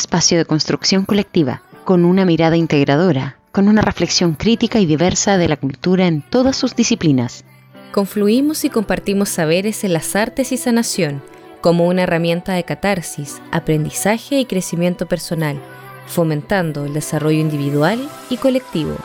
Espacio 0.00 0.38
de 0.38 0.46
construcción 0.46 1.04
colectiva, 1.04 1.60
con 1.84 2.06
una 2.06 2.24
mirada 2.24 2.56
integradora, 2.56 3.36
con 3.52 3.68
una 3.68 3.82
reflexión 3.82 4.32
crítica 4.32 4.78
y 4.80 4.86
diversa 4.86 5.36
de 5.36 5.46
la 5.46 5.58
cultura 5.58 6.06
en 6.06 6.22
todas 6.22 6.56
sus 6.56 6.74
disciplinas. 6.74 7.44
Confluimos 7.92 8.64
y 8.64 8.70
compartimos 8.70 9.28
saberes 9.28 9.84
en 9.84 9.92
las 9.92 10.16
artes 10.16 10.52
y 10.52 10.56
sanación, 10.56 11.22
como 11.60 11.86
una 11.86 12.04
herramienta 12.04 12.54
de 12.54 12.64
catarsis, 12.64 13.42
aprendizaje 13.52 14.40
y 14.40 14.46
crecimiento 14.46 15.04
personal, 15.04 15.60
fomentando 16.06 16.86
el 16.86 16.94
desarrollo 16.94 17.38
individual 17.38 18.08
y 18.30 18.38
colectivo. 18.38 18.96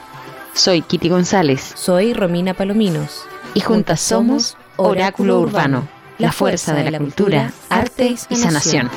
Soy 0.53 0.81
Kitty 0.81 1.09
González. 1.09 1.73
Soy 1.75 2.13
Romina 2.13 2.53
Palominos. 2.53 3.25
Y 3.53 3.59
juntas 3.59 3.99
somos 3.99 4.55
Oráculo 4.77 5.41
Urbano, 5.41 5.89
la 6.19 6.31
fuerza 6.31 6.73
de 6.73 6.89
la 6.89 6.99
cultura, 6.99 7.51
arte 7.69 8.15
y 8.29 8.35
sanación. 8.37 8.89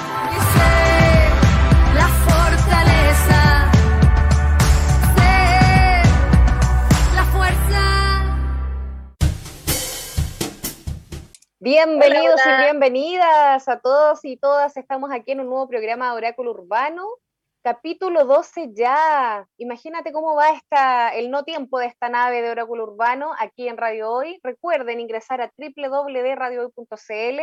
Bienvenidos 11.60 12.40
y 12.46 12.62
bienvenidas 12.62 13.68
a 13.68 13.80
todos 13.80 14.24
y 14.24 14.36
todas. 14.36 14.76
Estamos 14.76 15.10
aquí 15.10 15.32
en 15.32 15.40
un 15.40 15.48
nuevo 15.48 15.66
programa 15.66 16.12
de 16.12 16.16
Oráculo 16.16 16.52
Urbano, 16.52 17.04
capítulo 17.64 18.24
12 18.26 18.74
ya. 18.74 19.44
Imagínate 19.56 20.12
cómo 20.12 20.36
va 20.36 20.50
esta, 20.50 21.08
el 21.16 21.32
no 21.32 21.42
tiempo 21.42 21.80
de 21.80 21.86
esta 21.86 22.08
nave 22.08 22.42
de 22.42 22.50
Oráculo 22.50 22.84
Urbano 22.84 23.32
aquí 23.36 23.66
en 23.66 23.76
Radio 23.76 24.08
Hoy. 24.08 24.38
Recuerden 24.44 25.00
ingresar 25.00 25.40
a 25.40 25.50
www.radiohoy.cl. 25.58 27.40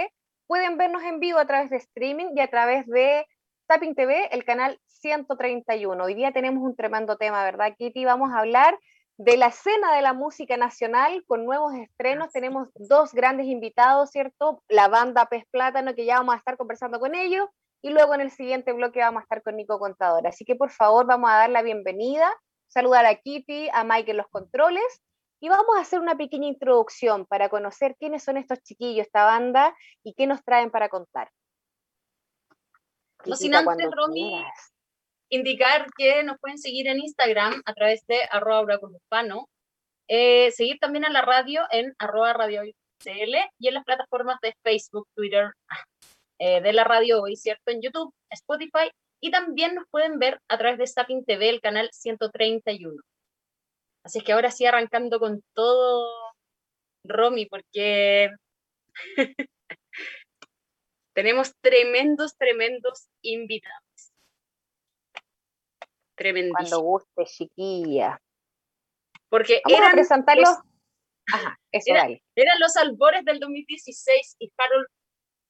Pueden 0.48 0.78
vernos 0.78 1.04
en 1.04 1.20
vivo 1.20 1.40
a 1.40 1.46
través 1.46 1.70
de 1.70 1.76
streaming 1.76 2.28
y 2.38 2.40
a 2.40 2.48
través 2.50 2.88
de 2.88 3.28
Tapping 3.68 3.96
TV, 3.96 4.30
el 4.32 4.46
canal 4.46 4.80
131. 4.86 6.02
Hoy 6.02 6.14
día 6.14 6.32
tenemos 6.32 6.64
un 6.64 6.78
tremendo 6.78 7.18
tema, 7.18 7.44
¿verdad, 7.44 7.76
Kitty? 7.78 8.06
Vamos 8.06 8.32
a 8.32 8.40
hablar 8.40 8.80
de 9.18 9.38
la 9.38 9.48
escena 9.48 9.96
de 9.96 10.02
la 10.02 10.14
música 10.14 10.58
nacional 10.58 11.24
con 11.26 11.46
nuevos 11.46 11.74
estrenos. 11.74 12.32
Tenemos 12.32 12.70
dos 12.76 13.14
grandes 13.14 13.48
invitados, 13.48 14.12
¿cierto? 14.12 14.64
La 14.68 14.88
banda 14.88 15.28
Pez 15.28 15.46
Plátano, 15.52 15.96
que 15.96 16.06
ya 16.06 16.18
vamos 16.18 16.36
a 16.36 16.38
estar 16.38 16.58
conversando 16.58 17.00
con 17.00 17.16
ellos, 17.16 17.48
y 17.82 17.92
luego 17.92 18.16
en 18.16 18.22
el 18.22 18.32
siguiente 18.32 18.74
bloque 18.74 19.00
vamos 19.00 19.22
a 19.22 19.24
estar 19.24 19.44
con 19.44 19.56
Nico 19.56 19.80
Contador. 19.80 20.28
Así 20.28 20.44
que 20.44 20.56
por 20.56 20.72
favor 20.72 21.06
vamos 21.06 21.30
a 21.30 21.36
dar 21.36 21.50
la 21.50 21.62
bienvenida, 21.62 22.32
saludar 22.68 23.06
a 23.06 23.16
Kitty, 23.16 23.70
a 23.72 23.84
Mike 23.84 24.12
en 24.12 24.18
los 24.18 24.28
controles, 24.28 25.02
y 25.40 25.50
vamos 25.50 25.78
a 25.78 25.82
hacer 25.82 26.00
una 26.00 26.18
pequeña 26.18 26.48
introducción 26.48 27.26
para 27.26 27.50
conocer 27.50 27.96
quiénes 27.98 28.24
son 28.24 28.38
estos 28.38 28.62
chiquillos, 28.64 29.06
esta 29.06 29.26
banda, 29.26 29.76
y 30.04 30.14
qué 30.14 30.28
nos 30.28 30.44
traen 30.44 30.72
para 30.72 30.90
contar. 30.90 31.30
No 33.26 33.36
sin 33.36 33.56
antes, 33.56 33.90
Romy, 33.92 34.44
indicar 35.30 35.88
que 35.98 36.24
nos 36.24 36.38
pueden 36.40 36.58
seguir 36.58 36.88
en 36.88 37.00
Instagram 37.00 37.62
a 37.66 37.74
través 37.74 38.06
de 38.08 38.20
arroba 38.30 38.66
eh, 40.08 40.52
seguir 40.52 40.78
también 40.80 41.06
a 41.06 41.10
la 41.10 41.22
radio 41.22 41.64
en 41.72 41.94
arroba 41.98 42.34
radio 42.34 42.62
CL 43.00 43.36
y 43.60 43.68
en 43.68 43.74
las 43.74 43.84
plataformas 43.84 44.40
de 44.42 44.54
Facebook, 44.64 45.08
Twitter 45.16 45.52
eh, 46.40 46.62
de 46.62 46.74
la 46.74 46.84
radio 46.84 47.22
hoy, 47.22 47.36
¿cierto? 47.36 47.72
En 47.72 47.82
YouTube, 47.82 48.14
Spotify 48.30 48.92
y 49.22 49.32
también 49.32 49.76
nos 49.76 49.86
pueden 49.90 50.20
ver 50.20 50.40
a 50.50 50.58
través 50.58 50.78
de 50.78 50.88
Sapping 50.88 51.26
TV, 51.26 51.50
el 51.50 51.62
canal 51.62 51.90
131. 51.92 53.02
Así 54.04 54.20
es 54.20 54.24
que 54.24 54.34
ahora 54.34 54.52
sí 54.52 54.66
arrancando 54.66 55.20
con 55.20 55.42
todo, 55.56 56.08
Romy, 57.04 57.48
porque 57.48 58.30
tenemos 61.16 61.54
tremendos, 61.62 62.36
tremendos 62.38 63.08
invitados. 63.24 63.85
Tremendísimo. 66.16 66.56
Cuando 66.58 66.80
guste, 66.82 67.26
chiquilla. 67.26 68.20
Porque 69.30 69.62
Vamos 69.66 69.80
eran 69.80 69.92
a 69.92 69.94
presentarlos. 69.94 70.50
los- 70.50 70.58
Ajá, 71.34 71.58
eso 71.72 71.86
Era- 71.92 72.02
dale. 72.04 72.24
Eran 72.36 72.60
los 72.60 72.76
albores 72.78 73.26
del 73.26 73.40
2016 73.40 74.36
y 74.40 74.52
Harold 74.58 74.88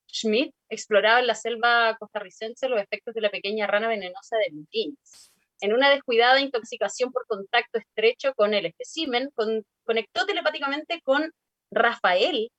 Schmidt 0.08 0.54
exploraba 0.70 1.20
en 1.20 1.28
la 1.28 1.36
selva 1.36 1.96
costarricense 2.00 2.70
los 2.70 2.82
efectos 2.82 3.14
de 3.14 3.22
la 3.22 3.30
pequeña 3.30 3.68
rana 3.68 3.88
venenosa 3.90 4.38
de 4.38 4.50
Lutins. 4.56 5.32
En 5.62 5.74
una 5.74 5.90
descuidada 5.90 6.40
intoxicación 6.40 7.12
por 7.12 7.26
contacto 7.28 7.80
estrecho 7.80 8.34
con 8.34 8.54
el 8.54 8.66
espécimen, 8.66 9.30
con- 9.36 9.66
conectó 9.84 10.26
telepáticamente 10.26 11.02
con 11.02 11.32
Rafael, 11.72 12.50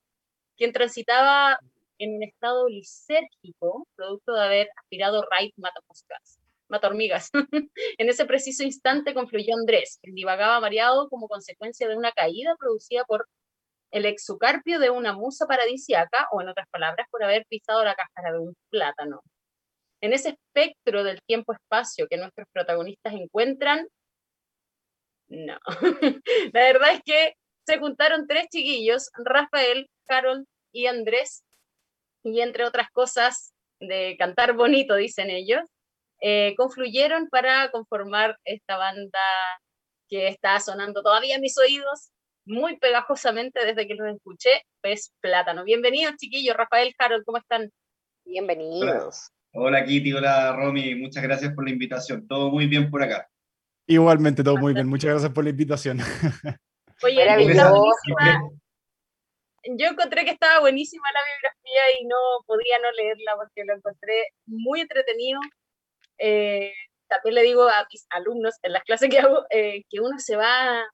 quien 0.57 0.73
transitaba 0.73 1.59
en 1.99 2.17
un 2.17 2.23
estado 2.23 2.69
lisérgico, 2.69 3.87
producto 3.97 4.35
de 4.35 4.45
haber 4.45 4.69
aspirado 4.77 5.23
raid 5.31 5.53
matamoscas, 5.57 6.39
mata 6.69 6.89
hormigas. 6.89 7.31
en 7.99 8.09
ese 8.09 8.25
preciso 8.25 8.63
instante 8.63 9.15
confluyó 9.15 9.55
Andrés, 9.55 9.99
quien 10.03 10.15
divagaba 10.15 10.61
mareado 10.61 11.09
como 11.09 11.29
consecuencia 11.29 11.89
de 11.89 11.97
una 11.97 12.13
caída 12.13 12.57
producida 12.59 13.05
por 13.05 13.29
el 13.93 14.05
exocarpio 14.05 14.79
de 14.79 14.91
una 14.91 15.13
musa 15.13 15.47
paradisiaca, 15.47 16.29
o 16.33 16.41
en 16.41 16.49
otras 16.49 16.69
palabras, 16.71 17.07
por 17.11 17.23
haber 17.23 17.47
pisado 17.49 17.85
la 17.85 17.95
cáscara 17.95 18.33
de 18.33 18.39
un 18.41 18.55
plátano. 18.71 19.23
En 20.01 20.13
ese 20.13 20.31
espectro 20.31 21.05
del 21.05 21.21
tiempo-espacio 21.23 22.07
que 22.09 22.17
nuestros 22.17 22.47
protagonistas 22.53 23.15
encuentran, 23.15 23.87
no. 25.29 25.59
la 26.53 26.61
verdad 26.61 26.93
es 26.93 27.01
que 27.05 27.35
se 27.67 27.79
juntaron 27.79 28.27
tres 28.27 28.47
chiquillos, 28.53 29.11
Rafael, 29.15 29.89
Carol 30.07 30.47
y 30.73 30.87
Andrés, 30.87 31.43
y 32.23 32.41
entre 32.41 32.65
otras 32.65 32.91
cosas, 32.91 33.53
de 33.81 34.17
cantar 34.19 34.55
bonito, 34.55 34.95
dicen 34.95 35.31
ellos, 35.31 35.63
eh, 36.21 36.55
confluyeron 36.57 37.29
para 37.29 37.71
conformar 37.71 38.39
esta 38.45 38.77
banda 38.77 39.19
que 40.09 40.29
está 40.29 40.59
sonando 40.61 41.03
todavía 41.03 41.37
en 41.37 41.43
mis 41.43 41.59
oídos 41.59 42.11
muy 42.47 42.79
pegajosamente 42.79 43.65
desde 43.65 43.89
que 43.89 43.95
los 43.95 44.15
escuché, 44.15 44.63
Pez 44.81 45.13
Plátano. 45.21 45.65
Bienvenidos, 45.65 46.15
chiquillos. 46.17 46.57
Rafael, 46.57 46.95
Harold, 46.99 47.25
¿cómo 47.25 47.39
están? 47.39 47.71
Bienvenidos. 48.25 49.31
Hola 49.53 49.85
Kitty, 49.85 50.13
hola 50.13 50.53
Romy, 50.55 50.95
muchas 50.95 51.23
gracias 51.23 51.55
por 51.55 51.65
la 51.65 51.71
invitación. 51.71 52.27
Todo 52.29 52.51
muy 52.51 52.67
bien 52.67 52.91
por 52.91 53.03
acá. 53.03 53.29
Igualmente, 53.87 54.45
todo 54.45 54.57
muy 54.57 54.75
bien. 54.75 54.89
Muchas 54.89 55.11
gracias 55.11 55.33
por 55.33 55.45
la 55.45 55.51
invitación. 55.51 55.99
Oye. 57.03 57.25
Yo 59.69 59.87
encontré 59.89 60.25
que 60.25 60.31
estaba 60.31 60.61
buenísima 60.61 61.05
la 61.13 61.21
biografía 61.25 62.01
y 62.01 62.05
no 62.07 62.17
podía 62.47 62.79
no 62.79 62.93
leerla 62.93 63.37
porque 63.37 63.65
lo 63.65 63.75
encontré 63.75 64.29
muy 64.47 64.81
entretenido. 64.81 65.41
Eh, 66.19 66.73
también 67.09 67.35
le 67.37 67.43
digo 67.43 67.69
a 67.69 67.87
mis 67.93 68.07
alumnos 68.11 68.55
en 68.63 68.73
las 68.73 68.83
clases 68.85 69.09
que 69.11 69.19
hago 69.19 69.45
eh, 69.51 69.83
que 69.89 70.01
uno 70.01 70.19
se 70.19 70.37
va 70.37 70.85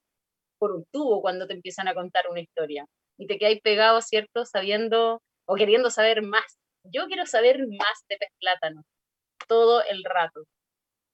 por 0.59 0.73
un 0.73 0.85
tubo 0.93 1.21
cuando 1.23 1.47
te 1.47 1.55
empiezan 1.55 1.89
a 1.89 1.95
contar 1.95 2.29
una 2.31 2.41
historia 2.41 2.85
y 3.19 3.27
te 3.27 3.39
quedas 3.39 3.59
pegado, 3.63 4.01
¿cierto? 4.01 4.45
Sabiendo 4.45 5.23
o 5.47 5.55
queriendo 5.57 5.91
saber 5.91 6.23
más. 6.23 6.59
Yo 6.85 7.07
quiero 7.07 7.27
saber 7.27 7.59
más 7.67 8.05
de 8.09 8.17
pez 8.19 8.29
plátano 8.41 8.83
todo 9.49 9.83
el 9.85 10.05
rato. 10.05 10.45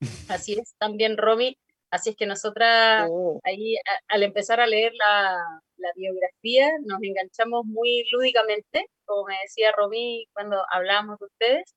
Así 0.30 0.54
es 0.58 0.74
también, 0.78 1.16
Romy. 1.16 1.56
Así 1.90 2.10
es 2.10 2.16
que 2.16 2.26
nosotras 2.26 3.08
Uh, 3.10 3.38
ahí 3.44 3.76
a- 3.76 4.14
al 4.14 4.22
empezar 4.22 4.60
a 4.60 4.66
leer 4.66 4.92
la, 4.94 5.38
la 5.76 5.88
biografía 5.96 6.70
nos 6.84 6.98
enganchamos 7.02 7.64
muy 7.64 8.04
lúdicamente, 8.12 8.86
como 9.06 9.24
me 9.26 9.36
decía 9.42 9.72
Romy 9.72 10.26
cuando 10.34 10.62
hablábamos 10.70 11.18
de 11.18 11.26
ustedes, 11.26 11.74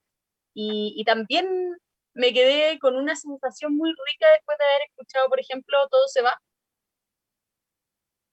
y, 0.54 0.94
y 0.98 1.04
también 1.06 1.48
me 2.14 2.34
quedé 2.34 2.80
con 2.80 2.96
una 2.96 3.16
sensación 3.16 3.76
muy 3.76 3.90
rica 3.90 4.28
después 4.34 4.58
de 4.58 4.66
haber 4.66 4.88
escuchado, 4.90 5.30
por 5.30 5.40
ejemplo, 5.40 5.78
Todo 5.90 6.08
se 6.08 6.22
va. 6.22 6.40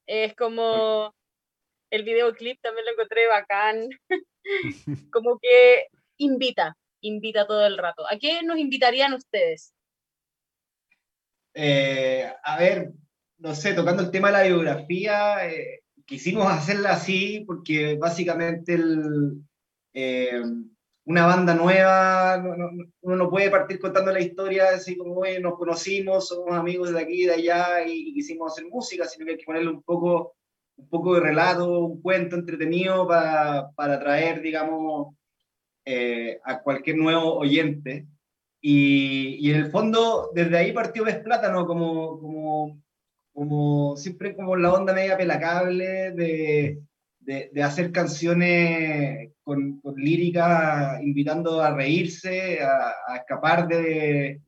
Es 0.07 0.35
como 0.35 1.15
el 1.91 2.03
videoclip 2.03 2.61
también 2.61 2.87
lo 2.87 2.93
encontré 2.93 3.27
bacán, 3.29 3.89
como 5.13 5.39
que 5.39 5.87
invita, 6.19 6.77
invita 7.01 7.47
todo 7.47 7.67
el 7.67 7.79
rato. 7.79 8.07
¿A 8.07 8.19
qué 8.19 8.43
nos 8.43 8.59
invitarían 8.59 9.15
ustedes? 9.15 9.73
Eh, 11.55 12.31
a 12.43 12.59
ver, 12.59 12.93
no 13.39 13.55
sé, 13.55 13.75
tocando 13.75 14.03
el 14.03 14.11
tema 14.11 14.29
de 14.29 14.33
la 14.33 14.43
biografía, 14.45 15.49
eh, 15.49 15.83
quisimos 16.05 16.47
hacerla 16.47 16.93
así 16.93 17.45
porque 17.47 17.97
básicamente 17.97 18.75
el, 18.75 19.43
eh, 19.93 20.43
una 21.09 21.25
banda 21.27 21.55
nueva, 21.55 22.37
no- 22.37 22.55
no- 22.55 22.85
uno 23.01 23.17
no 23.17 23.31
puede 23.31 23.51
partir 23.51 23.81
contando 23.81 24.13
la 24.13 24.21
historia 24.21 24.69
así 24.75 24.95
como, 24.97 25.15
oye, 25.21 25.41
nos 25.41 25.57
conocimos, 25.57 26.29
somos 26.29 26.53
amigos 26.55 26.93
de 26.93 27.01
aquí 27.01 27.23
y 27.23 27.27
de 27.27 27.33
allá 27.35 27.83
y, 27.87 28.11
y 28.11 28.15
quisimos 28.15 28.53
hacer 28.53 28.67
música, 28.71 29.07
sino 29.07 29.25
que 29.25 29.33
hay 29.33 29.39
que 29.39 29.45
ponerle 29.47 29.71
un 29.71 29.83
poco, 29.83 30.35
un 30.77 30.89
poco 30.91 31.15
de 31.15 31.21
relato, 31.21 31.79
un 31.81 32.03
cuento 32.03 32.37
entretenido 32.37 33.09
para, 33.09 33.71
para 33.75 33.95
atraer, 33.95 34.43
digamos, 34.43 35.15
eh, 35.87 36.39
a 36.45 36.61
cualquier 36.63 36.99
nuevo 36.99 37.37
oyente. 37.39 38.07
Y, 38.61 39.39
y 39.41 39.51
en 39.53 39.57
el 39.61 39.71
fondo, 39.71 40.31
desde 40.35 40.59
ahí 40.59 40.73
partió 40.73 41.05
Ves 41.05 41.21
Plátano, 41.21 41.67
como, 41.67 42.21
como, 42.21 42.83
como 43.33 43.97
siempre 43.97 44.37
como 44.37 44.57
la 44.57 44.75
onda 44.75 44.93
media 44.93 45.17
pelacable 45.17 46.11
de, 46.13 46.83
de, 47.21 47.63
hacer 47.63 47.93
canciones 47.93 49.31
con, 49.49 49.81
con, 49.81 49.95
lírica, 49.95 51.01
invitando 51.03 51.63
a 51.63 51.75
reírse, 51.75 52.61
a, 52.61 53.17
escapar 53.17 53.67
de 53.67 54.43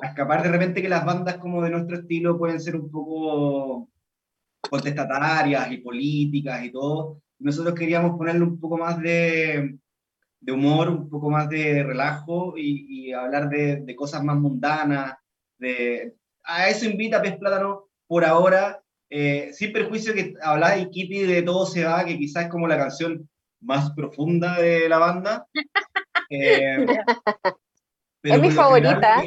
a 0.00 0.06
escapar 0.06 0.44
de 0.44 0.52
repente 0.52 0.80
que 0.80 0.88
las 0.88 1.04
bandas 1.04 1.38
como 1.38 1.60
de 1.60 1.70
nuestro 1.70 1.96
estilo 1.96 2.38
pueden 2.38 2.60
ser 2.60 2.76
un 2.76 2.88
poco 2.88 3.90
contestatarias 4.70 5.72
y 5.72 5.78
políticas 5.78 6.62
y 6.62 6.70
todo. 6.70 7.20
Nosotros 7.40 7.74
queríamos 7.74 8.16
ponerle 8.16 8.44
un 8.44 8.60
poco 8.60 8.78
más 8.78 9.00
de, 9.00 9.76
de 10.40 10.52
humor, 10.52 10.88
un 10.88 11.08
poco 11.08 11.30
más 11.30 11.48
de 11.48 11.82
relajo 11.82 12.54
y, 12.56 13.12
hablar 13.12 13.48
de, 13.48 13.80
de, 13.80 13.96
cosas 13.96 14.22
más 14.22 14.36
mundanas. 14.36 15.14
De, 15.58 16.14
a 16.44 16.68
eso 16.68 16.86
invita 16.88 17.20
Pez 17.20 17.36
Plátano 17.38 17.88
por 18.06 18.24
ahora, 18.24 18.80
eh, 19.10 19.50
sin 19.52 19.72
perjuicio 19.72 20.14
que 20.14 20.34
habla 20.40 20.76
de 20.76 20.88
Kitty 20.88 21.22
de 21.26 21.42
Todo 21.42 21.66
se 21.66 21.82
va, 21.82 22.04
que 22.04 22.16
quizás 22.16 22.44
es 22.44 22.50
como 22.50 22.68
la 22.68 22.78
canción 22.78 23.28
más 23.60 23.90
profunda 23.92 24.60
de 24.60 24.88
la 24.88 24.98
banda. 24.98 25.46
Eh, 26.30 26.84
es 28.22 28.38
mi 28.38 28.50
favorita. 28.50 29.24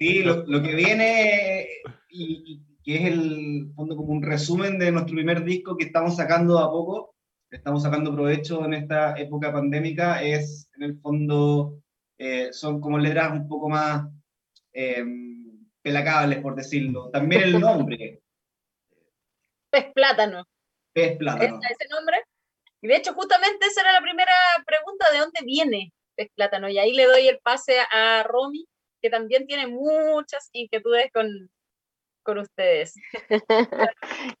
sí, 0.00 0.24
lo, 0.24 0.44
lo, 0.44 0.60
que 0.60 0.74
viene 0.74 1.68
y, 2.10 2.60
que 2.82 2.96
es 2.96 3.04
el 3.12 3.70
fondo 3.76 3.94
como 3.94 4.12
un 4.12 4.24
resumen 4.24 4.76
de 4.80 4.90
nuestro 4.90 5.14
primer 5.14 5.44
disco 5.44 5.76
que 5.76 5.84
estamos 5.84 6.16
sacando 6.16 6.58
a 6.58 6.68
poco, 6.68 7.14
estamos 7.48 7.84
sacando 7.84 8.12
provecho 8.12 8.64
en 8.64 8.74
esta 8.74 9.16
época 9.16 9.52
pandémica, 9.52 10.20
es 10.20 10.68
en 10.74 10.82
el 10.82 10.98
fondo, 10.98 11.78
eh, 12.18 12.48
son 12.50 12.80
como 12.80 12.98
letras 12.98 13.30
un 13.30 13.46
poco 13.46 13.68
más 13.68 14.08
pelacables, 15.80 16.40
por 16.40 16.56
decirlo. 16.56 17.08
También 17.10 17.42
el 17.42 17.60
nombre, 17.60 18.20
Pez 19.70 19.92
plátano. 19.94 20.44
Pez 20.92 21.16
plátano. 21.18 21.60
ese 21.62 21.88
nombre? 21.90 22.16
Y 22.80 22.88
de 22.88 22.96
hecho, 22.96 23.12
justamente 23.14 23.66
esa 23.66 23.80
era 23.80 23.92
la 23.92 24.00
primera 24.00 24.32
pregunta, 24.66 25.10
¿de 25.10 25.18
dónde 25.18 25.40
viene 25.44 25.92
pez 26.14 26.28
plátano? 26.34 26.68
Y 26.68 26.78
ahí 26.78 26.92
le 26.92 27.06
doy 27.06 27.28
el 27.28 27.38
pase 27.40 27.80
a 27.90 28.22
Romy, 28.22 28.66
que 29.02 29.10
también 29.10 29.46
tiene 29.46 29.66
muchas 29.66 30.48
inquietudes 30.52 31.10
con, 31.12 31.28
con 32.22 32.38
ustedes. 32.38 32.94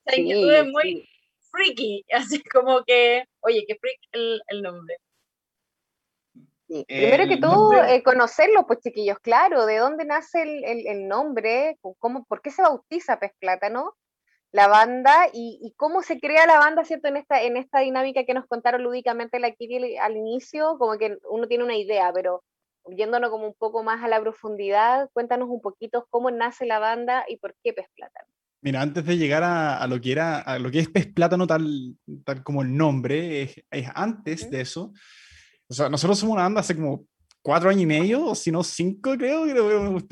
inquietudes 0.06 0.66
muy 0.66 1.08
freaky, 1.50 2.04
así 2.12 2.42
como 2.44 2.84
que, 2.84 3.24
oye, 3.40 3.64
qué 3.66 3.76
freak 3.76 3.98
el, 4.12 4.42
el 4.48 4.62
nombre. 4.62 4.96
Primero 6.86 7.26
que 7.26 7.38
todo, 7.38 7.72
eh, 7.82 8.02
conocerlo, 8.02 8.66
pues 8.66 8.80
chiquillos, 8.80 9.18
claro, 9.20 9.64
de 9.64 9.78
dónde 9.78 10.04
nace 10.04 10.42
el, 10.42 10.64
el, 10.64 10.86
el 10.86 11.08
nombre, 11.08 11.78
cómo, 11.98 12.26
por 12.26 12.42
qué 12.42 12.50
se 12.50 12.60
bautiza 12.60 13.18
Pez 13.18 13.32
Plátano, 13.38 13.94
la 14.52 14.66
banda 14.66 15.26
y, 15.32 15.74
cómo 15.76 16.02
se 16.02 16.20
crea 16.20 16.46
la 16.46 16.58
banda, 16.58 16.84
¿cierto? 16.84 17.08
En 17.08 17.16
esta, 17.16 17.42
en 17.42 17.56
esta 17.56 17.80
dinámica 17.80 18.24
que 18.24 18.34
nos 18.34 18.46
contaron 18.46 18.82
lúdicamente 18.82 19.38
la 19.38 19.52
Kiri 19.52 19.96
al 19.98 20.16
inicio, 20.16 20.76
como 20.78 20.96
que 20.98 21.18
uno 21.30 21.46
tiene 21.46 21.64
una 21.64 21.76
idea, 21.76 22.10
pero 22.12 22.42
yéndonos 22.96 23.30
como 23.30 23.46
un 23.46 23.54
poco 23.54 23.82
más 23.82 24.02
a 24.02 24.08
la 24.08 24.20
profundidad, 24.20 25.10
cuéntanos 25.12 25.48
un 25.50 25.60
poquito 25.60 26.06
cómo 26.10 26.30
nace 26.30 26.64
la 26.64 26.78
banda 26.78 27.24
y 27.28 27.36
por 27.36 27.54
qué 27.62 27.72
Pez 27.74 27.86
Plátano. 27.94 28.28
Mira, 28.60 28.80
antes 28.80 29.04
de 29.04 29.16
llegar 29.16 29.44
a, 29.44 29.86
lo 29.86 30.00
que 30.00 30.12
era, 30.12 30.40
a 30.40 30.58
lo 30.58 30.70
que 30.70 30.80
es 30.80 30.88
Pez 30.88 31.06
Plátano, 31.12 31.46
tal, 31.46 31.96
tal 32.24 32.42
como 32.42 32.62
el 32.62 32.76
nombre, 32.76 33.42
es, 33.42 33.62
antes 33.94 34.50
de 34.50 34.62
eso. 34.62 34.92
O 35.68 35.74
sea, 35.74 35.88
nosotros 35.88 36.18
somos 36.18 36.34
una 36.34 36.44
banda 36.44 36.60
hace 36.60 36.74
como 36.74 37.04
cuatro 37.48 37.70
años 37.70 37.84
y 37.84 37.86
medio, 37.86 38.26
o 38.26 38.34
si 38.34 38.52
no 38.52 38.62
cinco, 38.62 39.16
creo. 39.16 39.46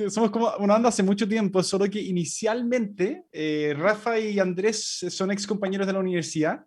Somos 0.08 0.30
como 0.30 0.50
una 0.58 0.72
banda 0.72 0.88
hace 0.88 1.02
mucho 1.02 1.28
tiempo, 1.28 1.62
solo 1.62 1.84
que 1.84 2.00
inicialmente 2.00 3.24
eh, 3.30 3.74
Rafa 3.76 4.18
y 4.18 4.38
Andrés 4.38 5.04
son 5.10 5.30
ex 5.30 5.46
compañeros 5.46 5.86
de 5.86 5.92
la 5.92 5.98
universidad. 5.98 6.64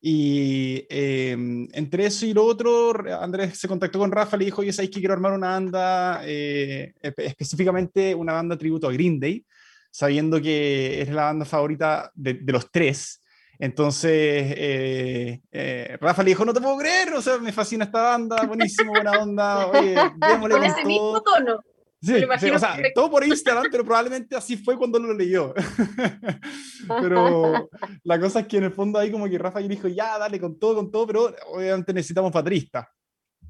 Y 0.00 0.86
em, 0.88 1.68
entre 1.70 2.06
eso 2.06 2.24
y 2.24 2.32
lo 2.32 2.46
otro, 2.46 2.94
Andrés 3.20 3.58
se 3.58 3.68
contactó 3.68 3.98
con 3.98 4.10
Rafa, 4.10 4.38
le 4.38 4.46
dijo, 4.46 4.62
oye, 4.62 4.72
¿sabes 4.72 4.90
que 4.90 5.00
quiero 5.00 5.12
armar 5.12 5.34
una 5.34 5.48
banda, 5.48 6.22
eh, 6.24 6.94
específicamente 7.02 8.14
una 8.14 8.32
banda 8.32 8.56
tributo 8.56 8.88
a 8.88 8.94
Green 8.94 9.20
Day, 9.20 9.44
sabiendo 9.90 10.40
que 10.40 11.02
es 11.02 11.10
la 11.10 11.24
banda 11.24 11.44
favorita 11.44 12.10
de, 12.14 12.32
de 12.32 12.52
los 12.54 12.70
tres. 12.70 13.20
Entonces, 13.58 14.12
eh, 14.12 15.40
eh, 15.50 15.98
Rafa 16.00 16.22
le 16.22 16.30
dijo, 16.30 16.44
no 16.44 16.52
te 16.52 16.60
puedo 16.60 16.76
creer, 16.76 17.14
o 17.14 17.22
sea, 17.22 17.38
me 17.38 17.52
fascina 17.52 17.84
esta 17.84 18.02
banda, 18.02 18.42
buenísimo, 18.44 18.92
buena 18.92 19.12
onda, 19.12 19.66
oye, 19.68 19.94
démosle 20.16 20.54
con 20.54 20.64
ese 20.64 20.84
mismo 20.84 21.22
tono. 21.22 21.60
Sí, 22.02 22.24
o 22.24 22.58
sea, 22.58 22.76
todo 22.94 23.10
por 23.10 23.24
Instagram, 23.24 23.64
pero 23.70 23.84
probablemente 23.84 24.36
así 24.36 24.56
fue 24.56 24.76
cuando 24.76 24.98
lo 24.98 25.14
leyó. 25.14 25.54
pero 26.88 27.68
la 28.04 28.20
cosa 28.20 28.40
es 28.40 28.46
que 28.46 28.58
en 28.58 28.64
el 28.64 28.72
fondo 28.72 28.98
ahí 28.98 29.10
como 29.10 29.28
que 29.28 29.38
Rafa 29.38 29.60
dijo, 29.60 29.88
ya, 29.88 30.18
dale 30.18 30.38
con 30.38 30.58
todo, 30.58 30.76
con 30.76 30.90
todo, 30.90 31.06
pero 31.06 31.34
obviamente 31.48 31.92
necesitamos 31.94 32.30
baterista. 32.30 32.88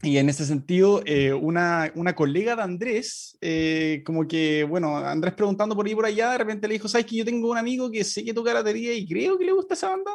Y 0.03 0.19
en 0.19 0.29
ese 0.29 0.45
sentido, 0.45 1.03
eh, 1.07 1.33
una, 1.33 1.91
una, 1.95 2.15
colega 2.15 2.55
de 2.55 2.63
Andrés, 2.63 3.37
eh, 3.41 4.03
como 4.05 4.29
que, 4.29 4.63
bueno, 4.65 4.97
Andrés 4.99 5.35
preguntando 5.35 5.75
por 5.75 5.87
ahí 5.87 5.95
por 5.95 6.05
allá, 6.05 6.33
de 6.33 6.39
repente 6.39 6.69
le 6.69 6.75
dijo, 6.75 6.87
¿sabes 6.87 7.07
que 7.07 7.17
yo 7.17 7.25
tengo 7.25 7.51
un 7.51 7.57
amigo 7.57 7.91
que 7.91 8.05
sé 8.05 8.23
que 8.23 8.35
toca 8.35 8.53
batería 8.53 8.93
y 8.93 9.07
creo 9.07 9.39
que 9.39 9.47
le 9.47 9.53
gusta 9.53 9.75
esa 9.75 9.91
banda? 9.91 10.13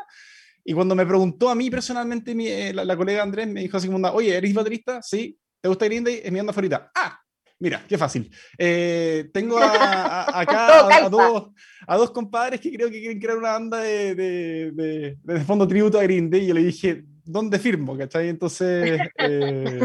Y 0.63 0.73
cuando 0.73 0.95
me 0.95 1.05
preguntó 1.05 1.49
a 1.49 1.55
mí 1.55 1.69
personalmente, 1.71 2.35
mi, 2.35 2.47
eh, 2.47 2.73
la, 2.73 2.95
colega 2.95 3.23
Andrés 3.23 3.47
me 3.47 3.61
dijo 3.61 3.77
así 3.77 3.87
como, 3.87 4.07
oye, 4.09 4.35
¿eres 4.35 4.53
baterista? 4.53 5.01
Sí. 5.01 5.37
¿Te 5.59 5.67
gusta 5.67 5.85
Green 5.85 6.03
Day? 6.03 6.21
Es 6.23 6.31
mi 6.31 6.37
banda 6.37 6.53
favorita. 6.53 6.91
Ah, 6.93 7.17
Mira, 7.59 7.83
qué 7.87 7.95
fácil. 7.95 8.31
tengo 8.57 9.57
acá 9.61 11.05
a, 11.05 11.09
dos, 11.09 11.49
a, 11.85 11.95
dos, 11.95 12.09
compadres 12.09 12.59
que 12.59 12.71
creo 12.71 12.89
que 12.89 12.99
quieren 12.99 13.19
crear 13.19 13.37
una 13.37 13.51
banda 13.51 13.77
de, 13.81 14.15
de, 14.15 15.17
de, 15.21 15.39
fondo 15.41 15.67
tributo 15.67 15.99
a 15.99 16.03
Green 16.03 16.27
Day. 16.27 16.43
Y 16.43 16.47
yo 16.47 16.53
le 16.55 16.63
dije, 16.63 17.03
¿dónde 17.25 17.59
firmo? 17.59 17.97
¿cachai? 17.97 18.29
Entonces, 18.29 18.99
eh, 19.17 19.79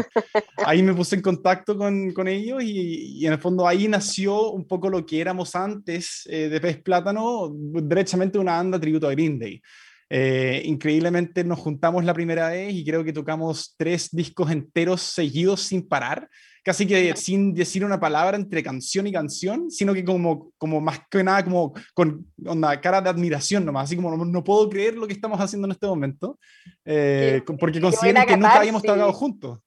ahí 0.65 0.83
me 0.83 0.93
puse 0.93 1.15
en 1.15 1.21
contacto 1.21 1.77
con, 1.77 2.11
con 2.11 2.27
ellos 2.27 2.63
y, 2.63 3.25
en 3.25 3.33
el 3.33 3.39
fondo 3.39 3.67
ahí 3.67 3.87
nació 3.87 4.51
un 4.51 4.67
poco 4.67 4.89
lo 4.89 5.05
que 5.05 5.21
éramos 5.21 5.55
antes 5.55 6.27
eh, 6.29 6.49
de 6.49 6.61
Pez 6.61 6.81
Plátano, 6.81 7.51
derechamente 7.53 8.39
una 8.39 8.57
banda 8.57 8.79
tributo 8.79 9.07
a 9.07 9.11
Green 9.11 9.39
Day. 9.39 9.61
Eh, 10.09 10.61
increíblemente 10.65 11.43
nos 11.43 11.59
juntamos 11.59 12.05
la 12.05 12.13
primera 12.13 12.49
vez 12.49 12.73
y 12.73 12.85
creo 12.85 13.03
que 13.03 13.11
tocamos 13.11 13.75
tres 13.77 14.09
discos 14.11 14.51
enteros 14.51 15.01
seguidos 15.01 15.61
sin 15.61 15.85
parar 15.85 16.29
casi 16.67 16.85
que 16.85 17.15
sin 17.15 17.53
decir 17.53 17.85
una 17.85 17.97
palabra 17.97 18.35
entre 18.35 18.61
canción 18.61 19.07
y 19.07 19.13
canción, 19.13 19.71
sino 19.71 19.93
que 19.93 20.03
como, 20.03 20.51
como 20.57 20.81
más 20.81 20.99
que 21.09 21.23
nada 21.23 21.41
como 21.41 21.73
con 21.93 22.29
una 22.39 22.81
cara 22.81 22.99
de 22.99 23.09
admiración 23.09 23.63
nomás, 23.63 23.85
así 23.85 23.95
como 23.95 24.13
no, 24.25 24.43
puedo 24.43 24.69
creer 24.69 24.95
lo 24.95 25.07
que 25.07 25.13
estamos 25.13 25.39
haciendo 25.39 25.65
en 25.65 25.71
este 25.71 25.87
momento, 25.87 26.37
eh, 26.83 27.41
porque 27.57 27.79
considero 27.79 28.25
que 28.27 28.35
nunca 28.35 28.57
habíamos 28.57 28.83
tocado 28.83 29.13
juntos. 29.13 29.59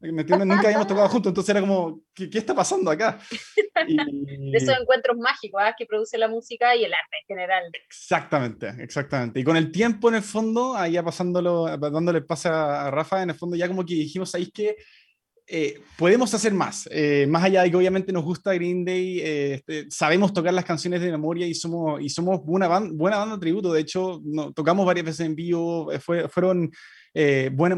¿Me 0.00 0.08
entienden? 0.22 0.48
Nunca 0.48 0.66
habíamos 0.66 0.86
tocado 0.88 1.08
juntos, 1.08 1.30
entonces 1.30 1.50
era 1.50 1.60
como, 1.60 2.00
¿qué, 2.12 2.28
qué 2.28 2.38
está 2.38 2.56
pasando 2.56 2.90
acá? 2.90 3.20
Y... 3.86 3.96
De 4.50 4.56
esos 4.58 4.76
encuentros 4.80 5.16
mágicos 5.16 5.60
¿ah? 5.64 5.76
que 5.78 5.86
produce 5.86 6.18
la 6.18 6.26
música 6.26 6.74
y 6.74 6.82
el 6.84 6.92
arte 6.92 7.18
en 7.20 7.26
general. 7.36 7.70
Exactamente, 7.86 8.74
exactamente. 8.80 9.38
Y 9.38 9.44
con 9.44 9.56
el 9.56 9.70
tiempo, 9.70 10.08
en 10.08 10.16
el 10.16 10.22
fondo, 10.22 10.74
ahí 10.74 10.94
ya 10.94 11.04
pasándolo, 11.04 11.76
dándole 11.78 12.20
pase 12.22 12.48
a 12.48 12.90
Rafa, 12.90 13.22
en 13.22 13.30
el 13.30 13.36
fondo 13.36 13.54
ya 13.54 13.68
como 13.68 13.86
que 13.86 13.94
dijimos, 13.94 14.34
ahí 14.34 14.50
que 14.50 14.74
eh, 15.50 15.80
podemos 15.96 16.32
hacer 16.34 16.52
más. 16.52 16.86
Eh, 16.92 17.26
más 17.26 17.42
allá 17.42 17.62
de 17.62 17.70
que 17.70 17.76
obviamente 17.76 18.12
nos 18.12 18.22
gusta 18.22 18.52
Green 18.52 18.84
Day, 18.84 19.20
eh, 19.20 19.54
este, 19.54 19.90
sabemos 19.90 20.34
tocar 20.34 20.52
las 20.52 20.66
canciones 20.66 21.00
de 21.00 21.10
memoria 21.10 21.46
y 21.46 21.54
somos, 21.54 22.02
y 22.02 22.10
somos 22.10 22.40
una 22.44 22.68
buena 22.68 23.16
banda 23.16 23.36
de 23.36 23.40
tributo. 23.40 23.72
De 23.72 23.80
hecho, 23.80 24.20
no, 24.24 24.52
tocamos 24.52 24.84
varias 24.84 25.06
veces 25.06 25.26
en 25.26 25.34
vivo, 25.34 25.90
fueron 26.30 26.70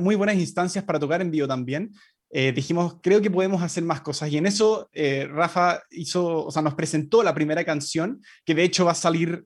muy 0.00 0.16
buenas 0.16 0.36
instancias 0.36 0.84
para 0.84 0.98
tocar 0.98 1.22
en 1.22 1.30
vivo 1.30 1.46
también. 1.46 1.92
dijimos, 2.30 2.96
creo 3.02 3.20
que 3.20 3.30
podemos 3.30 3.62
hacer 3.62 3.84
más 3.84 4.00
cosas. 4.00 4.30
Y 4.30 4.38
en 4.38 4.46
eso 4.46 4.90
Rafa 5.28 5.82
hizo, 5.90 6.46
o 6.46 6.50
sea, 6.50 6.62
nos 6.62 6.74
presentó 6.74 7.22
la 7.22 7.34
primera 7.34 7.64
canción, 7.64 8.20
que 8.44 8.54
de 8.54 8.64
hecho 8.64 8.84
va 8.84 8.92
a 8.92 8.96
salir 8.96 9.44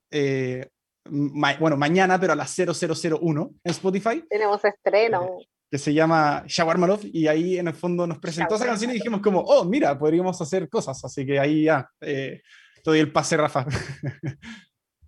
bueno, 1.10 1.76
mañana, 1.76 2.18
pero 2.18 2.32
a 2.32 2.36
las 2.36 2.56
0001 2.56 3.54
en 3.62 3.70
Spotify. 3.70 4.24
Tenemos 4.28 4.64
estreno 4.64 5.38
que 5.74 5.78
se 5.78 5.92
llama 5.92 6.44
Shawarma 6.46 6.86
Love, 6.86 7.06
y 7.12 7.26
ahí 7.26 7.58
en 7.58 7.66
el 7.66 7.74
fondo 7.74 8.06
nos 8.06 8.20
presentó 8.20 8.54
esa 8.54 8.64
canción 8.64 8.92
y 8.92 8.94
dijimos 8.94 9.20
como, 9.20 9.40
oh, 9.40 9.64
mira, 9.64 9.98
podríamos 9.98 10.40
hacer 10.40 10.68
cosas, 10.68 11.04
así 11.04 11.26
que 11.26 11.36
ahí 11.36 11.64
ya, 11.64 11.90
eh, 12.00 12.42
doy 12.84 13.00
el 13.00 13.10
pase, 13.10 13.36
Rafa. 13.36 13.66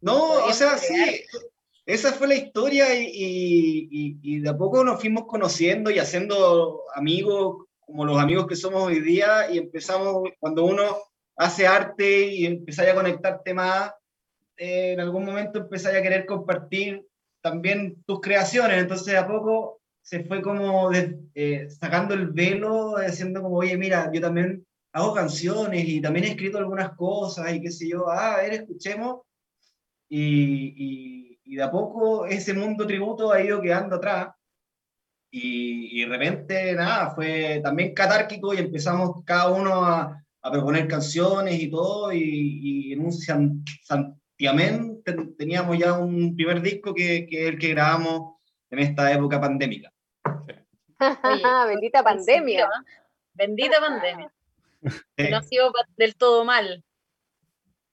No, 0.01 0.45
o 0.45 0.53
sea, 0.53 0.77
sí, 0.77 1.23
esa 1.87 2.13
fue 2.13 2.27
la 2.27 2.35
historia 2.35 2.95
y, 2.97 4.19
y, 4.21 4.41
de 4.41 4.49
a 4.49 4.57
poco 4.57 4.83
nos 4.83 5.01
fuimos 5.01 5.25
conociendo 5.27 5.91
y 5.91 6.01
haciendo 6.01 6.83
amigos, 6.95 7.67
como 7.79 8.05
los 8.05 8.19
amigos 8.19 8.49
que 8.49 8.57
somos 8.57 8.83
hoy 8.83 9.01
día, 9.01 9.49
y 9.49 9.59
empezamos, 9.59 10.29
cuando 10.41 10.65
uno 10.65 10.97
hace 11.37 11.69
arte 11.69 12.27
y 12.27 12.45
empieza 12.45 12.83
a 12.83 12.95
conectarte 12.95 13.55
más, 13.55 13.93
eh, 14.57 14.95
en 14.95 15.01
algún 15.01 15.25
momento 15.25 15.61
empezáis 15.61 15.97
a 15.97 16.03
querer 16.03 16.27
compartir 16.27 17.07
también 17.41 18.03
tus 18.05 18.21
creaciones, 18.21 18.79
entonces 18.79 19.07
de 19.07 19.19
a 19.19 19.29
poco 19.29 19.81
se 20.07 20.23
fue 20.23 20.41
como 20.41 20.93
eh, 20.93 21.69
sacando 21.69 22.15
el 22.15 22.29
velo, 22.29 22.95
diciendo 23.05 23.43
como, 23.43 23.57
oye, 23.57 23.77
mira, 23.77 24.09
yo 24.13 24.21
también 24.21 24.65
hago 24.93 25.13
canciones 25.13 25.85
y 25.85 26.01
también 26.01 26.27
he 26.27 26.29
escrito 26.29 26.59
algunas 26.59 26.95
cosas 26.95 27.53
y 27.53 27.61
qué 27.61 27.73
sé 27.73 27.89
yo, 27.89 28.09
ah, 28.09 28.35
a 28.35 28.43
ver, 28.43 28.53
escuchemos. 28.53 29.23
Y, 30.09 31.41
y 31.43 31.57
de 31.57 31.63
a 31.65 31.73
poco 31.73 32.25
ese 32.25 32.55
mundo 32.55 32.87
tributo 32.87 33.33
ha 33.33 33.43
ido 33.43 33.61
quedando 33.61 33.97
atrás. 33.97 34.29
Y, 35.29 36.01
y, 36.01 36.05
de 36.05 36.09
repente, 36.09 36.75
nada, 36.75 37.11
fue 37.11 37.61
también 37.65 37.93
catárquico 37.93 38.55
y 38.55 38.59
empezamos 38.59 39.25
cada 39.25 39.51
uno 39.51 39.85
a, 39.85 40.25
a 40.41 40.53
proponer 40.53 40.87
canciones 40.87 41.61
y 41.61 41.69
todo. 41.69 42.13
Y, 42.13 42.91
y 42.91 42.93
en 42.93 43.01
un 43.05 43.13
santiamén 43.13 45.03
teníamos 45.37 45.77
ya 45.79 45.95
un 45.99 46.37
primer 46.37 46.63
disco 46.63 46.95
que, 46.95 47.27
que 47.29 47.43
es 47.43 47.49
el 47.55 47.59
que 47.59 47.71
grabamos 47.71 48.37
en 48.71 48.79
esta 48.79 49.13
época 49.13 49.41
pandémica. 49.41 49.93
Bendita 51.69 52.03
pandemia. 52.03 52.69
Bendita 53.35 53.81
pandemia. 53.81 54.33
No 55.31 55.37
ha 55.37 55.43
sido 55.43 55.73
del 55.97 56.17
todo 56.17 56.45
mal. 56.45 56.85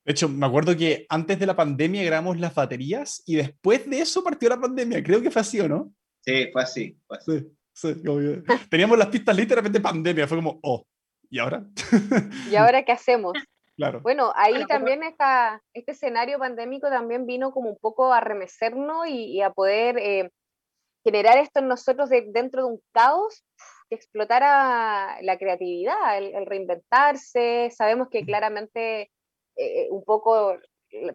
De 0.06 0.12
hecho, 0.12 0.28
me 0.28 0.46
acuerdo 0.46 0.76
que 0.76 1.06
antes 1.10 1.40
de 1.40 1.46
la 1.46 1.56
pandemia 1.56 2.04
grabamos 2.04 2.38
las 2.38 2.54
baterías 2.54 3.24
y 3.26 3.36
después 3.36 3.90
de 3.90 4.02
eso 4.02 4.24
partió 4.24 4.50
la 4.50 4.60
pandemia. 4.60 5.02
Creo 5.02 5.22
que 5.22 5.32
fue 5.32 5.42
así, 5.42 5.60
¿o 5.62 5.70
no? 5.70 5.94
Sí, 6.22 6.50
fue 6.52 6.62
así. 6.62 6.98
Sí, 7.22 7.48
sí, 7.74 7.94
Teníamos 8.70 8.98
las 8.98 9.08
pistas 9.08 9.36
repente 9.36 9.80
pandemia. 9.80 10.28
Fue 10.28 10.38
como, 10.38 10.60
oh, 10.62 10.86
¿y 11.30 11.40
ahora? 11.40 11.64
¿Y 12.52 12.56
ahora 12.56 12.84
qué 12.84 12.92
hacemos? 12.92 13.34
Claro. 13.76 14.02
Bueno, 14.02 14.32
ahí 14.36 14.66
también 14.68 15.02
está, 15.04 15.62
este 15.74 15.94
escenario 15.94 16.38
pandémico 16.38 16.90
también 16.90 17.26
vino 17.26 17.52
como 17.52 17.70
un 17.70 17.78
poco 17.78 18.14
a 18.14 18.20
remecernos 18.20 19.08
y, 19.08 19.42
a 19.42 19.50
poder 19.50 19.98
eh, 19.98 20.32
generar 21.04 21.38
esto 21.38 21.60
en 21.60 21.68
nosotros 21.68 22.10
dentro 22.10 22.64
de 22.64 22.72
un 22.74 22.82
caos 22.92 23.44
que 23.90 23.96
explotara 23.96 25.22
la 25.22 25.38
creatividad, 25.38 26.18
el 26.18 26.46
reinventarse. 26.46 27.70
Sabemos 27.72 28.10
que 28.10 28.26
claramente 28.26 29.12
eh, 29.56 29.88
un 29.92 30.04
poco 30.04 30.58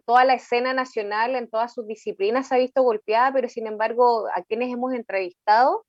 toda 0.05 0.25
la 0.25 0.33
escena 0.35 0.73
nacional 0.73 1.35
en 1.35 1.49
todas 1.49 1.73
sus 1.73 1.87
disciplinas 1.87 2.47
se 2.47 2.55
ha 2.55 2.57
visto 2.57 2.83
golpeada, 2.83 3.31
pero 3.33 3.49
sin 3.49 3.67
embargo 3.67 4.27
a 4.35 4.43
quienes 4.43 4.71
hemos 4.71 4.93
entrevistado 4.93 5.85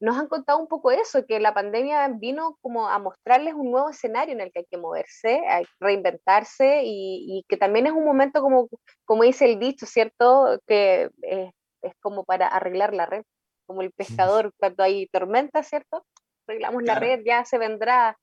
nos 0.00 0.16
han 0.16 0.28
contado 0.28 0.58
un 0.60 0.68
poco 0.68 0.92
eso, 0.92 1.26
que 1.26 1.40
la 1.40 1.54
pandemia 1.54 2.06
vino 2.08 2.56
como 2.60 2.88
a 2.88 2.98
mostrarles 2.98 3.54
un 3.54 3.72
nuevo 3.72 3.90
escenario 3.90 4.32
en 4.32 4.40
el 4.40 4.52
que 4.52 4.60
hay 4.60 4.66
que 4.70 4.78
moverse, 4.78 5.42
hay 5.48 5.64
que 5.64 5.70
reinventarse 5.80 6.82
y, 6.84 7.44
que 7.48 7.56
también 7.56 7.86
es 7.86 7.92
un 7.92 8.04
momento 8.04 8.40
como, 8.40 8.68
como 9.04 9.24
dice 9.24 9.46
el 9.46 9.58
dicho, 9.58 9.86
¿cierto? 9.86 10.60
Que 10.66 11.10
es, 11.22 11.50
es 11.82 11.92
como 12.00 12.24
para 12.24 12.46
arreglar 12.46 12.94
la 12.94 13.06
red, 13.06 13.22
como 13.66 13.82
el 13.82 13.92
pescador 13.92 14.52
cuando 14.58 14.82
hay 14.82 15.06
tormenta, 15.08 15.62
¿cierto? 15.62 16.04
Arreglamos 16.46 16.82
la 16.82 16.94
red, 16.94 17.22
ya 17.24 17.44
se 17.44 17.58
vendrá 17.58 18.16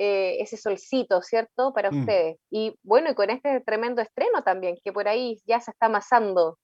eh, 0.00 0.36
ese 0.40 0.56
solcito, 0.56 1.22
¿cierto? 1.22 1.72
Para 1.72 1.90
mm. 1.90 2.00
ustedes. 2.00 2.36
Y 2.50 2.78
bueno, 2.84 3.10
y 3.10 3.14
con 3.14 3.30
este 3.30 3.60
tremendo 3.60 4.00
estreno 4.00 4.44
también, 4.44 4.78
que 4.84 4.92
por 4.92 5.08
ahí 5.08 5.40
ya 5.44 5.60
se 5.60 5.72
está 5.72 5.86
amasando, 5.86 6.56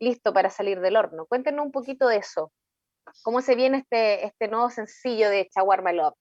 listo 0.00 0.32
para 0.32 0.48
salir 0.48 0.80
del 0.80 0.96
horno. 0.96 1.26
Cuéntenos 1.26 1.66
un 1.66 1.72
poquito 1.72 2.08
de 2.08 2.16
eso. 2.16 2.50
¿Cómo 3.22 3.42
se 3.42 3.54
viene 3.54 3.78
este, 3.78 4.24
este 4.24 4.48
nuevo 4.48 4.70
sencillo 4.70 5.28
de 5.28 5.48
Chaguarma 5.50 5.92
Love? 5.92 6.14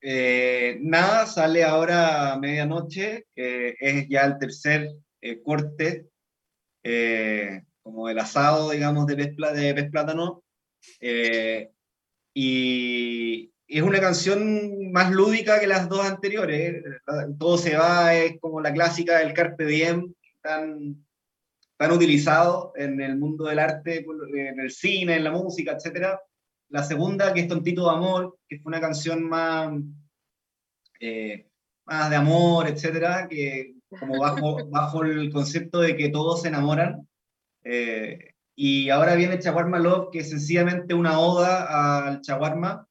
Eh, 0.00 0.78
nada, 0.80 1.26
sale 1.26 1.64
ahora 1.64 2.32
a 2.32 2.38
medianoche, 2.38 3.26
es 3.34 4.08
ya 4.08 4.22
el 4.22 4.38
tercer 4.38 4.88
eh, 5.20 5.42
corte, 5.42 6.08
como 7.82 8.08
el 8.08 8.18
asado, 8.18 8.70
digamos, 8.70 9.06
de 9.06 9.16
pez, 9.16 9.36
de 9.36 9.74
pez 9.74 9.90
plátano. 9.90 10.42
y, 12.34 13.52
es 13.68 13.82
una 13.82 14.00
canción 14.00 14.92
más 14.92 15.10
lúdica 15.12 15.58
que 15.58 15.66
las 15.66 15.88
dos 15.88 16.04
anteriores. 16.04 16.84
Todo 17.38 17.56
se 17.56 17.76
va, 17.76 18.14
es 18.14 18.38
como 18.38 18.60
la 18.60 18.72
clásica 18.72 19.18
del 19.18 19.32
Carpe 19.32 19.64
Diem, 19.64 20.12
tan, 20.42 21.06
tan 21.78 21.92
utilizado 21.92 22.72
en 22.76 23.00
el 23.00 23.16
mundo 23.16 23.46
del 23.46 23.58
arte, 23.58 24.04
en 24.34 24.60
el 24.60 24.70
cine, 24.70 25.16
en 25.16 25.24
la 25.24 25.30
música, 25.30 25.72
etc. 25.72 26.18
La 26.68 26.82
segunda, 26.82 27.32
que 27.32 27.40
es 27.40 27.48
Tontito 27.48 27.84
de 27.84 27.96
Amor, 27.96 28.38
que 28.46 28.58
fue 28.60 28.70
una 28.70 28.80
canción 28.80 29.26
más, 29.26 29.72
eh, 31.00 31.48
más 31.86 32.10
de 32.10 32.16
amor, 32.16 32.68
etc., 32.68 33.26
que 33.28 33.74
como 33.98 34.20
bajo, 34.20 34.68
bajo 34.68 35.02
el 35.02 35.32
concepto 35.32 35.80
de 35.80 35.96
que 35.96 36.10
todos 36.10 36.42
se 36.42 36.48
enamoran. 36.48 37.08
Eh, 37.64 38.34
y 38.54 38.90
ahora 38.90 39.14
viene 39.14 39.38
Chaguarma 39.38 39.78
Love, 39.78 40.10
que 40.12 40.18
es 40.20 40.30
sencillamente 40.30 40.94
una 40.94 41.18
oda 41.18 42.06
al 42.06 42.20
chaguarma, 42.20 42.86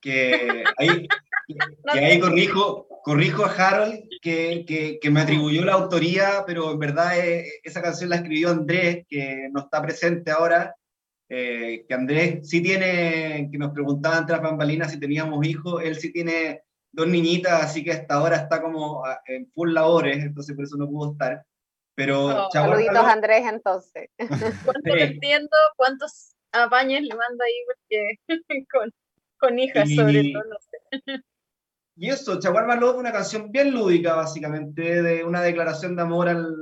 que 0.00 0.64
ahí, 0.78 1.08
que 1.92 1.98
ahí 1.98 2.20
corrijo, 2.20 2.86
corrijo 3.02 3.44
a 3.44 3.50
Harold, 3.50 4.00
que, 4.22 4.64
que, 4.66 4.98
que, 5.00 5.10
me 5.10 5.20
atribuyó 5.20 5.64
la 5.64 5.74
autoría, 5.74 6.44
pero 6.46 6.72
en 6.72 6.78
verdad 6.78 7.18
eh, 7.18 7.46
esa 7.62 7.82
canción 7.82 8.10
la 8.10 8.16
escribió 8.16 8.50
Andrés, 8.50 9.04
que 9.08 9.48
no 9.52 9.60
está 9.60 9.82
presente 9.82 10.30
ahora, 10.30 10.74
eh, 11.28 11.84
que 11.88 11.94
Andrés 11.94 12.48
sí 12.48 12.62
tiene, 12.62 13.48
que 13.50 13.58
nos 13.58 13.72
preguntaban 13.72 14.26
tras 14.26 14.40
bambalinas 14.40 14.92
si 14.92 15.00
teníamos 15.00 15.44
hijos, 15.44 15.82
él 15.82 15.96
sí 15.96 16.12
tiene 16.12 16.62
dos 16.92 17.08
niñitas, 17.08 17.64
así 17.64 17.82
que 17.82 17.92
hasta 17.92 18.14
ahora 18.14 18.36
está 18.36 18.62
como 18.62 19.04
ah, 19.04 19.20
en 19.26 19.50
full 19.52 19.72
labores, 19.72 20.18
entonces 20.24 20.54
por 20.54 20.64
eso 20.64 20.76
no 20.76 20.88
pudo 20.88 21.12
estar. 21.12 21.44
Pero 21.96 22.26
oh, 22.26 22.50
saluditos 22.52 22.96
Andrés 22.96 23.44
entonces. 23.48 24.10
¿Cuánto 24.64 24.94
le 24.94 25.04
entiendo? 25.04 25.56
¿Cuántos 25.76 26.36
apañes 26.52 27.02
le 27.02 27.14
manda 27.14 27.44
ahí? 27.44 27.54
Porque 27.66 28.66
con, 28.72 28.92
con 29.38 29.58
hijas, 29.58 29.88
sobre 29.92 30.32
todo, 30.32 30.44
no 30.44 30.56
sé. 30.60 31.22
Y 31.98 32.10
eso, 32.10 32.38
Chaguarma 32.38 32.76
Love, 32.76 32.98
una 32.98 33.10
canción 33.10 33.50
bien 33.50 33.72
lúdica, 33.72 34.14
básicamente, 34.14 35.02
de 35.02 35.24
una 35.24 35.40
declaración 35.40 35.96
de 35.96 36.02
amor 36.02 36.28
al, 36.28 36.54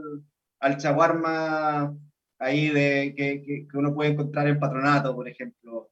al 0.61 0.76
chaguarma 0.76 1.93
ahí 2.38 2.69
de, 2.69 3.14
que, 3.17 3.43
que, 3.43 3.76
uno 3.76 3.93
puede 3.93 4.11
encontrar 4.11 4.47
en 4.47 4.61
patronato, 4.61 5.14
por 5.14 5.29
ejemplo. 5.29 5.91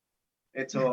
Hecho. 0.52 0.92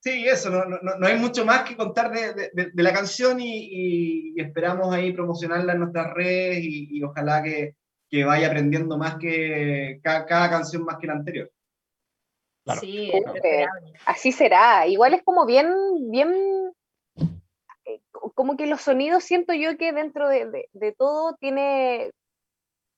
Sí, 0.00 0.28
eso, 0.28 0.48
no, 0.50 0.64
no, 0.64 0.78
no, 0.80 1.06
hay 1.06 1.18
mucho 1.18 1.44
más 1.44 1.68
que 1.68 1.76
contar 1.76 2.12
de, 2.12 2.50
de, 2.52 2.70
de 2.72 2.82
la 2.82 2.92
canción 2.92 3.40
y, 3.40 4.34
y, 4.36 4.40
esperamos 4.40 4.94
ahí 4.94 5.12
promocionarla 5.12 5.72
en 5.72 5.80
nuestras 5.80 6.14
redes 6.14 6.60
y, 6.62 6.96
y 6.96 7.02
ojalá 7.02 7.42
que, 7.42 7.74
que, 8.08 8.24
vaya 8.24 8.46
aprendiendo 8.46 8.96
más 8.96 9.16
que 9.16 9.98
cada, 10.02 10.24
cada 10.24 10.50
canción 10.50 10.84
más 10.84 10.98
que 11.00 11.08
la 11.08 11.14
anterior. 11.14 11.50
Sí, 12.80 13.10
así 14.06 14.30
será. 14.30 14.86
Igual 14.86 15.14
es 15.14 15.22
como 15.24 15.46
bien, 15.46 15.72
bien, 16.10 16.32
eh, 17.84 18.00
como 18.12 18.56
que 18.56 18.66
los 18.66 18.82
sonidos 18.82 19.24
siento 19.24 19.52
yo 19.52 19.76
que 19.76 19.92
dentro 19.92 20.28
de, 20.28 20.68
de, 20.72 20.92
todo 20.92 21.34
tiene, 21.40 22.12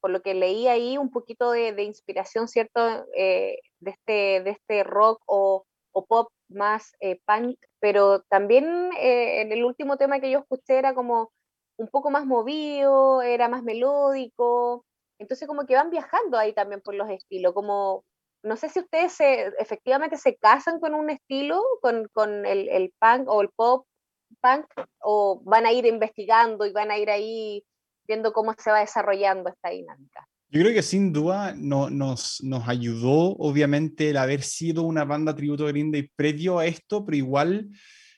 por 0.01 0.11
lo 0.11 0.21
que 0.21 0.35
leí 0.35 0.69
ahí, 0.69 0.99
un 0.99 1.11
poquito 1.11 1.53
de, 1.53 1.73
de 1.73 1.85
inspiración, 1.85 2.47
¿cierto? 2.47 3.07
Eh, 3.17 3.59
de, 3.79 3.91
este, 3.91 4.43
de 4.43 4.51
este 4.51 4.85
rock 4.85 5.23
o, 5.25 5.65
o 5.93 6.07
pop 6.07 6.29
más 6.49 6.93
eh, 7.01 7.21
punk, 7.27 7.59
pero 7.81 8.23
también 8.23 8.91
en 8.99 9.53
el 9.53 9.65
último 9.65 9.97
tema 9.97 10.21
que 10.21 10.31
yo 10.31 10.41
escuché 10.41 10.79
era 10.79 10.95
como 10.95 11.31
un 11.79 11.89
poco 11.89 12.11
más 12.11 12.27
movido, 12.27 13.23
era 13.23 13.49
más 13.49 13.63
melódico, 13.63 14.85
entonces 15.19 15.49
como 15.49 15.67
que 15.67 15.75
van 15.75 15.91
viajando 15.91 16.39
ahí 16.39 16.53
también 16.53 16.81
por 16.83 16.95
los 16.95 17.09
estilos, 17.11 17.55
como 17.55 18.05
no 18.43 18.57
sé 18.57 18.69
si 18.69 18.81
ustedes 18.81 19.17
efectivamente 19.59 20.17
se 20.17 20.37
casan 20.37 20.81
con 20.81 20.95
un 20.95 21.11
estilo, 21.11 21.63
con, 21.83 22.09
con 22.13 22.47
el, 22.47 22.69
el, 22.69 22.93
punk 22.99 23.29
o 23.29 23.43
el 23.43 23.51
pop 23.51 23.87
punk, 24.41 24.67
o 25.01 25.41
van 25.45 25.67
a 25.67 25.73
ir 25.73 25.87
investigando 25.87 26.67
y 26.67 26.73
van 26.73 26.91
a 26.91 26.99
ir 26.99 27.11
ahí 27.11 27.65
viendo 28.07 28.33
cómo 28.33 28.55
se 28.59 28.71
va 28.71 28.81
desarrollando 28.81 29.51
esta 29.51 29.71
dinámica. 29.71 30.27
Yo 30.53 30.63
creo 30.63 30.75
que 30.75 30.83
sin 30.83 31.13
duda 31.13 31.55
no, 31.57 31.91
nos, 31.91 32.43
nos 32.43 32.69
ayudó, 32.69 33.37
obviamente, 33.39 34.11
el 34.11 34.17
haber 34.17 34.43
sido 34.43 34.83
una 34.83 35.05
banda 35.05 35.35
tributo 35.37 35.65
a 35.65 35.71
Green 35.71 35.93
Day 35.93 36.11
previo 36.17 36.59
a 36.59 36.67
esto, 36.67 37.07
pero 37.07 37.17
igual, 37.17 37.69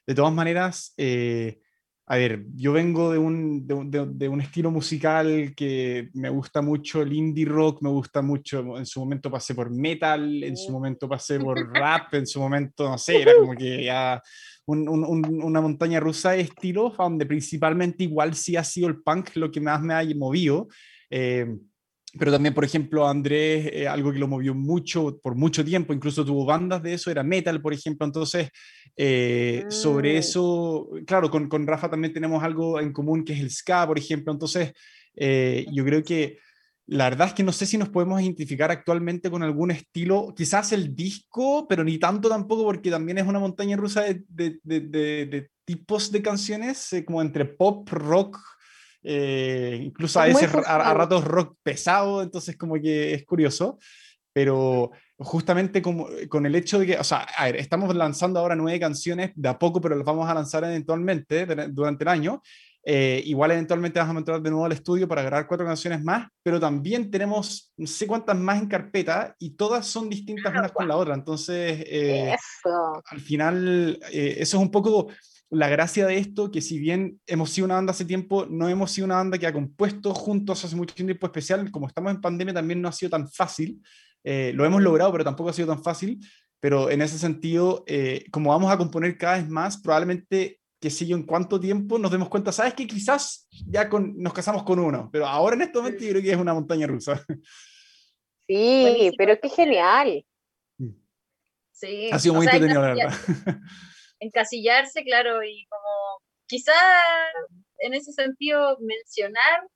de 0.06 0.14
todas 0.14 0.32
maneras, 0.32 0.94
eh, 0.96 1.58
a 2.06 2.16
ver, 2.16 2.46
yo 2.54 2.72
vengo 2.72 3.12
de 3.12 3.18
un, 3.18 3.66
de, 3.66 4.28
un, 4.28 4.40
estilo 4.40 4.70
musical 4.70 5.52
que 5.54 6.08
me 6.14 6.30
gusta 6.30 6.62
mucho 6.62 7.02
el 7.02 7.12
indie 7.12 7.44
rock, 7.44 7.82
me 7.82 7.90
gusta 7.90 8.22
mucho, 8.22 8.78
en 8.78 8.86
su 8.86 9.00
momento 9.00 9.30
pasé 9.30 9.54
por 9.54 9.70
metal, 9.70 10.42
en 10.42 10.56
su 10.56 10.72
momento 10.72 11.06
pasé 11.06 11.38
por 11.38 11.56
rap, 11.74 12.14
en 12.14 12.26
su 12.26 12.40
momento, 12.40 12.88
no 12.88 12.96
sé, 12.96 13.20
era 13.20 13.32
como 13.38 13.54
que 13.54 13.84
ya 13.84 14.22
una 14.64 15.60
montaña 15.60 16.00
rusa 16.00 16.30
de 16.30 16.40
estilos, 16.40 16.96
donde 16.96 17.26
principalmente 17.26 18.04
igual 18.04 18.34
sí 18.34 18.56
ha 18.56 18.64
sido 18.64 18.88
el 18.88 19.02
punk 19.02 19.36
lo 19.36 19.50
que 19.50 19.60
más 19.60 19.82
me 19.82 19.92
ha 19.92 20.02
movido. 20.16 20.68
Eh, 21.10 21.46
pero 22.18 22.30
también, 22.30 22.52
por 22.54 22.64
ejemplo, 22.64 23.08
Andrés, 23.08 23.70
eh, 23.72 23.88
algo 23.88 24.12
que 24.12 24.18
lo 24.18 24.28
movió 24.28 24.54
mucho, 24.54 25.18
por 25.22 25.34
mucho 25.34 25.64
tiempo, 25.64 25.94
incluso 25.94 26.24
tuvo 26.24 26.44
bandas 26.44 26.82
de 26.82 26.94
eso, 26.94 27.10
era 27.10 27.22
metal, 27.22 27.62
por 27.62 27.72
ejemplo. 27.72 28.06
Entonces, 28.06 28.50
eh, 28.96 29.64
sobre 29.68 30.14
mm. 30.14 30.16
eso, 30.18 30.90
claro, 31.06 31.30
con, 31.30 31.48
con, 31.48 31.66
Rafa 31.66 31.88
también 31.88 32.12
tenemos 32.12 32.42
algo 32.42 32.78
en 32.80 32.92
común 32.92 33.24
que 33.24 33.32
es 33.32 33.40
el 33.40 33.50
ska, 33.50 33.86
por 33.86 33.98
ejemplo. 33.98 34.30
Entonces, 34.30 34.72
eh, 35.16 35.64
yo 35.72 35.84
creo 35.84 36.04
que 36.04 36.38
la 36.86 37.04
verdad 37.04 37.28
es 37.28 37.34
que 37.34 37.44
no 37.44 37.52
sé 37.52 37.64
si 37.64 37.78
nos 37.78 37.88
podemos 37.88 38.20
identificar 38.20 38.70
actualmente 38.70 39.30
con 39.30 39.42
algún 39.42 39.70
estilo, 39.70 40.34
quizás 40.36 40.72
el 40.72 40.94
disco, 40.94 41.66
pero 41.66 41.82
ni 41.82 41.96
tanto 41.98 42.28
tampoco, 42.28 42.64
porque 42.64 42.90
también 42.90 43.16
es 43.16 43.26
una 43.26 43.38
montaña 43.38 43.76
rusa 43.78 44.02
de, 44.02 44.22
de, 44.28 44.58
de, 44.64 44.80
de 45.26 45.48
tipos 45.64 46.12
de 46.12 46.20
canciones, 46.20 46.90
como 47.06 47.22
entre 47.22 47.46
pop, 47.46 47.88
rock 47.88 48.38
eh, 49.02 49.80
incluso 49.82 50.20
a 50.20 50.26
veces 50.26 50.50
a, 50.66 50.94
ratos 50.94 51.24
rock 51.24 51.56
pesado, 51.62 52.22
entonces 52.22 52.56
como 52.56 52.74
que 52.74 53.14
es 53.14 53.24
curioso, 53.24 53.78
pero 54.32 54.90
justamente 55.18 55.82
como, 55.82 56.08
con 56.28 56.46
el 56.46 56.54
hecho 56.54 56.78
de 56.78 56.86
que, 56.86 56.98
o 56.98 57.04
sea, 57.04 57.26
a 57.36 57.44
ver, 57.46 57.56
estamos 57.56 57.94
lanzando 57.94 58.40
ahora 58.40 58.56
nueve 58.56 58.80
canciones 58.80 59.32
de 59.34 59.48
a 59.48 59.58
poco, 59.58 59.80
pero 59.80 59.96
las 59.96 60.04
vamos 60.04 60.28
a 60.28 60.34
lanzar 60.34 60.64
eventualmente 60.64 61.46
durante 61.70 62.04
el 62.04 62.08
año. 62.08 62.42
Eh, 62.84 63.22
igual 63.26 63.52
eventualmente 63.52 64.00
vamos 64.00 64.16
a 64.16 64.18
entrar 64.18 64.42
de 64.42 64.50
nuevo 64.50 64.66
al 64.66 64.72
estudio 64.72 65.06
para 65.06 65.22
grabar 65.22 65.46
cuatro 65.46 65.64
canciones 65.64 66.02
más, 66.02 66.28
pero 66.42 66.58
también 66.58 67.12
tenemos 67.12 67.72
no 67.76 67.86
sé 67.86 68.08
cuántas 68.08 68.36
más 68.36 68.60
en 68.60 68.66
carpeta 68.66 69.36
y 69.38 69.50
todas 69.50 69.86
son 69.86 70.08
distintas 70.10 70.52
unas 70.52 70.72
con 70.72 70.88
la 70.88 70.96
otra. 70.96 71.14
Entonces, 71.14 71.84
eh, 71.86 72.34
al 73.06 73.20
final, 73.20 74.00
eh, 74.10 74.36
eso 74.38 74.56
es 74.56 74.62
un 74.62 74.70
poco 74.70 75.08
la 75.52 75.68
gracia 75.68 76.06
de 76.06 76.16
esto, 76.16 76.50
que 76.50 76.62
si 76.62 76.78
bien 76.78 77.20
hemos 77.26 77.50
sido 77.50 77.66
una 77.66 77.74
banda 77.74 77.90
hace 77.90 78.06
tiempo, 78.06 78.46
no 78.46 78.70
hemos 78.70 78.90
sido 78.90 79.04
una 79.04 79.16
banda 79.16 79.36
que 79.36 79.46
ha 79.46 79.52
compuesto 79.52 80.14
juntos 80.14 80.64
hace 80.64 80.74
mucho 80.74 80.94
tiempo 80.94 81.26
especial, 81.26 81.70
como 81.70 81.86
estamos 81.86 82.10
en 82.10 82.22
pandemia 82.22 82.54
también 82.54 82.80
no 82.80 82.88
ha 82.88 82.92
sido 82.92 83.10
tan 83.10 83.30
fácil, 83.30 83.82
lo 84.24 84.64
hemos 84.64 84.80
logrado, 84.80 85.12
pero 85.12 85.24
tampoco 85.24 85.50
ha 85.50 85.52
sido 85.52 85.68
tan 85.68 85.82
fácil, 85.82 86.20
pero 86.58 86.90
en 86.90 87.02
ese 87.02 87.18
sentido, 87.18 87.84
como 88.30 88.48
vamos 88.48 88.72
a 88.72 88.78
componer 88.78 89.18
cada 89.18 89.36
vez 89.36 89.48
más, 89.48 89.76
probablemente 89.76 90.58
que 90.80 90.88
si 90.88 91.06
yo 91.06 91.16
en 91.16 91.24
cuánto 91.24 91.60
tiempo 91.60 91.98
nos 91.98 92.10
demos 92.10 92.30
cuenta, 92.30 92.50
sabes 92.50 92.72
que 92.72 92.86
quizás 92.86 93.46
ya 93.66 93.90
con, 93.90 94.16
nos 94.16 94.32
casamos 94.32 94.62
con 94.62 94.78
uno, 94.78 95.10
pero 95.12 95.26
ahora 95.26 95.54
en 95.54 95.62
este 95.62 95.78
momento 95.78 96.02
yo 96.02 96.10
creo 96.10 96.22
que 96.22 96.32
es 96.32 96.38
una 96.38 96.54
montaña 96.54 96.86
rusa. 96.86 97.22
Sí, 98.48 99.12
pero 99.16 99.38
qué 99.40 99.48
genial. 99.48 100.24
Mm. 100.78 100.90
Sí. 101.70 102.10
Ha 102.10 102.18
sido 102.18 102.34
muy 102.34 102.46
entretenido, 102.46 102.82
la 102.82 102.94
verdad. 102.94 103.14
Encasillarse, 104.22 105.04
claro, 105.04 105.42
y 105.42 105.66
como 105.66 106.22
quizás 106.46 106.74
en 107.78 107.94
ese 107.94 108.12
sentido 108.12 108.76
mencionar, 108.80 109.66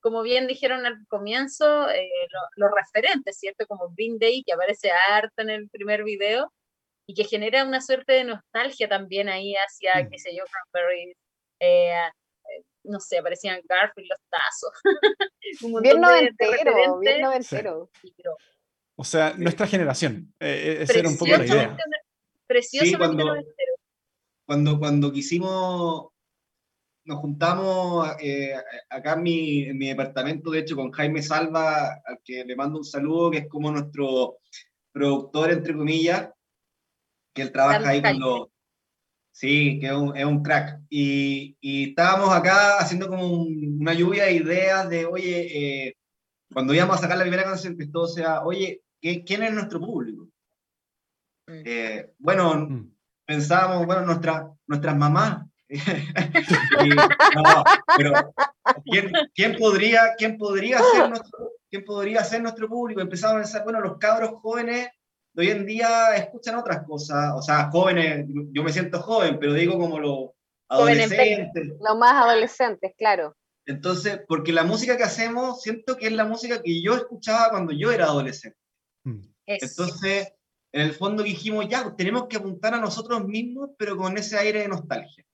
como 0.00 0.22
bien 0.22 0.46
dijeron 0.46 0.86
al 0.86 0.96
comienzo, 1.08 1.90
eh, 1.90 2.08
los 2.56 2.70
referentes, 2.70 3.38
¿cierto? 3.38 3.66
Como 3.66 3.92
Green 3.96 4.18
Day, 4.18 4.42
que 4.44 4.52
aparece 4.52 4.90
harto 4.90 5.42
en 5.42 5.50
el 5.50 5.68
primer 5.68 6.04
video, 6.04 6.52
y 7.06 7.14
que 7.14 7.24
genera 7.24 7.64
una 7.64 7.80
suerte 7.80 8.12
de 8.12 8.24
nostalgia 8.24 8.88
también 8.88 9.28
ahí 9.28 9.54
hacia, 9.54 10.04
mm. 10.04 10.10
qué 10.10 10.18
sé 10.18 10.36
yo, 10.36 10.44
Cranberry, 10.44 11.14
eh, 11.60 11.92
eh, 11.92 12.64
no 12.84 12.98
sé, 13.00 13.18
aparecían 13.18 13.60
Garfield, 13.68 14.08
los 14.08 14.18
tazos. 14.28 14.72
bien 15.82 16.00
noventero, 16.00 16.98
bien 16.98 17.20
noventero. 17.20 17.88
O 18.96 19.04
sea, 19.04 19.34
nuestra 19.36 19.66
generación, 19.66 20.34
eh, 20.40 20.78
esa 20.80 20.98
era 20.98 21.08
un 21.08 21.18
poco 21.18 21.30
la 21.30 21.46
idea. 21.46 21.76
Precioso 22.46 22.86
sí, 22.86 22.94
cuando, 22.94 23.34
cuando, 24.46 24.78
cuando 24.78 25.12
quisimos, 25.12 26.06
nos 27.04 27.18
juntamos 27.18 28.08
acá 28.88 29.14
en 29.14 29.22
mi, 29.22 29.62
en 29.64 29.78
mi 29.78 29.88
departamento, 29.88 30.50
de 30.50 30.60
hecho, 30.60 30.76
con 30.76 30.92
Jaime 30.92 31.22
Salva, 31.22 32.00
al 32.04 32.20
que 32.24 32.44
le 32.44 32.56
mando 32.56 32.78
un 32.78 32.84
saludo, 32.84 33.30
que 33.30 33.38
es 33.38 33.48
como 33.48 33.70
nuestro 33.70 34.38
productor, 34.92 35.50
entre 35.50 35.76
comillas, 35.76 36.30
que 37.34 37.42
él 37.42 37.52
trabaja 37.52 37.88
ahí 37.88 38.02
con 38.02 38.18
los... 38.18 38.48
Sí, 39.30 39.78
que 39.78 39.88
es 39.88 39.92
un, 39.92 40.16
es 40.16 40.24
un 40.24 40.42
crack. 40.42 40.80
Y, 40.88 41.58
y, 41.60 41.90
estábamos 41.90 42.30
acá 42.30 42.78
haciendo 42.78 43.06
como 43.06 43.42
una 43.42 43.92
lluvia 43.92 44.24
de 44.24 44.32
ideas 44.32 44.88
de, 44.88 45.04
oye, 45.04 45.88
eh, 45.88 45.96
cuando 46.50 46.72
íbamos 46.72 46.96
a 46.96 47.00
sacar 47.00 47.18
la 47.18 47.24
primera 47.24 47.44
canción, 47.44 47.76
que 47.76 47.86
todo 47.88 48.08
sea, 48.08 48.42
oye, 48.44 48.82
¿quién 49.00 49.42
es 49.42 49.52
nuestro 49.52 49.78
público? 49.78 50.26
Mm. 51.46 51.62
Eh, 51.66 52.12
bueno, 52.18 52.54
mm. 52.54 52.95
Pensábamos, 53.26 53.86
bueno, 53.86 54.02
nuestra, 54.02 54.50
nuestras 54.66 54.96
mamás. 54.96 55.46
pero 57.96 58.12
¿quién, 58.84 59.10
¿quién, 59.34 59.56
podría, 59.56 60.14
quién, 60.16 60.38
podría 60.38 60.78
ser 60.78 61.08
nuestro, 61.08 61.50
¿quién 61.68 61.84
podría 61.84 62.22
ser 62.22 62.40
nuestro 62.40 62.68
público? 62.68 63.00
Empezamos 63.00 63.34
a 63.34 63.40
pensar, 63.40 63.64
bueno, 63.64 63.80
los 63.80 63.98
cabros 63.98 64.30
jóvenes 64.40 64.90
hoy 65.36 65.50
en 65.50 65.66
día 65.66 66.16
escuchan 66.16 66.56
otras 66.56 66.84
cosas, 66.86 67.32
o 67.36 67.42
sea, 67.42 67.70
jóvenes, 67.70 68.26
yo 68.52 68.62
me 68.62 68.72
siento 68.72 69.00
joven, 69.00 69.38
pero 69.38 69.52
digo 69.52 69.78
como 69.78 69.98
los 69.98 70.30
adolescentes. 70.68 71.72
Los 71.80 71.98
más 71.98 72.24
adolescentes, 72.24 72.92
claro. 72.96 73.36
Entonces, 73.66 74.20
porque 74.28 74.52
la 74.52 74.64
música 74.64 74.96
que 74.96 75.02
hacemos, 75.02 75.60
siento 75.60 75.96
que 75.96 76.06
es 76.06 76.12
la 76.12 76.24
música 76.24 76.62
que 76.62 76.82
yo 76.82 76.94
escuchaba 76.94 77.50
cuando 77.50 77.72
yo 77.72 77.90
era 77.90 78.06
adolescente. 78.06 78.56
Mm. 79.04 79.22
Entonces, 79.46 80.32
en 80.76 80.82
el 80.82 80.92
fondo 80.92 81.22
dijimos, 81.22 81.66
ya, 81.70 81.96
tenemos 81.96 82.26
que 82.26 82.36
apuntar 82.36 82.74
a 82.74 82.80
nosotros 82.80 83.26
mismos, 83.26 83.70
pero 83.78 83.96
con 83.96 84.18
ese 84.18 84.36
aire 84.36 84.60
de 84.60 84.68
nostalgia. 84.68 85.24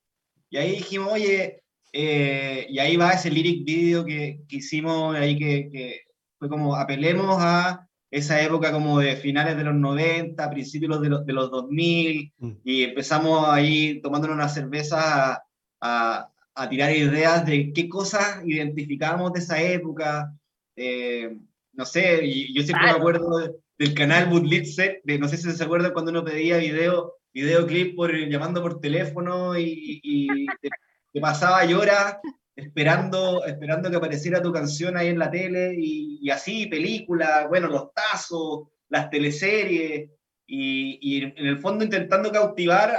Y 0.48 0.56
ahí 0.56 0.76
dijimos, 0.76 1.12
oye, 1.12 1.64
eh, 1.92 2.64
y 2.68 2.78
ahí 2.78 2.96
va 2.96 3.10
ese 3.10 3.28
lyric 3.28 3.64
video 3.64 4.04
que, 4.04 4.42
que 4.48 4.56
hicimos, 4.56 5.16
ahí 5.16 5.36
que, 5.36 5.68
que, 5.68 6.00
fue 6.38 6.48
como 6.48 6.76
apelemos 6.76 7.38
a 7.40 7.88
esa 8.08 8.40
época 8.40 8.70
como 8.70 9.00
de 9.00 9.16
finales 9.16 9.56
de 9.56 9.64
los 9.64 9.74
90, 9.74 10.48
principios 10.48 11.00
de 11.00 11.08
los, 11.08 11.26
de 11.26 11.32
los 11.32 11.50
2000, 11.50 12.32
mm. 12.38 12.52
y 12.62 12.84
empezamos 12.84 13.48
ahí 13.48 14.00
tomándonos 14.00 14.36
una 14.36 14.48
cerveza 14.48 15.42
a, 15.80 16.30
a, 16.54 16.68
tirar 16.68 16.94
ideas 16.94 17.44
de 17.44 17.72
qué 17.72 17.88
cosas 17.88 18.42
identificábamos 18.44 19.32
de 19.32 19.40
esa 19.40 19.60
época. 19.60 20.32
Eh, 20.76 21.36
no 21.72 21.84
sé, 21.84 22.24
y 22.26 22.54
yo 22.54 22.62
siempre 22.62 22.86
me 22.86 22.92
acuerdo 22.92 23.61
del 23.82 23.94
canal 23.94 24.28
Bootlit 24.28 24.64
de 25.02 25.18
no 25.18 25.26
sé 25.26 25.36
si 25.36 25.50
se 25.50 25.64
acuerdan 25.64 25.92
cuando 25.92 26.12
uno 26.12 26.24
pedía 26.24 26.58
video, 26.58 27.16
videoclip 27.34 27.96
por, 27.96 28.14
llamando 28.28 28.62
por 28.62 28.80
teléfono 28.80 29.58
y, 29.58 30.00
y 30.04 30.28
te, 30.60 31.20
pasaba 31.20 31.64
horas 31.76 32.18
esperando, 32.54 33.44
esperando 33.44 33.90
que 33.90 33.96
apareciera 33.96 34.40
tu 34.40 34.52
canción 34.52 34.96
ahí 34.96 35.08
en 35.08 35.18
la 35.18 35.32
tele 35.32 35.74
y, 35.76 36.30
así, 36.30 36.66
películas, 36.66 37.48
bueno, 37.48 37.66
los 37.66 37.92
tazos, 37.92 38.68
las 38.88 39.10
teleseries, 39.10 40.10
y, 40.46 41.24
en 41.24 41.46
el 41.46 41.58
fondo 41.58 41.82
intentando 41.82 42.30
cautivar 42.30 42.94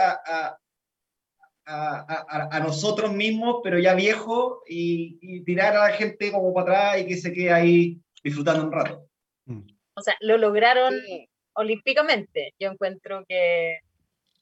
a, 1.65 2.60
nosotros 2.60 3.13
mismos, 3.13 3.62
pero 3.63 3.80
ya 3.80 3.93
viejos, 3.93 4.58
y, 4.67 5.46
tirar 5.46 5.78
a 5.78 5.88
la 5.88 5.93
gente 5.93 6.30
como 6.30 6.54
para 6.54 6.91
atrás 6.91 7.02
y 7.02 7.08
que 7.08 7.15
se 7.15 7.32
quede 7.32 7.54
ahí 7.54 8.02
disfrutando 8.22 8.65
un 8.65 8.72
rato. 8.74 9.08
O 9.95 10.01
sea, 10.01 10.15
lo 10.21 10.38
lograron 10.38 10.95
olímpicamente. 11.53 12.53
Yo 12.60 12.71
encuentro 12.71 13.23
que, 13.27 13.79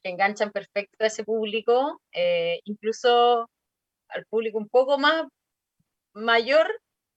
enganchan 0.04 0.50
perfecto 0.50 1.04
a 1.04 1.06
ese 1.06 1.24
público, 1.24 2.00
eh, 2.12 2.60
incluso 2.64 3.48
al 4.08 4.26
público 4.26 4.58
un 4.58 4.68
poco 4.68 4.98
más 4.98 5.26
mayor 6.12 6.66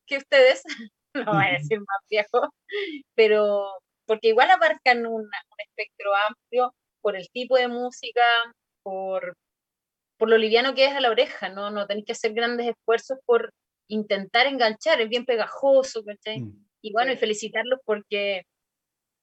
que 0.06 0.18
ustedes, 0.18 0.64
no 1.14 1.34
voy 1.34 1.46
a 1.46 1.58
decir 1.58 1.80
más 1.80 2.00
viejo, 2.10 2.54
pero 3.16 3.72
porque 4.06 4.30
igual 4.30 4.52
abarcan 4.52 5.06
un 5.08 5.28
espectro 5.58 6.12
amplio 6.28 6.74
por 7.02 7.16
el 7.16 7.28
tipo 7.32 7.58
de 7.58 7.68
música, 7.68 8.24
por, 8.84 9.36
por 10.18 10.30
lo 10.30 10.38
liviano 10.38 10.76
que 10.76 10.86
es 10.86 10.94
a 10.94 11.02
la 11.02 11.10
oreja, 11.10 11.50
¿no? 11.50 11.72
No 11.72 11.88
tenéis 11.88 12.06
que 12.06 12.12
hacer 12.12 12.34
grandes 12.34 12.68
esfuerzos 12.68 13.18
por 13.26 13.52
intentar 13.88 14.48
enganchar, 14.48 15.02
es 15.02 15.10
bien 15.10 15.26
pegajoso, 15.26 16.04
¿cachai? 16.04 16.42
Mm. 16.42 16.65
Y 16.86 16.92
bueno, 16.92 17.12
y 17.12 17.18
felicitarlos 17.18 17.80
porque 17.84 18.44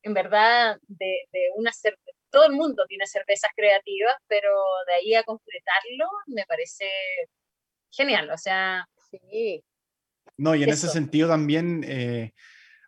en 0.03 0.14
verdad 0.14 0.79
de, 0.88 1.29
de 1.33 1.40
una 1.55 1.72
cerveza, 1.72 2.11
todo 2.29 2.44
el 2.44 2.53
mundo 2.55 2.85
tiene 2.88 3.07
cervezas 3.07 3.53
creativas, 3.55 4.16
pero 4.27 4.51
de 4.88 4.94
ahí 4.94 5.14
a 5.14 5.22
concretarlo 5.22 6.07
me 6.27 6.44
parece 6.44 6.87
genial, 7.92 8.31
o 8.31 8.37
sea... 8.37 8.85
Sí. 9.11 9.62
No, 10.38 10.57
y 10.57 10.64
en 10.64 10.70
ese 10.70 10.88
sentido 10.88 11.29
también 11.29 11.85
eh, 11.87 12.33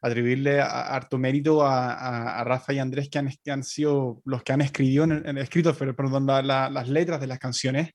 atribuirle 0.02 0.60
harto 0.60 1.18
mérito 1.18 1.62
a, 1.62 2.42
Rafa 2.42 2.72
y 2.72 2.80
Andrés, 2.80 3.08
que 3.08 3.18
han, 3.18 3.30
que 3.44 3.50
han, 3.52 3.62
sido 3.62 4.22
los 4.24 4.42
que 4.42 4.54
han 4.54 4.60
escrito, 4.60 5.04
en, 5.04 5.38
escrito 5.38 5.72
perdón, 5.76 6.26
las 6.26 6.88
letras 6.88 7.20
de 7.20 7.28
las 7.28 7.38
canciones, 7.38 7.92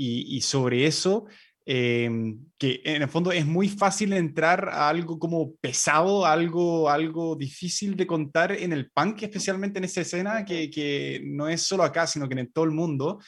y, 0.00 0.40
sobre 0.42 0.86
eso, 0.86 1.26
em, 1.70 2.38
que 2.56 2.80
en 2.82 3.02
el 3.02 3.08
fondo 3.08 3.30
es 3.30 3.44
muy 3.44 3.68
fácil 3.68 4.14
entrar 4.14 4.70
a 4.70 4.88
algo 4.88 5.18
como 5.18 5.54
pesado, 5.56 6.24
algo, 6.24 6.88
algo 6.88 7.36
difícil 7.36 7.94
de 7.94 8.06
contar 8.06 8.52
en 8.52 8.72
el 8.72 8.90
punk, 8.90 9.22
especialmente 9.22 9.78
en 9.78 9.84
esa 9.84 10.00
escena, 10.00 10.46
que, 10.46 10.70
que 10.70 11.20
no 11.26 11.46
es 11.46 11.60
solo 11.60 11.82
acá, 11.82 12.06
sino 12.06 12.26
que 12.26 12.40
en 12.40 12.50
todo 12.50 12.64
el 12.64 12.70
mundo 12.70 13.18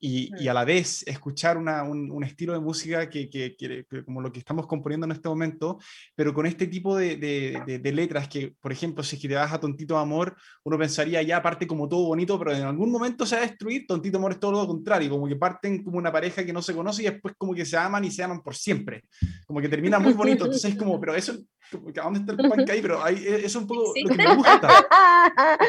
y, 0.00 0.48
a 0.48 0.54
la 0.54 0.64
vez 0.64 1.02
escuchar 1.06 1.56
un, 1.56 2.24
estilo 2.24 2.52
de 2.52 2.60
música 2.60 3.08
que, 3.08 3.86
como 4.04 4.20
lo 4.20 4.32
que 4.32 4.38
estamos 4.38 4.66
componiendo 4.66 5.06
en 5.06 5.12
este 5.12 5.28
momento, 5.28 5.78
pero 6.14 6.32
con 6.32 6.46
este 6.46 6.66
tipo 6.66 6.96
de, 6.96 7.80
letras 7.94 8.28
que, 8.28 8.54
por 8.60 8.72
ejemplo, 8.72 9.02
si 9.02 9.16
es 9.16 9.22
que 9.22 9.28
te 9.28 9.34
vas 9.34 9.52
a 9.52 9.60
Tontito 9.60 9.98
Amor, 9.98 10.36
uno 10.64 10.78
pensaría 10.78 11.22
ya 11.22 11.42
parte 11.42 11.66
como 11.66 11.88
todo 11.88 12.06
bonito, 12.06 12.38
pero 12.38 12.54
en 12.54 12.62
algún 12.62 12.90
momento 12.90 13.26
se 13.26 13.36
va 13.36 13.42
a 13.42 13.46
destruir, 13.46 13.86
Tontito 13.86 14.18
Amor 14.18 14.32
es 14.32 14.40
todo 14.40 14.52
lo 14.52 14.66
contrario, 14.66 15.10
como 15.10 15.26
que 15.26 15.36
parten 15.36 15.82
como 15.82 15.98
una 15.98 16.12
pareja 16.12 16.44
que 16.44 16.52
no 16.52 16.62
se 16.62 16.74
conoce 16.74 17.02
y 17.02 17.06
después 17.06 17.34
como 17.36 17.54
que 17.54 17.64
se 17.64 17.76
aman 17.76 18.04
y 18.04 18.10
se 18.10 18.22
aman 18.22 18.42
por 18.42 18.54
siempre, 18.54 19.02
como 19.46 19.60
que 19.60 19.68
termina 19.68 19.98
muy 19.98 20.12
bonito, 20.12 20.44
entonces 20.44 20.72
es 20.72 20.78
como, 20.78 21.00
pero 21.00 21.14
eso 21.14 21.36
¿Dónde 21.70 22.20
está 22.20 22.32
el 22.32 22.38
punk 22.38 22.70
ahí? 22.70 22.82
Pero 22.82 23.02
ahí, 23.02 23.24
e, 23.26 23.44
es 23.44 23.54
un 23.54 23.66
poco 23.66 23.92
lo 23.94 24.08
que 24.08 24.16
me 24.16 24.34
gusta. 24.34 24.86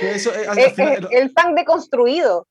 Eso, 0.02 0.32
el, 0.34 1.08
el, 1.12 1.32
punk 1.32 1.56
deconstruido. 1.56 2.48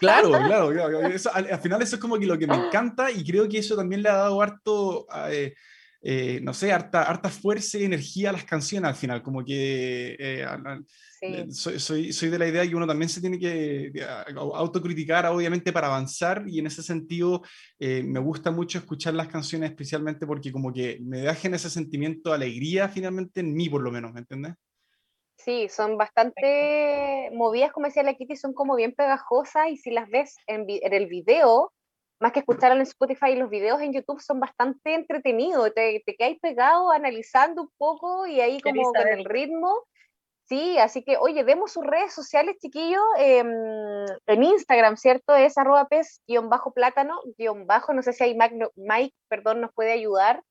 Claro, 0.00 0.30
claro, 0.30 0.70
claro. 0.70 1.06
eso, 1.06 1.30
al, 1.34 1.58
final 1.60 1.82
eso 1.82 1.96
es 1.96 2.00
como 2.00 2.18
que 2.18 2.26
lo 2.26 2.38
que 2.38 2.46
me 2.46 2.56
encanta 2.56 3.10
y 3.10 3.24
creo 3.24 3.48
que 3.48 3.58
eso 3.58 3.76
también 3.76 4.02
le 4.02 4.08
ha 4.08 4.16
dado 4.16 4.40
harto, 4.40 5.06
eh, 5.28 5.54
eh, 6.00 6.40
no 6.42 6.54
sé, 6.54 6.72
harta, 6.72 7.02
harta 7.02 7.28
fuerza 7.28 7.78
y 7.78 7.84
energía 7.84 8.30
a 8.30 8.32
las 8.32 8.44
canciones 8.44 8.88
al 8.88 8.96
final, 8.96 9.22
como 9.22 9.44
que 9.44 10.16
eh, 10.18 10.46
soy, 11.50 11.78
soy, 11.78 12.12
soy, 12.12 12.28
de 12.30 12.38
la 12.38 12.48
idea 12.48 12.66
que 12.66 12.74
uno 12.74 12.86
también 12.86 13.08
se 13.08 13.20
tiene 13.20 13.38
que 13.38 13.92
autocriticar, 14.36 15.26
obviamente, 15.26 15.72
para 15.72 15.88
avanzar 15.88 16.44
y 16.46 16.58
en 16.58 16.66
ese 16.66 16.82
sentido 16.82 17.42
me 17.78 18.20
gusta 18.20 18.50
mucho 18.50 18.78
escuchar 18.78 19.14
las 19.14 19.28
canciones, 19.28 19.70
especialmente 19.70 20.26
porque 20.26 20.52
como 20.52 20.72
que 20.72 20.98
me 21.02 21.20
dejen 21.20 21.54
ese 21.54 21.70
sentimiento 21.70 22.30
de 22.30 22.36
alegría 22.36 22.88
finalmente 22.88 23.40
en 23.40 23.54
mí, 23.54 23.68
por 23.68 23.82
lo 23.82 23.90
menos, 23.90 24.12
¿me 24.12 24.20
entiendes? 24.20 24.54
Sí, 25.44 25.68
son 25.68 25.96
bastante 25.96 27.30
movidas, 27.32 27.72
como 27.72 27.86
decía 27.86 28.04
la 28.04 28.14
Kitty, 28.14 28.36
son 28.36 28.54
como 28.54 28.76
bien 28.76 28.94
pegajosas 28.94 29.70
y 29.70 29.76
si 29.76 29.90
las 29.90 30.08
ves 30.08 30.36
en, 30.46 30.66
el 30.68 31.06
video, 31.06 31.72
más 32.20 32.30
que 32.30 32.38
escucharlo 32.38 32.76
en 32.76 32.82
Spotify, 32.82 33.34
los 33.34 33.50
videos 33.50 33.80
en 33.80 33.92
YouTube 33.92 34.20
son 34.20 34.38
bastante 34.38 34.94
entretenidos, 34.94 35.74
te, 35.74 36.00
te 36.06 36.14
quedas 36.14 36.38
pegado 36.40 36.92
analizando 36.92 37.62
un 37.62 37.70
poco 37.76 38.24
y 38.26 38.40
ahí 38.40 38.60
como 38.60 38.92
con 38.92 39.08
el 39.08 39.24
ritmo. 39.24 39.84
Sí, 40.52 40.76
así 40.76 41.02
que, 41.02 41.16
oye, 41.16 41.44
vemos 41.44 41.72
sus 41.72 41.82
redes 41.82 42.12
sociales, 42.12 42.58
chiquillos, 42.60 43.00
em, 43.16 43.46
en 44.26 44.42
Instagram, 44.42 44.98
¿cierto? 44.98 45.34
Es 45.34 45.56
arroba 45.56 45.88
pez-plátano, 45.88 47.18
bajo, 47.64 47.94
no 47.94 48.02
sé 48.02 48.12
si 48.12 48.24
hay 48.24 48.34
Mike, 48.34 48.68
Mike, 48.76 49.14
perdón, 49.28 49.62
nos 49.62 49.72
puede 49.72 49.92
ayudar 49.92 50.42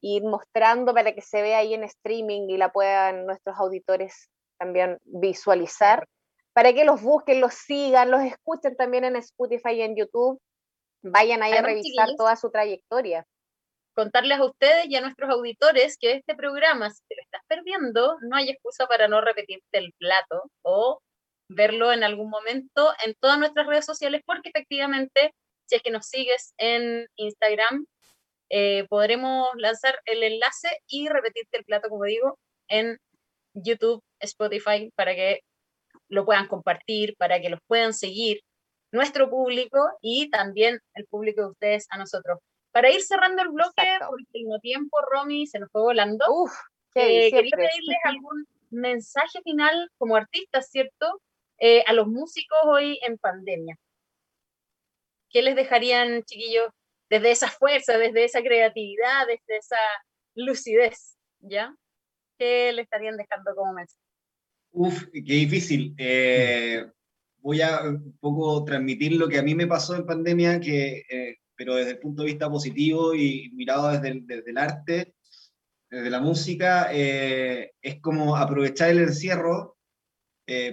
ir 0.00 0.24
mostrando 0.24 0.92
para 0.92 1.14
que 1.14 1.20
se 1.20 1.40
vea 1.40 1.58
ahí 1.58 1.72
en 1.72 1.84
streaming 1.84 2.48
y 2.48 2.56
la 2.56 2.72
puedan 2.72 3.26
nuestros 3.26 3.56
auditores 3.56 4.28
también 4.58 4.98
visualizar, 5.04 6.08
para 6.52 6.72
que 6.72 6.84
los 6.84 7.00
busquen, 7.00 7.40
los 7.40 7.54
sigan, 7.54 8.10
los 8.10 8.22
escuchen 8.22 8.74
también 8.74 9.04
en 9.04 9.14
Spotify 9.14 9.74
y 9.74 9.82
en 9.82 9.94
YouTube, 9.94 10.40
vayan 11.00 11.44
ahí 11.44 11.52
a 11.52 11.62
revisar 11.62 12.08
toda 12.16 12.34
su 12.34 12.50
trayectoria. 12.50 13.24
Contarles 13.94 14.38
a 14.40 14.44
ustedes 14.44 14.86
y 14.88 14.96
a 14.96 15.00
nuestros 15.00 15.30
auditores 15.30 15.96
que 15.98 16.12
este 16.12 16.34
programa, 16.34 16.90
si 16.90 17.00
te 17.08 17.16
lo 17.16 17.22
estás 17.22 17.42
perdiendo, 17.46 18.16
no 18.22 18.36
hay 18.36 18.50
excusa 18.50 18.86
para 18.86 19.08
no 19.08 19.20
repetirte 19.20 19.78
el 19.78 19.92
plato 19.98 20.42
o 20.62 21.00
verlo 21.48 21.92
en 21.92 22.04
algún 22.04 22.30
momento 22.30 22.92
en 23.04 23.14
todas 23.20 23.38
nuestras 23.38 23.66
redes 23.66 23.84
sociales, 23.84 24.22
porque 24.26 24.48
efectivamente, 24.48 25.32
si 25.66 25.76
es 25.76 25.82
que 25.82 25.90
nos 25.90 26.06
sigues 26.06 26.54
en 26.58 27.06
Instagram, 27.16 27.86
eh, 28.50 28.86
podremos 28.88 29.48
lanzar 29.56 30.00
el 30.06 30.22
enlace 30.22 30.68
y 30.88 31.08
repetirte 31.08 31.58
el 31.58 31.64
plato, 31.64 31.88
como 31.88 32.04
digo, 32.04 32.38
en 32.68 32.98
YouTube, 33.54 34.02
Spotify, 34.20 34.90
para 34.96 35.14
que 35.14 35.40
lo 36.08 36.24
puedan 36.24 36.48
compartir, 36.48 37.14
para 37.16 37.40
que 37.40 37.50
los 37.50 37.60
puedan 37.66 37.94
seguir 37.94 38.40
nuestro 38.92 39.30
público 39.30 39.78
y 40.00 40.30
también 40.30 40.80
el 40.94 41.06
público 41.06 41.42
de 41.42 41.48
ustedes 41.48 41.86
a 41.90 41.98
nosotros. 41.98 42.38
Para 42.74 42.90
ir 42.90 43.02
cerrando 43.02 43.40
el 43.40 43.50
bloque, 43.50 43.86
por 44.08 44.18
el 44.18 44.26
mismo 44.32 44.58
tiempo, 44.58 44.96
Romy, 45.12 45.46
se 45.46 45.60
nos 45.60 45.70
fue 45.70 45.80
volando. 45.80 46.24
Uf, 46.28 46.52
eh, 46.96 47.30
quería 47.30 47.56
pedirles 47.56 47.98
algún 48.02 48.48
mensaje 48.70 49.40
final 49.44 49.92
como 49.96 50.16
artistas, 50.16 50.68
¿cierto? 50.72 51.22
Eh, 51.58 51.84
a 51.86 51.92
los 51.92 52.08
músicos 52.08 52.58
hoy 52.64 52.98
en 53.06 53.16
pandemia. 53.16 53.78
¿Qué 55.30 55.42
les 55.42 55.54
dejarían, 55.54 56.24
chiquillos, 56.24 56.68
desde 57.08 57.30
esa 57.30 57.48
fuerza, 57.48 57.96
desde 57.96 58.24
esa 58.24 58.42
creatividad, 58.42 59.28
desde 59.28 59.56
esa 59.56 59.78
lucidez, 60.34 61.16
¿ya? 61.38 61.72
¿Qué 62.40 62.72
le 62.72 62.82
estarían 62.82 63.16
dejando 63.16 63.54
como 63.54 63.72
mensaje? 63.72 64.02
Uf, 64.72 65.04
qué 65.12 65.20
difícil. 65.20 65.94
Eh, 65.96 66.84
voy 67.36 67.62
a 67.62 67.82
un 67.82 68.18
poco 68.18 68.64
transmitir 68.64 69.12
lo 69.12 69.28
que 69.28 69.38
a 69.38 69.44
mí 69.44 69.54
me 69.54 69.68
pasó 69.68 69.94
en 69.94 70.06
pandemia, 70.06 70.58
que, 70.58 71.04
eh, 71.08 71.36
pero 71.56 71.76
desde 71.76 71.92
el 71.92 71.98
punto 71.98 72.22
de 72.22 72.28
vista 72.28 72.50
positivo 72.50 73.14
y 73.14 73.50
mirado 73.54 73.90
desde 73.90 74.08
el, 74.08 74.26
desde 74.26 74.50
el 74.50 74.58
arte, 74.58 75.14
desde 75.90 76.10
la 76.10 76.20
música, 76.20 76.88
eh, 76.92 77.72
es 77.80 78.00
como 78.00 78.36
aprovechar 78.36 78.90
el 78.90 78.98
encierro, 78.98 79.76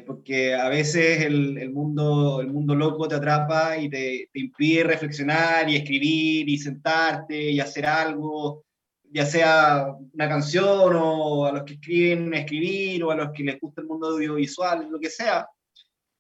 porque 0.06 0.54
a 0.54 0.68
veces 0.68 1.24
el, 1.24 1.58
el, 1.58 1.72
mundo, 1.72 2.42
el 2.42 2.48
mundo 2.48 2.76
loco 2.76 3.08
te 3.08 3.16
atrapa 3.16 3.78
y 3.78 3.90
te, 3.90 4.30
te, 4.34 4.40
impide 4.40 4.84
reflexionar 4.84 5.70
y 5.70 5.78
escribir 5.78 6.50
y 6.50 6.58
sentarte 6.58 7.52
y 7.52 7.60
hacer 7.62 7.86
algo 7.86 8.66
ya 9.12 9.26
sea 9.26 9.94
una 10.14 10.30
canción 10.30 10.96
o 10.96 11.46
a 11.46 11.52
los 11.52 11.64
que 11.64 11.74
escriben 11.74 12.34
escribir 12.34 13.04
o 13.04 13.12
a 13.12 13.16
los 13.16 13.32
que 13.32 13.44
les 13.44 13.60
gusta 13.60 13.82
el 13.82 13.88
mundo 13.88 14.08
audiovisual, 14.08 14.88
lo 14.90 15.00
que 15.00 15.10
sea, 15.10 15.48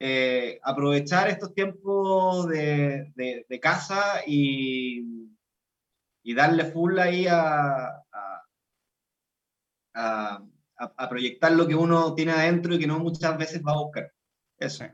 eh, 0.03 0.59
aprovechar 0.63 1.29
estos 1.29 1.53
tiempos 1.53 2.47
de, 2.47 3.13
de, 3.15 3.59
casa 3.59 4.23
y, 4.25 5.29
y, 6.23 6.33
darle 6.33 6.65
full 6.65 6.97
ahí 6.97 7.27
a, 7.27 8.01
a, 9.93 10.43
a, 10.75 11.07
proyectar 11.09 11.51
lo 11.51 11.67
que 11.67 11.75
uno 11.75 12.15
tiene 12.15 12.31
adentro 12.31 12.73
y 12.73 12.79
que 12.79 12.87
no 12.87 12.97
muchas 12.97 13.37
veces 13.37 13.61
va 13.61 13.73
a 13.73 13.83
buscar. 13.83 14.11
Eso. 14.57 14.85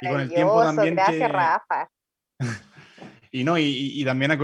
Y 0.00 0.08
con 0.08 0.20
el 0.20 0.28
tiempo 0.28 0.62
también 0.62 0.94
gracias, 0.94 1.32
Rafa. 1.32 1.90
Y 3.36 3.42
no, 3.42 3.58
y, 3.58 4.04
también 4.04 4.38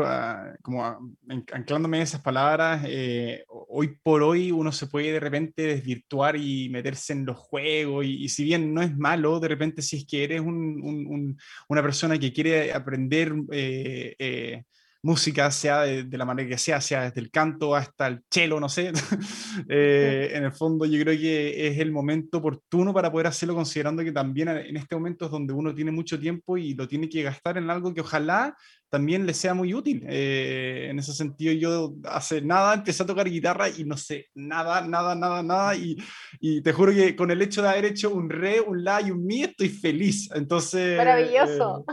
como 0.62 1.12
anclándome 1.52 1.98
en 1.98 2.02
esas 2.02 2.22
palabras, 2.22 2.82
eh, 2.88 3.44
hoy 3.46 3.96
por 4.02 4.20
hoy 4.20 4.50
uno 4.50 4.72
se 4.72 4.88
puede 4.88 5.12
de 5.12 5.20
repente 5.20 5.62
desvirtuar 5.62 6.34
y 6.34 6.68
meterse 6.70 7.12
en 7.12 7.24
los 7.24 7.38
juegos, 7.38 8.04
y, 8.04 8.28
si 8.28 8.42
bien 8.42 8.74
no 8.74 8.82
es 8.82 8.96
malo, 8.98 9.38
de 9.38 9.46
repente 9.46 9.80
si 9.80 9.98
es 9.98 10.06
que 10.06 10.24
eres 10.24 10.40
una 10.40 11.82
persona 11.82 12.18
que 12.18 12.32
quiere 12.32 12.72
aprender 12.72 13.32
eh, 13.52 14.16
eh, 14.18 14.64
música, 15.02 15.50
sea 15.50 15.82
de, 15.82 16.18
la 16.18 16.24
manera 16.24 16.48
que 16.48 16.58
sea, 16.58 16.80
sea 16.80 17.04
desde 17.04 17.20
el 17.20 17.30
canto 17.30 17.74
hasta 17.74 18.06
el 18.06 18.22
cello, 18.30 18.60
no 18.60 18.68
sé. 18.68 18.92
Eh, 19.68 20.30
en 20.34 20.44
el 20.44 20.52
fondo 20.52 20.86
yo 20.86 21.00
creo 21.02 21.18
que 21.18 21.68
es 21.68 21.78
el 21.78 21.90
momento 21.90 22.38
oportuno 22.38 22.94
para 22.94 23.10
poder 23.10 23.26
hacerlo, 23.26 23.54
considerando 23.54 24.02
que 24.02 24.12
también 24.12 24.48
en 24.48 24.76
este 24.76 24.94
momento 24.94 25.26
es 25.26 25.30
donde 25.30 25.52
uno 25.52 25.74
tiene 25.74 25.90
mucho 25.90 26.18
tiempo 26.18 26.56
y 26.56 26.74
lo 26.74 26.86
tiene 26.88 27.08
que 27.08 27.22
gastar 27.22 27.58
en 27.58 27.68
algo 27.68 27.92
que 27.92 28.00
ojalá 28.00 28.56
también 28.90 29.24
le 29.24 29.32
sea 29.34 29.54
muy 29.54 29.72
útil. 29.72 30.04
Eh, 30.08 30.88
en 30.90 30.98
ese 30.98 31.12
sentido, 31.12 31.52
yo 31.52 31.94
hace 32.04 32.42
nada 32.42 32.74
empecé 32.74 33.04
a 33.04 33.06
tocar 33.06 33.30
guitarra 33.30 33.68
y 33.68 33.84
no 33.84 33.96
sé 33.96 34.28
nada, 34.34 34.80
nada, 34.82 35.14
nada, 35.14 35.42
nada. 35.42 35.76
Y, 35.76 35.96
y 36.40 36.60
te 36.60 36.72
juro 36.72 36.92
que 36.92 37.14
con 37.14 37.30
el 37.30 37.40
hecho 37.40 37.62
de 37.62 37.68
haber 37.68 37.84
hecho 37.84 38.10
un 38.10 38.28
re, 38.28 38.60
un 38.60 38.82
la 38.82 39.00
y 39.00 39.12
un 39.12 39.24
mi, 39.24 39.44
estoy 39.44 39.68
feliz. 39.68 40.28
Entonces. 40.34 40.98
Maravilloso. 40.98 41.84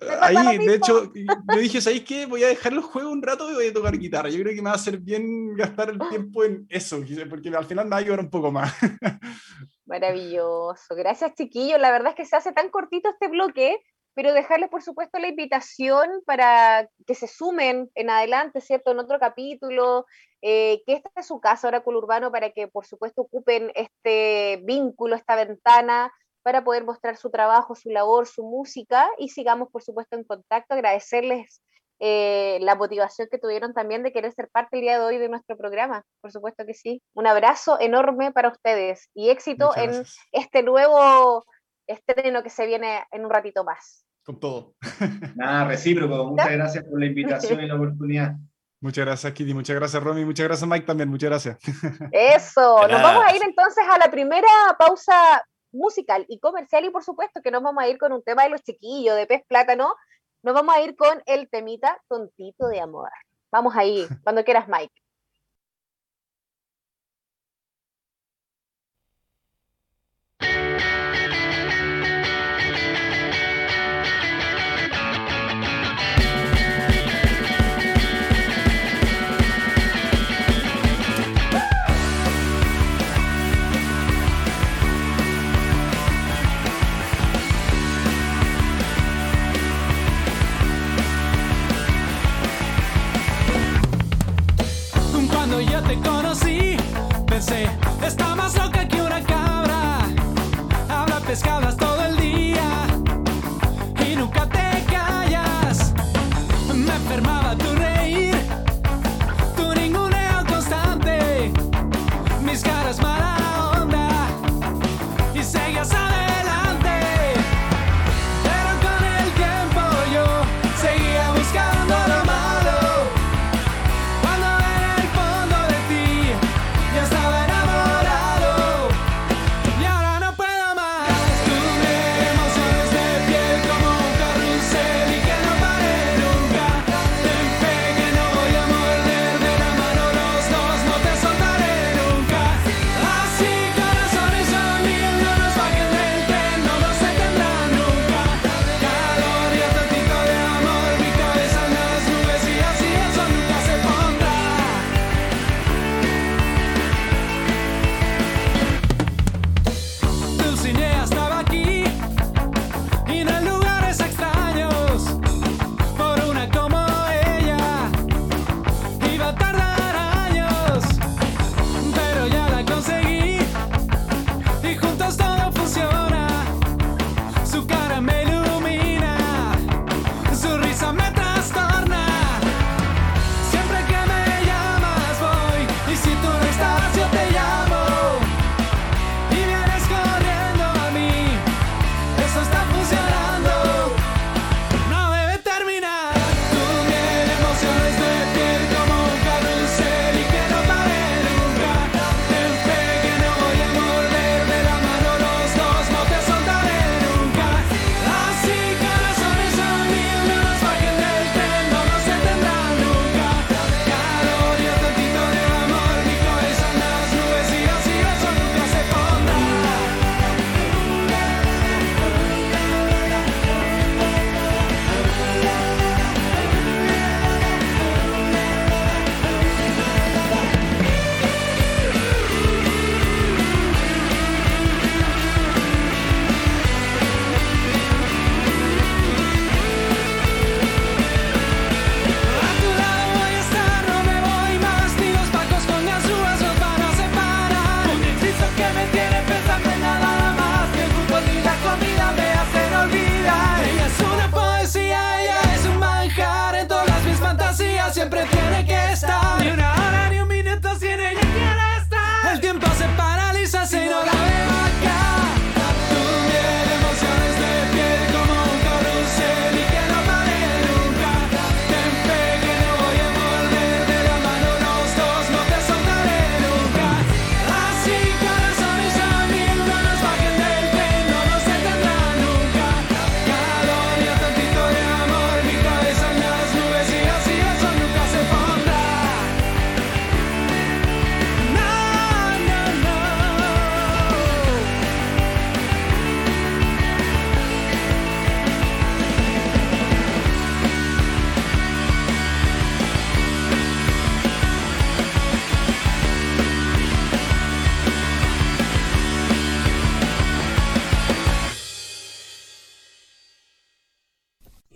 Eh, 0.00 0.06
ahí, 0.20 0.58
de 0.58 0.76
hecho, 0.76 1.12
yo 1.14 1.58
dije, 1.58 1.80
¿sabéis 1.80 2.04
qué? 2.04 2.26
Voy 2.26 2.44
a 2.44 2.48
dejar 2.48 2.72
los 2.72 2.84
juegos 2.84 3.12
un 3.12 3.22
rato 3.22 3.50
y 3.50 3.54
voy 3.54 3.66
a 3.66 3.72
tocar 3.72 3.98
guitarra. 3.98 4.30
Yo 4.30 4.40
creo 4.40 4.54
que 4.54 4.62
me 4.62 4.68
va 4.68 4.72
a 4.72 4.76
hacer 4.76 4.98
bien 4.98 5.54
gastar 5.56 5.90
el 5.90 5.98
tiempo 6.08 6.44
en 6.44 6.66
eso, 6.68 7.00
porque 7.28 7.48
al 7.48 7.66
final 7.66 7.86
me 7.86 7.90
va 7.90 7.96
a 7.96 8.00
ayudar 8.00 8.20
un 8.20 8.30
poco 8.30 8.52
más. 8.52 8.72
Maravilloso. 9.86 10.94
Gracias, 10.94 11.34
chiquillos. 11.34 11.80
La 11.80 11.90
verdad 11.90 12.10
es 12.10 12.14
que 12.14 12.26
se 12.26 12.36
hace 12.36 12.52
tan 12.52 12.68
cortito 12.68 13.08
este 13.08 13.28
bloque 13.28 13.78
pero 14.14 14.32
dejarles, 14.32 14.68
por 14.68 14.82
supuesto, 14.82 15.18
la 15.18 15.28
invitación 15.28 16.08
para 16.26 16.88
que 17.06 17.14
se 17.14 17.28
sumen 17.28 17.90
en 17.94 18.10
adelante, 18.10 18.60
¿cierto? 18.60 18.90
En 18.90 18.98
otro 18.98 19.18
capítulo, 19.18 20.06
eh, 20.42 20.82
que 20.86 20.94
esta 20.94 21.10
es 21.16 21.26
su 21.26 21.40
casa, 21.40 21.68
Oráculo 21.68 21.98
Urbano, 21.98 22.32
para 22.32 22.50
que, 22.50 22.68
por 22.68 22.86
supuesto, 22.86 23.22
ocupen 23.22 23.70
este 23.74 24.60
vínculo, 24.64 25.16
esta 25.16 25.36
ventana, 25.36 26.12
para 26.42 26.64
poder 26.64 26.84
mostrar 26.84 27.16
su 27.16 27.30
trabajo, 27.30 27.74
su 27.74 27.90
labor, 27.90 28.26
su 28.26 28.42
música, 28.42 29.08
y 29.18 29.28
sigamos, 29.28 29.68
por 29.70 29.82
supuesto, 29.82 30.16
en 30.16 30.24
contacto. 30.24 30.74
Agradecerles 30.74 31.62
eh, 32.00 32.58
la 32.60 32.76
motivación 32.76 33.28
que 33.30 33.38
tuvieron 33.38 33.74
también 33.74 34.04
de 34.04 34.12
querer 34.12 34.32
ser 34.32 34.48
parte 34.48 34.76
el 34.76 34.82
día 34.82 34.98
de 34.98 35.04
hoy 35.04 35.18
de 35.18 35.28
nuestro 35.28 35.56
programa. 35.56 36.04
Por 36.20 36.30
supuesto 36.30 36.64
que 36.64 36.74
sí. 36.74 37.02
Un 37.14 37.26
abrazo 37.26 37.78
enorme 37.80 38.30
para 38.30 38.50
ustedes 38.50 39.10
y 39.14 39.30
éxito 39.30 39.76
en 39.76 40.04
este 40.32 40.62
nuevo 40.62 41.44
estreno 41.88 42.42
que 42.42 42.50
se 42.50 42.66
viene 42.66 43.04
en 43.10 43.24
un 43.24 43.30
ratito 43.30 43.64
más 43.64 44.04
con 44.28 44.38
todo. 44.38 44.74
Nada, 45.36 45.68
recíproco. 45.68 46.26
Muchas 46.26 46.50
gracias 46.50 46.84
por 46.84 47.00
la 47.00 47.06
invitación 47.06 47.62
y 47.62 47.66
la 47.66 47.76
oportunidad. 47.76 48.34
Muchas 48.78 49.06
gracias, 49.06 49.32
Kitty. 49.32 49.54
Muchas 49.54 49.74
gracias, 49.74 50.02
Romy. 50.02 50.22
Muchas 50.26 50.46
gracias, 50.46 50.68
Mike, 50.68 50.84
también. 50.84 51.08
Muchas 51.08 51.30
gracias. 51.30 51.56
Eso. 52.12 52.86
Nos 52.88 53.02
vamos 53.02 53.24
a 53.24 53.34
ir 53.34 53.42
entonces 53.42 53.82
a 53.90 53.96
la 53.96 54.10
primera 54.10 54.46
pausa 54.78 55.42
musical 55.72 56.26
y 56.28 56.38
comercial 56.40 56.84
y 56.84 56.90
por 56.90 57.02
supuesto 57.02 57.40
que 57.40 57.50
nos 57.50 57.62
vamos 57.62 57.82
a 57.82 57.88
ir 57.88 57.96
con 57.96 58.12
un 58.12 58.22
tema 58.22 58.42
de 58.42 58.50
los 58.50 58.62
chiquillos, 58.62 59.16
de 59.16 59.26
pez 59.26 59.44
plátano. 59.48 59.94
Nos 60.42 60.54
vamos 60.54 60.76
a 60.76 60.82
ir 60.82 60.94
con 60.94 61.22
el 61.24 61.48
temita 61.48 61.98
tontito 62.06 62.68
de 62.68 62.80
amor. 62.80 63.08
Vamos 63.50 63.74
ahí, 63.76 64.06
cuando 64.24 64.44
quieras, 64.44 64.68
Mike. 64.68 64.92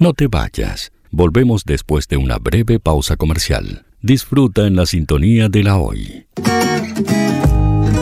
No 0.02 0.14
te 0.14 0.26
vayas. 0.26 0.90
Volvemos 1.12 1.64
después 1.64 2.08
de 2.08 2.16
una 2.16 2.38
breve 2.38 2.80
pausa 2.80 3.14
comercial. 3.14 3.86
Disfruta 4.00 4.66
en 4.66 4.74
la 4.74 4.84
sintonía 4.84 5.48
de 5.48 5.62
la 5.62 5.76
hoy. 5.76 6.26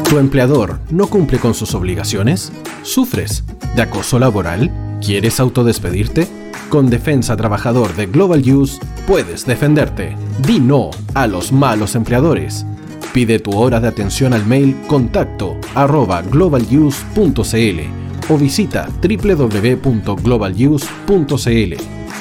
¿Tu 0.09 0.17
empleador 0.17 0.81
no 0.91 1.09
cumple 1.09 1.39
con 1.39 1.53
sus 1.53 1.75
obligaciones? 1.75 2.53
¿Sufres 2.85 3.45
de 3.77 3.83
acoso 3.83 4.19
laboral? 4.19 4.99
¿Quieres 5.05 5.41
autodespedirte? 5.41 6.27
Con 6.71 6.89
Defensa 6.89 7.37
Trabajador 7.37 7.95
de 7.95 8.07
Global 8.07 8.51
Use 8.51 8.81
puedes 9.07 9.45
defenderte. 9.45 10.17
Di 10.39 10.59
no 10.59 10.93
a 11.13 11.27
los 11.27 11.53
malos 11.53 11.97
empleadores. 11.97 12.65
Pide 13.13 13.41
tu 13.41 13.51
hora 13.51 13.79
de 13.79 13.89
atención 13.89 14.33
al 14.33 14.47
mail 14.47 14.75
contacto 14.87 15.59
arroba 15.75 16.23
globaluse.cl 16.23 18.10
o 18.31 18.39
visita 18.39 18.89
www.globaluse.cl. 19.03 21.75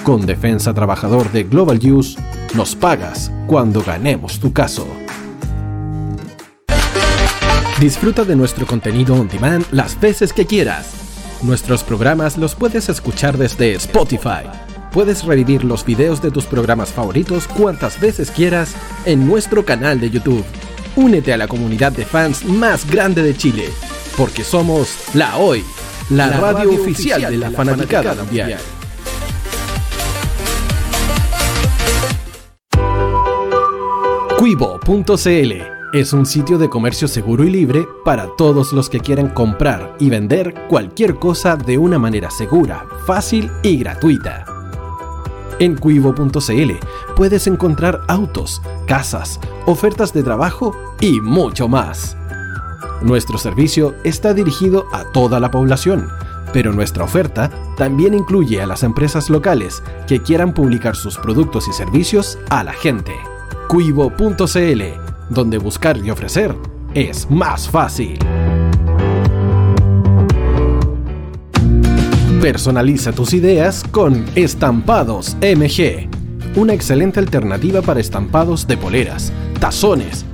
Con 0.03 0.25
Defensa 0.25 0.73
Trabajador 0.73 1.31
de 1.31 1.43
Global 1.43 1.79
Use, 1.79 2.19
nos 2.55 2.75
pagas 2.75 3.31
cuando 3.47 3.83
ganemos 3.83 4.39
tu 4.39 4.51
caso. 4.51 4.87
Disfruta 7.79 8.25
de 8.25 8.35
nuestro 8.35 8.65
contenido 8.65 9.15
on 9.15 9.29
demand 9.29 9.65
las 9.71 9.99
veces 9.99 10.33
que 10.33 10.45
quieras. 10.45 10.91
Nuestros 11.41 11.83
programas 11.83 12.37
los 12.37 12.55
puedes 12.55 12.89
escuchar 12.89 13.37
desde 13.37 13.73
Spotify. 13.75 14.43
Puedes 14.91 15.23
revivir 15.23 15.63
los 15.63 15.85
videos 15.85 16.21
de 16.21 16.31
tus 16.31 16.45
programas 16.45 16.89
favoritos 16.89 17.47
cuantas 17.47 18.01
veces 18.01 18.31
quieras 18.31 18.75
en 19.05 19.25
nuestro 19.25 19.63
canal 19.63 19.99
de 19.99 20.09
YouTube. 20.09 20.43
Únete 20.95 21.31
a 21.31 21.37
la 21.37 21.47
comunidad 21.47 21.93
de 21.93 22.03
fans 22.03 22.43
más 22.43 22.89
grande 22.89 23.23
de 23.23 23.37
Chile, 23.37 23.69
porque 24.17 24.43
somos 24.43 24.97
La 25.13 25.37
Hoy, 25.37 25.63
la, 26.09 26.29
radio, 26.29 26.71
oficial 26.71 27.21
de 27.21 27.37
la, 27.37 27.51
fanaticada, 27.51 28.15
mundial. 28.15 28.57
Cuivo.cl 34.37 35.53
es 35.91 36.13
un 36.13 36.25
sitio 36.25 36.57
de 36.57 36.69
comercio 36.69 37.07
seguro 37.07 37.43
y 37.43 37.49
libre 37.49 37.87
para 38.05 38.27
todos 38.37 38.73
los 38.73 38.89
que 38.89 38.99
quieran 38.99 39.29
comprar 39.29 39.95
y 39.99 40.09
vender 40.09 40.53
cualquier 40.69 41.15
cosa 41.15 41.55
de 41.55 41.77
una 41.77 41.99
manera 41.99 42.29
segura, 42.29 42.85
fácil 43.05 43.51
y 43.63 43.77
gratuita. 43.77 44.45
En 45.59 45.75
cuivo.cl 45.75 46.71
puedes 47.15 47.47
encontrar 47.47 48.01
autos, 48.07 48.61
casas, 48.85 49.39
ofertas 49.65 50.13
de 50.13 50.23
trabajo 50.23 50.75
y 51.01 51.19
mucho 51.21 51.67
más. 51.67 52.18
Nuestro 53.01 53.37
servicio 53.37 53.95
está 54.03 54.33
dirigido 54.33 54.85
a 54.91 55.05
toda 55.05 55.39
la 55.39 55.51
población, 55.51 56.09
pero 56.53 56.73
nuestra 56.73 57.03
oferta 57.03 57.49
también 57.77 58.13
incluye 58.13 58.61
a 58.61 58.67
las 58.67 58.83
empresas 58.83 59.29
locales 59.29 59.81
que 60.07 60.21
quieran 60.21 60.53
publicar 60.53 60.95
sus 60.95 61.17
productos 61.17 61.67
y 61.67 61.73
servicios 61.73 62.37
a 62.49 62.63
la 62.63 62.73
gente. 62.73 63.13
Cuivo.cl 63.67 65.09
donde 65.29 65.57
buscar 65.59 65.97
y 65.97 66.09
ofrecer 66.09 66.55
es 66.93 67.29
más 67.29 67.69
fácil. 67.69 68.17
Personaliza 72.41 73.11
tus 73.11 73.33
ideas 73.33 73.83
con 73.91 74.25
Estampados 74.35 75.35
MG, 75.41 76.09
una 76.55 76.73
excelente 76.73 77.19
alternativa 77.19 77.81
para 77.81 77.99
estampados 77.99 78.65
de 78.65 78.77
poleras, 78.77 79.31
tazones, 79.59 80.25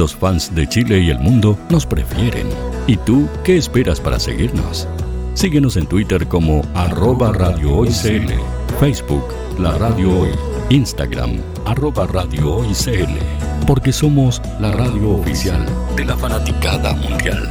Los 0.00 0.16
fans 0.16 0.54
de 0.54 0.66
Chile 0.66 0.98
y 1.00 1.10
el 1.10 1.18
mundo 1.18 1.58
nos 1.68 1.84
prefieren. 1.84 2.46
¿Y 2.86 2.96
tú 2.96 3.28
qué 3.44 3.58
esperas 3.58 4.00
para 4.00 4.18
seguirnos? 4.18 4.88
Síguenos 5.34 5.76
en 5.76 5.86
Twitter 5.86 6.26
como 6.26 6.62
arroba 6.72 7.32
Radio 7.34 7.76
Hoy 7.76 7.90
CL, 7.90 8.32
Facebook 8.80 9.24
La 9.58 9.76
Radio 9.76 10.20
Hoy 10.20 10.30
Instagram, 10.70 11.32
arroba 11.66 12.06
Radio 12.06 12.56
Hoy 12.56 12.68
CL, 12.72 13.12
porque 13.66 13.92
somos 13.92 14.40
la 14.58 14.72
radio 14.72 15.10
oficial 15.10 15.66
de 15.96 16.06
la 16.06 16.16
fanaticada 16.16 16.94
mundial. 16.94 17.46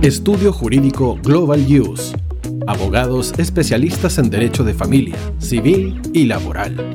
Estudio 0.00 0.54
Jurídico 0.54 1.18
Global 1.22 1.66
Use. 1.68 2.16
Abogados 2.66 3.34
especialistas 3.36 4.16
en 4.16 4.30
derecho 4.30 4.64
de 4.64 4.72
familia, 4.72 5.18
civil 5.38 6.00
y 6.14 6.24
laboral. 6.24 6.94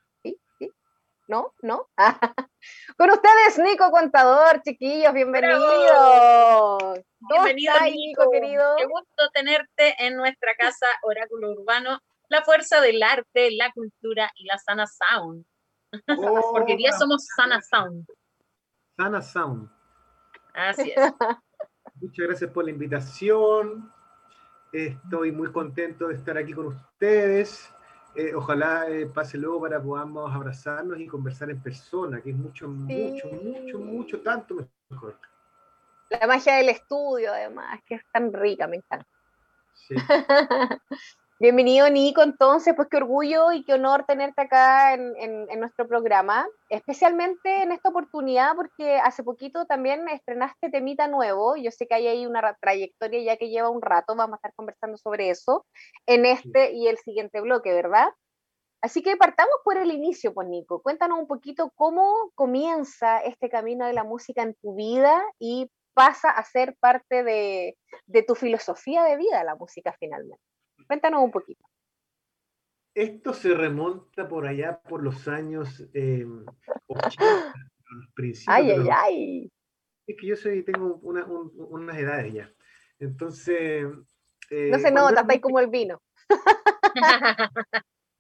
¿No? 1.29 1.53
¿No? 1.61 1.89
Con 2.97 3.11
ustedes, 3.11 3.59
Nico 3.59 3.91
Contador, 3.91 4.63
chiquillos, 4.63 5.13
bienvenidos. 5.13 7.01
Bienvenido, 7.19 7.75
Nico, 7.83 8.31
querido. 8.31 8.77
Qué 8.77 8.87
gusto 8.87 9.29
tenerte 9.35 10.07
en 10.07 10.17
nuestra 10.17 10.55
casa 10.57 10.87
Oráculo 11.03 11.51
Urbano, 11.51 11.99
la 12.29 12.43
fuerza 12.43 12.81
del 12.81 13.03
arte, 13.03 13.51
la 13.51 13.73
cultura 13.73 14.31
y 14.37 14.47
la 14.47 14.57
sana 14.59 14.87
sound. 14.87 15.45
Porque 16.53 16.73
hoy 16.73 16.79
día 16.79 16.93
somos 16.93 17.27
Sana 17.35 17.61
Sound. 17.61 18.07
Sana 18.97 19.23
Sound. 19.23 19.69
Así 20.55 20.93
es. 20.95 20.97
Muchas 22.01 22.27
gracias 22.27 22.51
por 22.51 22.65
la 22.65 22.71
invitación. 22.71 23.93
Estoy 24.73 25.33
muy 25.33 25.51
contento 25.51 26.09
de 26.09 26.15
estar 26.15 26.37
aquí 26.37 26.53
con 26.53 26.67
ustedes. 26.67 27.73
Eh, 28.17 28.35
ojalá 28.35 28.89
eh, 28.89 29.07
pase 29.07 29.37
luego 29.37 29.61
para 29.61 29.83
podamos 29.83 30.35
abrazarnos 30.35 30.99
y 30.99 31.07
conversar 31.07 31.51
en 31.51 31.63
persona, 31.63 32.23
que 32.23 32.31
es 32.31 32.37
mucho, 32.37 32.67
mucho, 32.67 33.29
mucho, 33.29 33.79
mucho, 33.79 34.21
tanto 34.23 34.69
mejor. 34.89 35.19
La 36.09 36.27
magia 36.27 36.55
del 36.57 36.71
estudio, 36.71 37.33
además, 37.33 37.81
que 37.85 37.97
es 37.97 38.03
tan 38.13 38.33
rica, 38.33 38.67
me 38.67 38.77
encanta. 38.77 39.07
Sí. 39.75 39.95
Bienvenido, 41.39 41.91
Nico. 41.91 42.23
Entonces, 42.23 42.73
pues 42.75 42.89
qué 42.91 42.97
orgullo 42.97 43.53
y 43.53 43.63
qué 43.63 43.75
honor 43.75 44.07
tenerte 44.07 44.41
acá 44.41 44.95
en, 44.95 45.47
nuestro 45.61 45.87
programa, 45.87 46.49
especialmente 46.71 47.63
en 47.63 47.73
esta 47.73 47.91
oportunidad, 47.91 48.57
porque 48.57 48.97
hace 48.97 49.23
poquito 49.23 49.67
también 49.67 50.09
estrenaste 50.09 50.71
temita 50.71 51.09
nuevo. 51.09 51.57
Yo 51.57 51.71
sé 51.71 51.87
que 51.87 51.95
hay 51.95 52.07
ahí 52.07 52.25
una 52.25 52.57
trayectoria 52.59 53.23
ya 53.23 53.37
que 53.37 53.51
lleva 53.51 53.69
un 53.69 53.83
rato, 53.83 54.17
vamos 54.17 54.35
a 54.35 54.37
estar 54.37 54.55
conversando 54.55 54.97
sobre 54.97 55.29
eso 55.29 55.67
en 56.07 56.25
este 56.25 56.73
y 56.73 56.89
el 56.89 56.97
siguiente 56.97 57.43
bloque, 57.43 57.75
¿verdad? 57.75 58.09
Así 58.81 59.03
que 59.03 59.17
partamos 59.19 59.57
por 59.63 59.77
el 59.77 59.91
inicio, 59.91 60.33
pues 60.33 60.49
Nico. 60.49 60.81
Cuéntanos 60.81 61.19
un 61.19 61.27
poquito 61.27 61.71
cómo 61.75 62.31
comienza 62.35 63.19
este 63.19 63.51
camino 63.51 63.87
de 63.87 63.93
la 63.93 64.05
música 64.05 64.43
en 64.43 64.55
tu 64.55 64.75
vida 64.75 65.23
y 65.39 65.71
pasa 65.93 66.31
a 66.31 66.43
ser 66.45 66.77
parte 66.81 67.25
de, 67.25 67.77
de 68.07 68.23
tu 68.23 68.35
filosofía 68.35 69.05
de 69.05 69.19
vida 69.19 69.45
la 69.45 69.55
música 69.55 69.95
finalmente. 69.99 70.41
Cuéntanos 70.87 71.23
un 71.23 71.31
poquito. 71.31 71.65
Esto 72.95 73.35
se 73.35 73.53
remonta 73.55 74.27
por 74.27 74.47
allá 74.47 74.81
por 74.81 75.03
los 75.03 75.29
años 75.29 75.85
eh, 75.93 76.27
80, 76.87 77.17
los 77.91 78.09
principios. 78.15 78.57
Ay, 78.57 78.71
ay, 78.71 78.89
ay. 78.91 79.53
Es 80.07 80.17
que 80.19 80.27
yo 80.27 80.37
soy, 80.37 80.63
tengo 80.63 80.97
una, 81.03 81.27
unas 81.27 81.97
edades 81.99 82.33
ya. 82.33 82.51
Entonces. 82.99 83.87
Eh, 84.51 84.71
no 84.71 84.79
se 84.79 84.91
nota, 84.91 85.21
está 85.21 85.33
ahí 85.33 85.41
como 85.41 85.61
el 85.61 85.69
vino. 85.69 86.01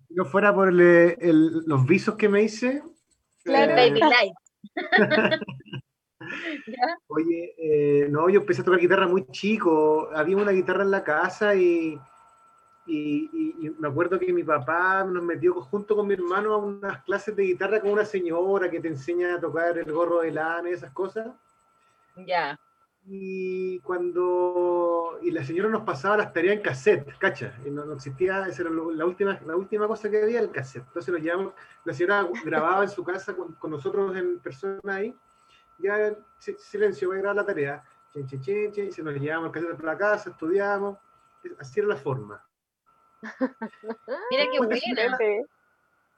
Si 0.08 0.14
no 0.14 0.24
fuera 0.24 0.54
por 0.54 0.72
los 0.72 1.86
visos 1.86 2.14
que 2.14 2.28
me 2.28 2.42
hice. 2.42 2.80
Claro. 3.42 3.72
Eh, 3.72 3.74
Baby 3.74 4.00
Light. 4.00 4.34
Oye, 7.08 7.54
eh, 7.58 8.08
no, 8.08 8.28
yo 8.28 8.40
empecé 8.40 8.62
a 8.62 8.64
tocar 8.64 8.80
guitarra 8.80 9.08
muy 9.08 9.26
chico. 9.28 10.08
Había 10.14 10.36
una 10.36 10.52
guitarra 10.52 10.84
en 10.84 10.92
la 10.92 11.02
casa 11.02 11.56
y 11.56 11.98
y, 12.86 13.74
me 13.78 13.88
acuerdo 13.88 14.18
que 14.18 14.32
mi 14.32 14.44
papá 14.44 15.04
nos 15.04 15.22
metió 15.22 15.54
junto 15.54 15.96
con 15.96 16.06
mi 16.06 16.14
hermano 16.14 16.54
a 16.54 16.56
unas 16.58 17.02
clases 17.02 17.34
de 17.34 17.42
guitarra 17.42 17.80
con 17.80 17.90
una 17.90 18.04
señora 18.04 18.70
que 18.70 18.80
te 18.80 18.88
enseña 18.88 19.34
a 19.34 19.40
tocar 19.40 19.76
el 19.76 19.92
gorro 19.92 20.20
de 20.20 20.30
lana 20.30 20.70
y 20.70 20.72
esas 20.72 20.92
cosas. 20.92 21.28
Ya. 22.16 22.58
Y 23.08 23.80
cuando 23.80 25.18
y 25.22 25.30
la 25.30 25.44
señora 25.44 25.68
nos 25.68 25.82
pasaba 25.82 26.16
las 26.16 26.32
tareas 26.32 26.56
en 26.56 26.62
cassette, 26.62 27.18
¿cacha? 27.18 27.52
Y 27.64 27.70
no, 27.70 27.92
existía, 27.92 28.46
esa 28.46 28.62
era 28.62 28.70
la 28.70 29.04
última, 29.04 29.40
la 29.46 29.56
última 29.56 29.86
cosa 29.86 30.10
que 30.10 30.22
había, 30.22 30.40
el 30.40 30.50
cassette. 30.50 30.86
Entonces 30.86 31.12
lo 31.12 31.18
llevamos, 31.18 31.54
la 31.84 31.92
señora 31.92 32.28
grababa 32.44 32.82
en 32.82 32.88
su 32.88 33.04
casa 33.04 33.34
con, 33.34 33.52
con 33.54 33.70
nosotros 33.70 34.16
en 34.16 34.38
persona 34.40 34.80
ahí, 34.94 35.14
ya 35.78 36.16
silencio, 36.38 37.08
voy 37.08 37.18
a 37.18 37.20
grabar 37.20 37.36
la 37.36 37.46
tarea, 37.46 37.84
chen, 38.12 38.26
chen, 38.26 38.40
chen, 38.40 38.72
chen, 38.72 38.86
y 38.88 38.92
se 38.92 39.02
nos 39.02 39.14
llevamos 39.14 39.48
el 39.48 39.52
cassette 39.52 39.76
para 39.76 39.92
la 39.92 39.98
casa, 39.98 40.30
estudiamos, 40.30 40.98
así 41.58 41.80
era 41.80 41.88
la 41.88 41.96
forma. 41.96 42.42
Mira 44.30 44.44
qué 44.52 44.58
buena. 44.58 45.18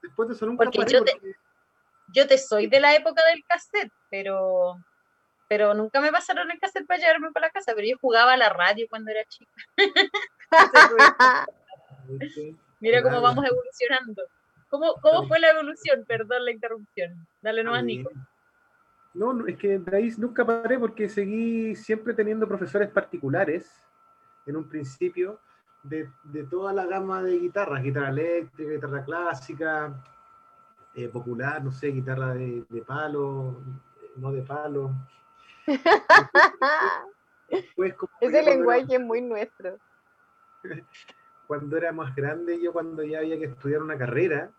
Después 0.02 0.28
de 0.28 0.34
eso 0.34 0.46
nunca 0.46 0.64
porque 0.64 0.92
yo, 0.92 1.04
te, 1.04 1.12
yo 2.14 2.26
te 2.26 2.38
soy 2.38 2.66
de 2.66 2.80
la 2.80 2.94
época 2.94 3.22
del 3.26 3.44
cassette, 3.44 3.92
pero 4.11 4.76
pero 5.48 5.72
nunca 5.74 6.00
me 6.00 6.12
pasaron 6.12 6.50
el 6.50 6.61
cassette 6.61 6.86
para 6.86 7.00
llevarme 7.00 7.32
para 7.32 7.46
la 7.46 7.52
casa, 7.52 7.72
pero 7.74 7.88
yo 7.88 7.96
jugaba 7.98 8.34
a 8.34 8.36
la 8.36 8.50
radio 8.50 8.86
cuando 8.88 9.11
era 9.11 9.24
chica. 9.24 9.50
Mira 12.80 13.02
cómo 13.02 13.20
vamos 13.22 13.44
evolucionando. 13.44 14.22
¿Cómo, 14.68 14.94
cómo 15.00 15.26
fue 15.26 15.40
la 15.40 15.50
evolución? 15.50 16.04
Perdón 16.06 16.44
la 16.44 16.50
interrupción. 16.50 17.26
Dale 17.40 17.64
nomás, 17.64 17.82
Nico. 17.82 18.11
No, 19.14 19.46
es 19.46 19.56
que 19.56 19.78
de 19.78 19.96
ahí 19.96 20.11
nunca 20.18 20.44
paré 20.44 20.78
porque 20.78 21.09
seguí 21.09 21.74
siempre 21.74 22.12
teniendo 22.12 22.46
profesores 22.46 22.90
particulares 22.90 23.82
en 24.46 24.56
un 24.56 24.68
principio 24.68 25.40
de, 25.89 26.11
de, 26.24 26.45
toda 26.45 26.72
la 26.72 26.86
gama 26.86 27.22
de 27.22 27.39
guitarras, 27.39 27.82
guitarra 27.82 28.09
eléctrica, 28.11 28.72
guitarra 28.72 29.05
clásica, 29.05 30.05
eh, 30.95 31.09
popular, 31.09 31.62
no 31.62 31.70
sé, 31.70 31.89
guitarra 31.89 32.34
de, 32.34 32.64
de, 32.68 32.82
palo, 32.82 33.62
no 34.16 34.32
de 34.32 34.43
palo. 34.43 34.91
Ese 38.20 38.43
lenguaje 38.43 38.95
es 38.95 39.01
muy 39.01 39.20
nuestro. 39.20 39.78
Cuando 41.47 41.76
era 41.76 41.93
más 41.93 42.14
grande, 42.14 42.61
yo 42.61 42.72
cuando 42.74 43.03
ya 43.03 43.20
había 43.20 43.39
que 43.39 43.47
estudiar 43.47 43.80
una 43.80 43.97
carrera, 43.97 44.51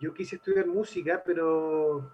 yo 0.00 0.14
quise 0.14 0.36
estudiar 0.36 0.66
música, 0.66 1.22
pero 1.22 2.10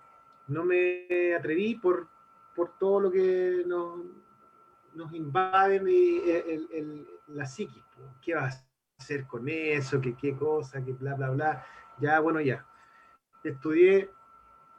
no 0.48 0.64
me 0.64 1.32
atreví 1.38 1.76
por, 1.76 2.08
por 2.56 2.76
todo 2.76 2.98
lo 2.98 3.10
que 3.12 3.62
nos, 3.66 4.00
nos 4.94 5.12
invaden 5.12 5.86
el, 5.86 6.68
el, 6.72 7.06
la 7.28 7.46
psiquis. 7.46 7.82
¿Qué 8.22 8.34
vas 8.34 8.56
a 8.56 9.02
hacer 9.02 9.26
con 9.26 9.48
eso? 9.48 10.00
¿Qué, 10.00 10.14
qué 10.16 10.36
cosa? 10.36 10.84
¿Qué 10.84 10.92
bla, 10.92 11.14
bla, 11.14 11.30
bla? 11.30 11.66
Ya, 12.00 12.20
bueno, 12.20 12.40
ya. 12.40 12.66
Estudié 13.44 14.10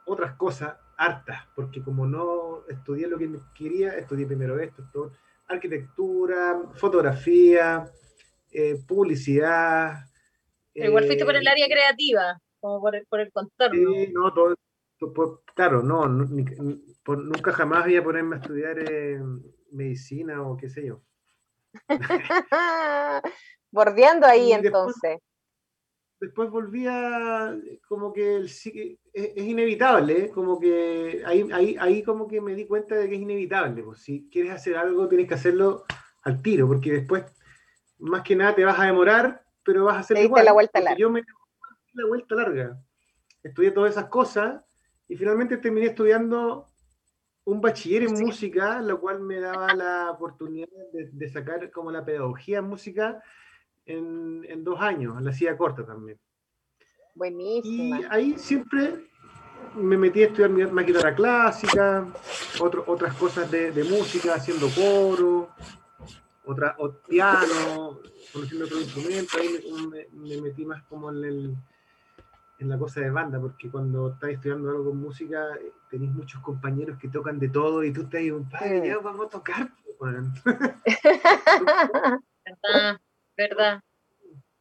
otras 0.06 0.34
cosas 0.34 0.76
hartas, 0.96 1.46
porque 1.54 1.82
como 1.82 2.06
no 2.06 2.64
estudié 2.68 3.06
lo 3.08 3.18
que 3.18 3.30
quería, 3.54 3.96
estudié 3.96 4.26
primero 4.26 4.58
esto, 4.58 4.82
esto 4.82 5.12
arquitectura, 5.48 6.60
fotografía, 6.74 7.90
eh, 8.52 8.76
publicidad. 8.86 10.04
igual 10.74 11.04
fuiste 11.06 11.24
por 11.24 11.36
el 11.36 11.46
eh, 11.46 11.50
área 11.50 11.66
creativa, 11.66 12.40
como 12.60 12.80
por 12.80 12.96
el, 12.96 13.06
por 13.06 13.20
el 13.20 13.32
contorno. 13.32 13.92
Sí, 13.92 14.12
no, 14.12 14.32
todo, 14.32 14.54
claro, 15.54 15.82
no, 15.82 16.06
nunca 16.06 17.52
jamás 17.52 17.84
voy 17.84 17.96
a 17.96 18.04
ponerme 18.04 18.36
a 18.36 18.38
estudiar 18.38 18.78
medicina 19.70 20.42
o 20.42 20.56
qué 20.56 20.68
sé 20.68 20.86
yo. 20.86 21.02
Bordeando 23.70 24.26
ahí 24.26 24.52
entonces. 24.52 25.18
Después 26.20 26.50
volví 26.50 26.86
a, 26.86 27.56
como 27.88 28.12
que 28.12 28.36
el, 28.36 28.44
es, 28.44 28.98
es, 29.14 29.42
inevitable, 29.42 30.24
¿eh? 30.24 30.30
como 30.30 30.60
que 30.60 31.22
ahí, 31.24 31.48
ahí, 31.50 31.76
ahí 31.80 32.02
como 32.02 32.28
que 32.28 32.42
me 32.42 32.54
di 32.54 32.66
cuenta 32.66 32.94
de 32.94 33.08
que 33.08 33.14
es 33.14 33.20
inevitable. 33.22 33.82
Pues, 33.82 34.00
si 34.00 34.28
quieres 34.30 34.52
hacer 34.52 34.76
algo, 34.76 35.08
tienes 35.08 35.26
que 35.26 35.34
hacerlo 35.34 35.84
al 36.22 36.42
tiro, 36.42 36.68
porque 36.68 36.92
después, 36.92 37.24
más 37.98 38.22
que 38.22 38.36
nada, 38.36 38.54
te 38.54 38.64
vas 38.64 38.78
a 38.78 38.84
demorar, 38.84 39.42
pero 39.64 39.84
vas 39.86 39.96
a 39.96 40.00
hacer 40.00 40.18
igual. 40.18 40.44
la 40.44 40.52
vuelta 40.52 40.80
larga. 40.80 40.98
Yo 40.98 41.08
me 41.08 41.22
la 41.94 42.06
vuelta 42.06 42.34
larga. 42.34 42.78
Estudié 43.42 43.70
todas 43.70 43.92
esas 43.92 44.06
cosas 44.06 44.62
y 45.08 45.16
finalmente 45.16 45.56
terminé 45.56 45.86
estudiando 45.86 46.69
un 47.50 47.60
bachiller 47.60 48.04
en 48.04 48.14
música, 48.20 48.80
lo 48.80 49.00
cual 49.00 49.20
me 49.20 49.40
daba 49.40 49.74
la 49.74 50.10
oportunidad 50.10 50.68
de, 50.92 51.28
sacar 51.28 51.70
como 51.72 51.90
la 51.90 52.04
pedagogía 52.04 52.58
en 52.58 52.66
música 52.66 53.22
en, 53.86 54.44
en, 54.48 54.62
dos 54.62 54.80
años, 54.80 55.20
la 55.20 55.30
hacía 55.30 55.56
corta 55.56 55.84
también. 55.84 56.18
Buenísimo. 57.14 57.96
Y 57.96 58.04
ahí 58.08 58.38
siempre 58.38 59.04
me 59.74 59.96
metí 59.96 60.22
a 60.22 60.26
estudiar 60.26 60.70
más 60.70 60.86
guitarra 60.86 61.14
clásica, 61.14 62.06
otro, 62.60 62.84
otras 62.86 63.14
cosas 63.16 63.50
de, 63.50 63.72
de, 63.72 63.82
música, 63.82 64.34
haciendo 64.34 64.68
coro, 64.68 65.48
otra, 66.46 66.76
o 66.78 66.92
piano, 66.92 67.98
conociendo 68.32 68.66
otro 68.66 68.80
instrumento, 68.80 69.38
ahí 69.38 69.60
me, 69.90 70.06
me 70.12 70.40
metí 70.40 70.64
más 70.64 70.84
como 70.84 71.10
en 71.10 71.24
el 71.24 71.56
en 72.60 72.68
la 72.68 72.78
cosa 72.78 73.00
de 73.00 73.10
banda, 73.10 73.40
porque 73.40 73.70
cuando 73.70 74.10
estás 74.10 74.30
estudiando 74.30 74.68
algo 74.68 74.90
con 74.90 74.98
música, 74.98 75.58
tenéis 75.90 76.12
muchos 76.12 76.40
compañeros 76.40 76.98
que 76.98 77.08
tocan 77.08 77.38
de 77.38 77.48
todo 77.48 77.84
y 77.84 77.92
tú 77.92 78.02
estás 78.02 78.20
ahí, 78.20 78.30
padre, 78.50 78.86
ya 78.86 78.98
vamos 78.98 79.26
a 79.26 79.30
tocar. 79.30 79.70
verdad, 82.44 83.00
verdad. 83.36 83.80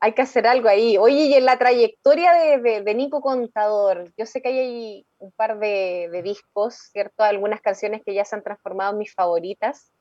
Hay 0.01 0.13
que 0.13 0.21
hacer 0.21 0.47
algo 0.47 0.69
ahí. 0.69 0.97
Oye, 0.97 1.25
y 1.25 1.33
en 1.33 1.45
la 1.45 1.57
trayectoria 1.57 2.33
de, 2.33 2.81
de, 2.81 2.95
Nico 2.95 3.21
Contador, 3.21 4.11
yo 4.17 4.25
sé 4.25 4.41
que 4.41 4.49
hay 4.49 5.05
un 5.17 5.31
par 5.31 5.59
de, 5.59 6.09
de, 6.11 6.23
discos, 6.23 6.75
¿cierto? 6.91 7.23
Algunas 7.23 7.61
canciones 7.61 8.01
que 8.05 8.13
ya 8.13 8.25
se 8.25 8.35
han 8.35 8.43
transformado 8.43 8.93
en 8.93 8.99
mis 8.99 9.13
favoritas. 9.13 9.91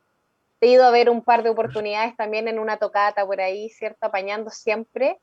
He 0.61 0.68
ido 0.68 0.85
a 0.85 0.91
ver 0.91 1.11
un 1.11 1.22
par 1.22 1.43
de 1.43 1.51
oportunidades 1.51 2.16
también 2.16 2.49
en 2.49 2.59
una 2.59 2.79
tocata 2.79 3.26
por 3.26 3.41
ahí, 3.41 3.70
¿cierto? 3.70 4.07
Apañando 4.07 4.51
siempre. 4.51 5.18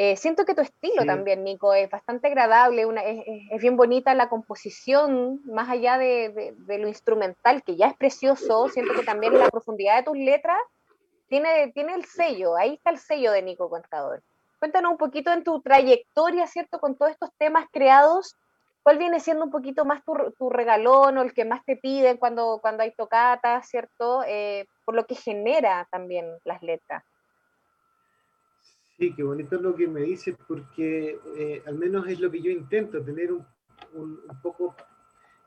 Eh, 0.00 0.14
siento 0.14 0.44
que 0.44 0.54
tu 0.54 0.60
estilo 0.60 1.04
también, 1.04 1.42
Nico, 1.42 1.74
es 1.74 1.90
bastante 1.90 2.28
agradable, 2.28 2.86
una, 2.86 3.02
es, 3.02 3.60
bien 3.60 3.76
bonita 3.76 4.14
la 4.14 4.28
composición, 4.28 5.40
más 5.44 5.68
allá 5.68 5.98
de, 5.98 6.54
lo 6.68 6.86
instrumental, 6.86 7.64
que 7.64 7.74
ya 7.74 7.88
es 7.88 7.96
precioso, 7.96 8.68
siento 8.68 8.94
que 8.94 9.02
también 9.02 9.36
la 9.36 9.48
profundidad 9.50 9.96
de 9.96 10.04
tus 10.04 10.16
letras 10.16 10.56
tiene, 11.26 11.72
tiene 11.72 11.94
el 11.94 12.04
sello, 12.04 12.56
ahí 12.56 12.74
está 12.74 12.90
el 12.90 12.98
sello 12.98 13.32
de 13.32 13.42
Nico 13.42 13.68
Contador. 13.68 14.22
Cuéntanos 14.60 14.92
un 14.92 14.98
poquito 14.98 15.32
en 15.32 15.42
tu 15.42 15.60
trayectoria, 15.62 16.46
¿cierto? 16.46 16.78
Con 16.78 16.94
todos 16.94 17.10
estos 17.10 17.30
temas 17.36 17.66
creados 17.72 18.36
¿cuál 18.84 18.98
viene 18.98 19.18
siendo 19.18 19.44
un 19.44 19.50
poquito 19.50 19.84
más 19.84 20.04
tu, 20.04 20.14
tu, 20.38 20.48
regalón 20.48 21.18
o 21.18 21.22
el 21.22 21.34
que 21.34 21.44
más 21.44 21.64
te 21.64 21.76
piden 21.76 22.18
cuando, 22.18 22.60
cuando 22.62 22.84
hay 22.84 22.92
tocatas, 22.92 23.68
¿cierto? 23.68 24.22
Eh, 24.26 24.66
por 24.84 24.94
lo 24.94 25.04
que 25.06 25.16
genera 25.16 25.88
también 25.90 26.38
las 26.44 26.62
letras. 26.62 27.02
Sí, 28.98 29.14
qué 29.14 29.22
bonito 29.22 29.60
lo 29.60 29.76
que 29.76 29.86
me 29.86 30.00
dices, 30.00 30.34
porque 30.48 31.20
eh, 31.36 31.62
al 31.66 31.78
menos 31.78 32.08
es 32.08 32.18
lo 32.18 32.30
que 32.30 32.42
yo 32.42 32.50
intento, 32.50 33.00
tener 33.00 33.32
un, 33.32 33.46
un, 33.94 34.20
poco, 34.42 34.74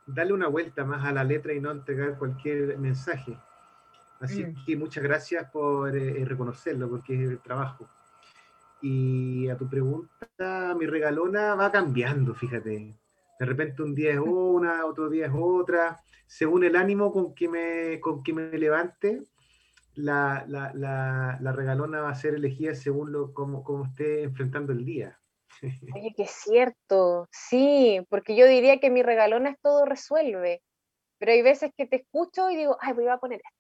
darle 0.06 0.32
una 0.32 0.48
vuelta 0.48 0.86
más 0.86 1.04
a 1.06 1.12
la 1.12 1.26
letra 1.26 1.54
y 1.54 1.60
no 1.60 1.70
entregar 1.70 2.18
cualquier 2.18 2.78
mensaje. 2.78 3.38
Así 4.22 4.46
mm. 4.46 4.66
que 4.66 4.78
muchas 4.78 5.04
gracias 5.04 5.52
por 5.52 5.96
eh, 5.98 6.24
reconocerlo, 6.24 6.90
porque 6.90 7.22
es 7.22 7.30
el 7.30 7.40
trabajo. 7.40 7.90
Y 8.82 9.50
a 9.50 9.58
tu 9.58 9.68
pregunta, 9.68 10.74
mi 10.80 10.86
regalona 10.86 11.56
va 11.56 11.72
cambiando, 11.72 12.34
fíjate. 12.34 12.96
De 13.40 13.46
repente 13.46 13.84
un 13.84 13.94
día 13.94 14.14
es 14.14 14.20
una, 14.26 14.86
otro 14.86 15.10
día 15.10 15.26
es 15.26 15.34
otra. 15.36 16.00
Según 16.26 16.64
el 16.64 16.78
ánimo 16.78 17.12
con 17.12 17.36
que 17.36 17.50
me, 17.50 18.00
con 18.00 18.24
que 18.24 18.32
me 18.32 18.58
levante, 18.58 19.24
la, 19.96 20.46
la, 20.48 20.72
la, 20.74 21.52
regalona 21.52 22.02
va 22.02 22.10
a 22.10 22.16
ser 22.16 22.36
elegida 22.36 22.74
según 22.76 23.12
lo, 23.12 23.34
cómo, 23.34 23.64
cómo 23.64 23.86
esté 23.86 24.24
enfrentando 24.24 24.72
el 24.72 24.86
día. 24.86 25.20
Oye, 25.96 26.14
que 26.16 26.24
es 26.24 26.32
cierto, 26.32 27.28
sí, 27.32 28.06
porque 28.10 28.36
yo 28.36 28.46
diría 28.48 28.80
que 28.80 28.90
mi 28.90 29.04
regalona 29.04 29.52
es 29.52 29.60
todo 29.62 29.86
resuelve, 29.86 30.62
pero 31.20 31.32
hay 31.34 31.42
veces 31.42 31.72
que 31.78 31.86
te 31.86 31.98
escucho 31.98 32.50
y 32.50 32.56
digo, 32.56 32.78
ay, 32.80 32.94
voy 32.94 33.08
a 33.08 33.18
poner 33.18 33.42
esto. 33.44 33.60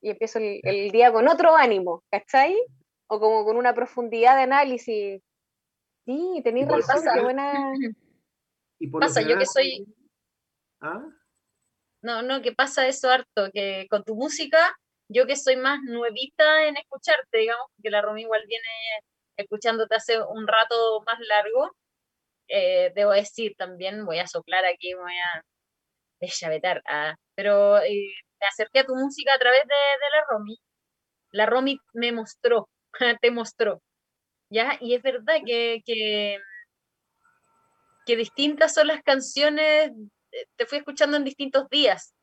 Y 0.00 0.10
empiezo 0.10 0.38
el, 0.38 0.60
el 0.62 0.90
día 0.90 1.12
con 1.12 1.26
otro 1.26 1.56
ánimo, 1.56 2.04
¿cachai? 2.10 2.56
O 3.08 3.18
como 3.18 3.44
con 3.44 3.56
una 3.56 3.74
profundidad 3.74 4.36
de 4.36 4.42
análisis. 4.42 5.20
Sí, 6.06 6.40
tenéis 6.44 6.68
razón, 6.68 7.02
qué 7.14 7.20
buena. 7.20 7.72
Y 8.80 8.86
por 8.86 9.00
pasa, 9.00 9.22
yo 9.22 9.36
que 9.36 9.44
soy. 9.44 9.92
¿Ah? 10.80 11.04
No, 12.00 12.22
no, 12.22 12.40
que 12.42 12.52
pasa 12.52 12.86
eso 12.86 13.10
harto, 13.10 13.50
que 13.52 13.86
con 13.90 14.04
tu 14.04 14.14
música, 14.14 14.58
yo 15.08 15.26
que 15.26 15.36
soy 15.36 15.56
más 15.56 15.80
nuevita 15.82 16.66
en 16.66 16.76
escucharte, 16.76 17.38
digamos, 17.38 17.66
que 17.82 17.90
la 17.90 18.02
Romy 18.02 18.22
igual 18.22 18.44
viene 18.46 18.68
escuchándote 19.36 19.94
hace 19.96 20.20
un 20.22 20.46
rato 20.48 21.02
más 21.06 21.18
largo, 21.20 21.70
eh, 22.48 22.92
debo 22.94 23.12
decir 23.12 23.54
también, 23.58 24.06
voy 24.06 24.18
a 24.20 24.26
soplar 24.26 24.64
aquí, 24.66 24.94
voy 24.94 25.12
a 25.14 25.42
deschavetar, 26.20 26.82
ah, 26.88 27.14
pero 27.34 27.78
eh, 27.80 28.14
me 28.40 28.46
acerqué 28.48 28.80
a 28.80 28.86
tu 28.86 28.94
música 28.96 29.34
a 29.34 29.38
través 29.38 29.62
de, 29.66 29.74
la 30.14 30.24
Romy. 30.30 30.56
La 31.32 31.46
Romy 31.46 31.78
me 31.94 32.12
mostró, 32.12 32.68
te 33.22 33.30
mostró, 33.30 33.82
¿ya? 34.50 34.78
Y 34.80 34.94
es 34.94 35.02
verdad 35.02 35.38
que, 35.46 35.80
que 35.86 36.38
que 38.08 38.16
distintas 38.16 38.72
son 38.72 38.86
las 38.86 39.02
canciones, 39.02 39.90
eh, 40.32 40.46
te 40.56 40.64
fui 40.64 40.78
escuchando 40.78 41.18
en 41.18 41.24
distintos 41.24 41.68
días, 41.68 42.14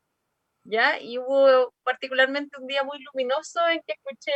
¿ya? 0.66 0.98
Y 1.00 1.18
hubo 1.18 1.72
particularmente 1.82 2.60
un 2.60 2.66
día 2.66 2.82
muy 2.84 2.98
luminoso 3.02 3.66
en 3.68 3.80
que 3.86 3.94
escuché, 3.94 4.32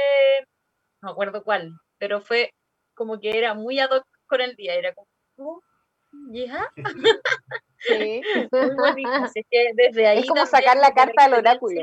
no 1.03 1.09
me 1.09 1.12
acuerdo 1.12 1.43
cuál, 1.43 1.72
pero 1.99 2.20
fue 2.20 2.53
como 2.95 3.18
que 3.20 3.37
era 3.37 3.55
muy 3.55 3.78
ad 3.78 3.91
hoc 3.91 4.07
con 4.26 4.41
el 4.41 4.55
día, 4.57 4.74
era 4.74 4.95
como, 4.95 5.09
oh, 5.39 5.61
¿ya? 6.31 6.72
Sí. 7.83 8.20
muy 8.53 8.74
bonito, 8.76 9.11
así 9.11 9.43
que 9.51 9.70
desde 9.74 10.07
ahí... 10.07 10.18
Es 10.18 10.26
como 10.26 10.45
sacar 10.45 10.76
la 10.76 10.93
carta 10.93 11.24
al 11.24 11.33
oráculo. 11.33 11.81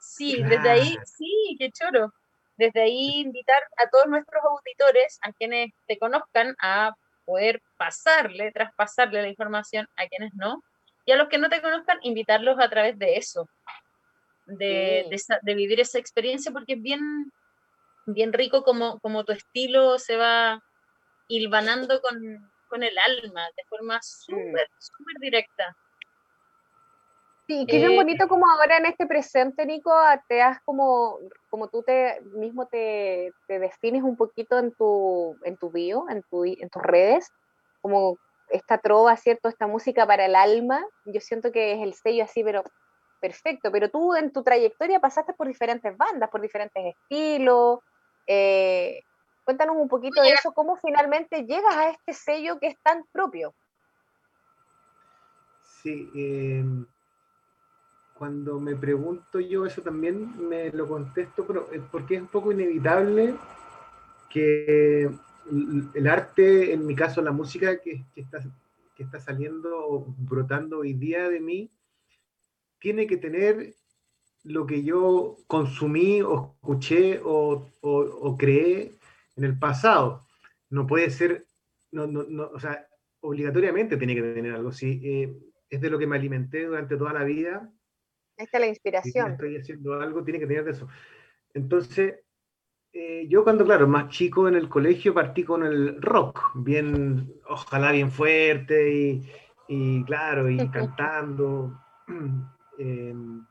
Sí, 0.00 0.42
desde 0.42 0.70
ahí, 0.70 0.96
sí, 1.04 1.56
qué 1.58 1.70
choro. 1.70 2.14
Desde 2.56 2.80
ahí 2.80 3.20
invitar 3.20 3.62
a 3.76 3.90
todos 3.90 4.06
nuestros 4.06 4.42
auditores, 4.42 5.18
a 5.22 5.32
quienes 5.32 5.72
te 5.86 5.98
conozcan, 5.98 6.56
a 6.62 6.94
poder 7.26 7.60
pasarle, 7.76 8.52
traspasarle 8.52 9.20
la 9.20 9.28
información 9.28 9.86
a 9.96 10.06
quienes 10.06 10.32
no, 10.34 10.62
y 11.06 11.12
a 11.12 11.16
los 11.16 11.28
que 11.28 11.38
no 11.38 11.48
te 11.48 11.62
conozcan, 11.62 11.98
invitarlos 12.02 12.58
a 12.58 12.68
través 12.68 12.98
de 12.98 13.16
eso, 13.16 13.48
de, 14.46 15.08
de, 15.42 15.54
vivir 15.54 15.80
esa 15.80 15.98
experiencia, 15.98 16.52
porque 16.52 16.74
es 16.74 16.82
bien, 16.82 17.32
bien 18.06 18.32
rico 18.32 18.64
como, 18.64 18.98
como 18.98 19.24
tu 19.24 19.32
estilo 19.32 19.98
se 19.98 20.16
va 20.16 20.62
hilvanando 21.28 22.00
con, 22.02 22.50
con 22.68 22.82
el 22.82 22.96
alma, 22.98 23.46
de 23.56 23.64
forma 23.68 24.00
súper, 24.02 24.68
súper 24.78 25.16
directa. 25.20 25.76
Sí, 27.46 27.64
que 27.66 27.78
bien 27.78 27.92
eh, 27.92 27.96
bonito 27.96 28.26
como 28.26 28.50
ahora 28.50 28.78
en 28.78 28.86
este 28.86 29.06
presente, 29.06 29.64
Nico, 29.64 29.92
te 30.28 30.42
has 30.42 30.60
como, 30.62 31.20
como 31.48 31.68
tú 31.68 31.84
te 31.84 32.20
mismo 32.34 32.66
te, 32.66 33.32
te 33.46 33.60
defines 33.60 34.02
un 34.02 34.16
poquito 34.16 34.58
en 34.58 34.72
tu, 34.72 35.38
en 35.44 35.56
tu 35.56 35.70
bio, 35.70 36.06
en, 36.10 36.24
tu, 36.24 36.44
en 36.44 36.68
tus 36.68 36.82
redes, 36.82 37.30
como 37.80 38.18
esta 38.48 38.78
trova, 38.78 39.16
¿cierto? 39.16 39.48
Esta 39.48 39.66
música 39.66 40.06
para 40.06 40.26
el 40.26 40.34
alma, 40.34 40.84
yo 41.04 41.20
siento 41.20 41.52
que 41.52 41.74
es 41.74 41.82
el 41.82 41.94
sello 41.94 42.24
así, 42.24 42.44
pero 42.44 42.62
perfecto, 43.20 43.72
pero 43.72 43.90
tú 43.90 44.14
en 44.14 44.32
tu 44.32 44.42
trayectoria 44.42 45.00
pasaste 45.00 45.32
por 45.34 45.48
diferentes 45.48 45.96
bandas, 45.96 46.30
por 46.30 46.40
diferentes 46.40 46.94
estilos, 46.94 47.80
eh, 48.26 49.00
cuéntanos 49.44 49.76
un 49.76 49.88
poquito 49.88 50.22
de 50.22 50.30
eso, 50.30 50.52
cómo 50.52 50.76
finalmente 50.76 51.44
llegas 51.44 51.74
a 51.76 51.90
este 51.90 52.12
sello 52.12 52.58
que 52.58 52.68
es 52.68 52.76
tan 52.82 53.04
propio. 53.12 53.54
Sí, 55.82 56.10
eh 56.14 56.64
cuando 58.18 58.58
me 58.58 58.74
pregunto 58.74 59.40
yo 59.40 59.66
eso 59.66 59.82
también 59.82 60.48
me 60.48 60.70
lo 60.70 60.88
contesto, 60.88 61.46
pero 61.46 61.68
porque 61.90 62.16
es 62.16 62.22
un 62.22 62.28
poco 62.28 62.52
inevitable 62.52 63.34
que 64.30 65.10
el 65.94 66.06
arte, 66.06 66.72
en 66.72 66.86
mi 66.86 66.94
caso 66.94 67.22
la 67.22 67.32
música 67.32 67.80
que, 67.80 68.04
está, 68.14 68.42
que 68.94 69.02
está 69.02 69.20
saliendo, 69.20 70.04
brotando 70.18 70.78
hoy 70.78 70.94
día 70.94 71.28
de 71.28 71.40
mí, 71.40 71.70
tiene 72.78 73.06
que 73.06 73.16
tener 73.16 73.74
lo 74.44 74.66
que 74.66 74.82
yo 74.84 75.38
consumí 75.46 76.22
o 76.22 76.54
escuché 76.54 77.20
o, 77.24 77.68
o, 77.80 78.36
creé 78.36 78.92
en 79.36 79.44
el 79.44 79.58
pasado. 79.58 80.26
No 80.70 80.86
puede 80.86 81.10
ser, 81.10 81.46
no, 81.90 82.06
no, 82.06 82.24
no, 82.24 82.50
o 82.52 82.60
sea, 82.60 82.86
obligatoriamente 83.20 83.96
tiene 83.96 84.14
que 84.14 84.22
tener 84.22 84.54
algo 84.54 84.68
así. 84.68 85.00
Eh, 85.02 85.36
es 85.68 85.80
de 85.80 85.90
lo 85.90 85.98
que 85.98 86.06
me 86.06 86.16
alimenté 86.16 86.64
durante 86.64 86.96
toda 86.96 87.12
la 87.12 87.24
vida 87.24 87.72
esta 88.36 88.58
es 88.58 88.60
la 88.60 88.66
inspiración. 88.66 89.26
Si 89.26 89.32
estoy 89.32 89.56
haciendo 89.56 89.94
algo, 89.94 90.22
tiene 90.22 90.38
que 90.38 90.46
tener 90.46 90.64
de 90.64 90.72
eso. 90.72 90.88
Entonces, 91.54 92.20
eh, 92.98 93.26
yo 93.28 93.44
cuando, 93.44 93.62
claro, 93.62 93.86
más 93.86 94.08
chico 94.08 94.48
en 94.48 94.54
el 94.54 94.70
colegio 94.70 95.12
partí 95.12 95.44
con 95.44 95.66
el 95.66 96.00
rock, 96.00 96.52
bien, 96.54 97.30
ojalá 97.46 97.92
bien 97.92 98.10
fuerte 98.10 98.90
y, 98.90 99.30
y 99.68 100.02
claro, 100.04 100.48
y 100.48 100.56
cantando. 100.70 101.78
Em, 102.78 103.42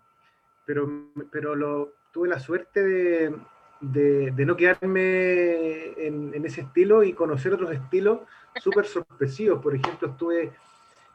pero 0.68 0.88
pero 1.32 1.56
lo, 1.56 1.93
tuve 2.12 2.28
la 2.28 2.39
suerte 2.39 2.84
de, 2.84 3.36
de, 3.82 4.30
de 4.30 4.46
no 4.46 4.56
quedarme 4.56 5.93
en, 5.98 6.32
en, 6.32 6.46
ese 6.46 6.62
estilo 6.62 7.04
y 7.04 7.14
conocer 7.14 7.52
otros 7.52 7.72
estilos 7.72 8.20
súper 8.62 8.86
sorpresivos. 8.86 9.64
Por 9.64 9.74
ejemplo, 9.74 10.10
estuve 10.10 10.54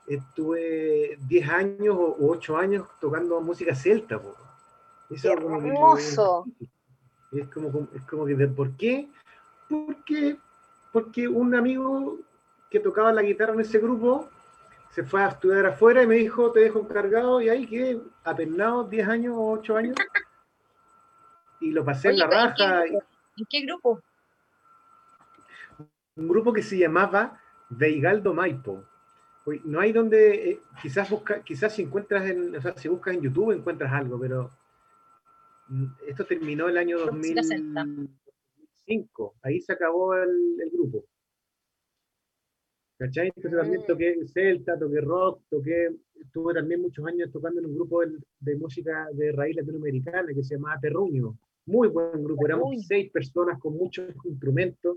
estuve 0.08 1.18
10 1.28 1.48
años 1.48 1.96
o 1.96 2.16
8 2.30 2.56
años 2.56 2.88
tocando 3.00 3.40
música 3.40 3.76
celta. 3.76 4.20
Eso 5.08 5.32
es 5.32 5.40
como 5.40 5.56
hermoso. 5.58 6.46
Es, 7.32 7.48
como, 7.48 7.88
es 7.94 8.02
como 8.02 8.26
que, 8.26 8.34
¿por 8.48 8.76
qué? 8.76 9.08
Porque, 9.68 10.36
porque 10.92 11.28
un 11.28 11.54
amigo 11.54 12.18
que 12.70 12.80
tocaba 12.80 13.12
la 13.12 13.22
guitarra 13.22 13.54
en 13.54 13.60
ese 13.60 13.78
grupo 13.78 14.28
se 14.90 15.04
fue 15.04 15.22
a 15.22 15.28
estudiar 15.28 15.66
afuera 15.66 16.02
y 16.02 16.06
me 16.06 16.16
dijo, 16.16 16.50
te 16.50 16.60
dejo 16.60 16.80
encargado, 16.80 17.40
y 17.40 17.48
ahí 17.48 17.66
quedé 17.66 18.00
apenado 18.24 18.84
10 18.84 19.08
años 19.08 19.34
o 19.36 19.50
8 19.52 19.76
años. 19.76 19.96
Y 21.60 21.70
lo 21.70 21.84
pasé 21.84 22.10
en 22.10 22.18
la 22.18 22.26
raja. 22.26 22.84
¿En 22.86 23.46
qué 23.48 23.60
grupo? 23.62 24.00
Un 26.16 26.28
grupo 26.28 26.52
que 26.52 26.62
se 26.62 26.76
llamaba 26.76 27.40
Veigaldo 27.68 28.34
Maipo 28.34 28.84
no 29.64 29.80
hay 29.80 29.92
donde, 29.92 30.50
eh, 30.50 30.60
quizás 30.80 31.08
busca, 31.10 31.42
quizás 31.42 31.74
si 31.74 31.82
encuentras 31.82 32.28
en, 32.28 32.54
o 32.56 32.60
sea, 32.60 32.76
si 32.76 32.88
buscas 32.88 33.14
en 33.14 33.22
YouTube 33.22 33.52
encuentras 33.52 33.92
algo, 33.92 34.18
pero 34.20 34.50
esto 36.06 36.24
terminó 36.26 36.68
el 36.68 36.78
año 36.78 36.98
2005, 36.98 39.34
ahí 39.42 39.60
se 39.60 39.72
acabó 39.72 40.14
el, 40.14 40.70
grupo. 40.72 41.04
¿Cachai? 42.98 43.32
Entonces 43.34 43.60
también 43.60 43.82
mm. 43.82 43.86
toqué 43.86 44.16
celta, 44.26 44.78
toqué 44.78 45.00
rock, 45.00 45.42
toqué, 45.48 45.96
estuve 46.20 46.54
también 46.54 46.82
muchos 46.82 47.06
años 47.06 47.30
tocando 47.32 47.60
en 47.60 47.66
un 47.66 47.76
grupo 47.76 48.02
de, 48.02 48.56
música 48.56 49.08
de 49.12 49.30
raíz 49.32 49.56
latinoamericana 49.56 50.34
que 50.34 50.42
se 50.42 50.56
llamaba 50.56 50.80
Terruño. 50.80 51.38
Muy 51.66 51.88
buen 51.88 52.24
grupo, 52.24 52.46
éramos 52.46 52.86
seis 52.86 53.10
personas 53.10 53.58
con 53.58 53.76
muchos 53.76 54.06
instrumentos, 54.24 54.96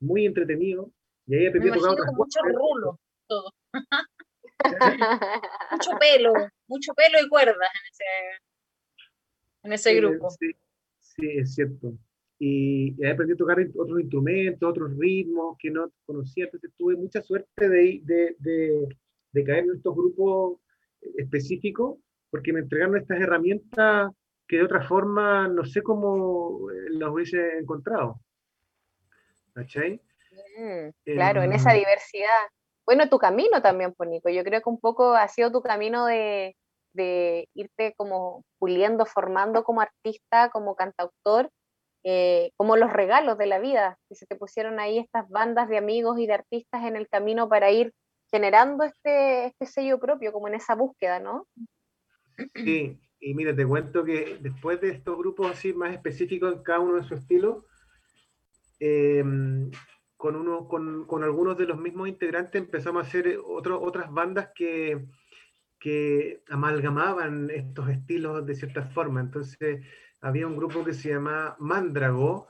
muy 0.00 0.26
entretenido. 0.26 0.90
Y 1.26 1.34
ahí 1.34 1.46
aprendí 1.46 1.70
a 1.70 1.74
tocar 1.74 1.90
otras 1.90 2.12
mucho 2.14 2.40
rulo, 2.42 3.00
todo. 3.26 3.50
mucho 5.72 5.90
pelo, 5.98 6.32
mucho 6.68 6.94
pelo 6.94 7.18
y 7.20 7.28
cuerdas 7.28 7.56
en 7.56 7.86
ese, 7.90 8.04
en 9.64 9.72
ese 9.72 9.94
grupo. 9.94 10.28
Sí, 10.30 11.26
es 11.36 11.54
cierto. 11.54 11.94
Y, 12.38 12.94
y, 12.98 13.06
aprendí 13.06 13.32
a 13.34 13.36
tocar 13.36 13.58
otros 13.76 14.00
instrumentos, 14.00 14.68
otros 14.68 14.96
ritmos 14.98 15.56
que 15.58 15.70
no 15.70 15.90
conocía, 16.04 16.44
entonces 16.44 16.70
tuve 16.76 16.96
mucha 16.96 17.22
suerte 17.22 17.68
de, 17.68 18.00
de, 18.02 18.36
de, 18.38 18.88
de 19.32 19.44
caer 19.44 19.64
en 19.64 19.76
estos 19.76 19.94
grupos 19.94 20.58
específicos, 21.16 21.98
porque 22.30 22.52
me 22.52 22.60
entregaron 22.60 22.96
estas 22.96 23.20
herramientas 23.20 24.12
que 24.46 24.56
de 24.56 24.64
otra 24.64 24.82
forma 24.82 25.48
no 25.48 25.64
sé 25.64 25.82
cómo 25.82 26.70
eh, 26.70 26.90
las 26.90 27.10
hubiese 27.10 27.58
encontrado. 27.58 28.20
¿Cachai? 29.54 30.00
Mm, 30.58 30.88
claro, 31.04 31.42
en 31.42 31.52
esa 31.52 31.72
diversidad. 31.72 32.48
Bueno, 32.84 33.08
tu 33.08 33.18
camino 33.18 33.62
también, 33.62 33.94
Ponico. 33.94 34.28
Yo 34.28 34.42
creo 34.42 34.60
que 34.60 34.68
un 34.68 34.80
poco 34.80 35.14
ha 35.14 35.28
sido 35.28 35.52
tu 35.52 35.62
camino 35.62 36.06
de, 36.06 36.56
de 36.94 37.48
irte 37.54 37.94
como 37.96 38.42
puliendo, 38.58 39.04
formando 39.06 39.62
como 39.64 39.80
artista, 39.82 40.48
como 40.50 40.74
cantautor, 40.74 41.50
eh, 42.04 42.50
como 42.56 42.76
los 42.76 42.92
regalos 42.92 43.38
de 43.38 43.46
la 43.46 43.58
vida, 43.58 43.98
que 44.08 44.14
se 44.14 44.26
te 44.26 44.36
pusieron 44.36 44.78
ahí 44.80 44.98
estas 44.98 45.28
bandas 45.28 45.68
de 45.68 45.78
amigos 45.78 46.18
y 46.18 46.26
de 46.26 46.34
artistas 46.34 46.84
en 46.84 46.96
el 46.96 47.08
camino 47.08 47.48
para 47.48 47.70
ir 47.70 47.92
generando 48.30 48.84
este, 48.84 49.46
este 49.46 49.66
sello 49.66 49.98
propio, 49.98 50.32
como 50.32 50.48
en 50.48 50.54
esa 50.54 50.74
búsqueda, 50.74 51.20
¿no? 51.20 51.46
Sí, 52.54 52.98
y 53.20 53.34
mira, 53.34 53.54
te 53.54 53.66
cuento 53.66 54.04
que 54.04 54.38
después 54.40 54.80
de 54.80 54.90
estos 54.90 55.16
grupos 55.16 55.50
así 55.50 55.72
más 55.72 55.92
específicos 55.92 56.52
en 56.52 56.62
cada 56.62 56.80
uno 56.80 56.96
de 56.96 57.04
su 57.04 57.14
estilo, 57.14 57.64
em, 58.80 59.70
con, 60.16 60.36
uno, 60.36 60.68
con, 60.68 61.06
con 61.06 61.22
algunos 61.22 61.56
de 61.56 61.66
los 61.66 61.78
mismos 61.78 62.08
integrantes 62.08 62.60
empezamos 62.60 63.04
a 63.04 63.08
hacer 63.08 63.38
otro- 63.46 63.80
otras 63.80 64.10
bandas 64.12 64.50
que, 64.54 65.06
que 65.84 66.42
amalgamaban 66.48 67.50
estos 67.50 67.90
estilos 67.90 68.46
de 68.46 68.54
cierta 68.54 68.84
forma. 68.84 69.20
Entonces, 69.20 69.84
había 70.22 70.46
un 70.46 70.56
grupo 70.56 70.82
que 70.82 70.94
se 70.94 71.10
llamaba 71.10 71.56
Mándrago, 71.58 72.48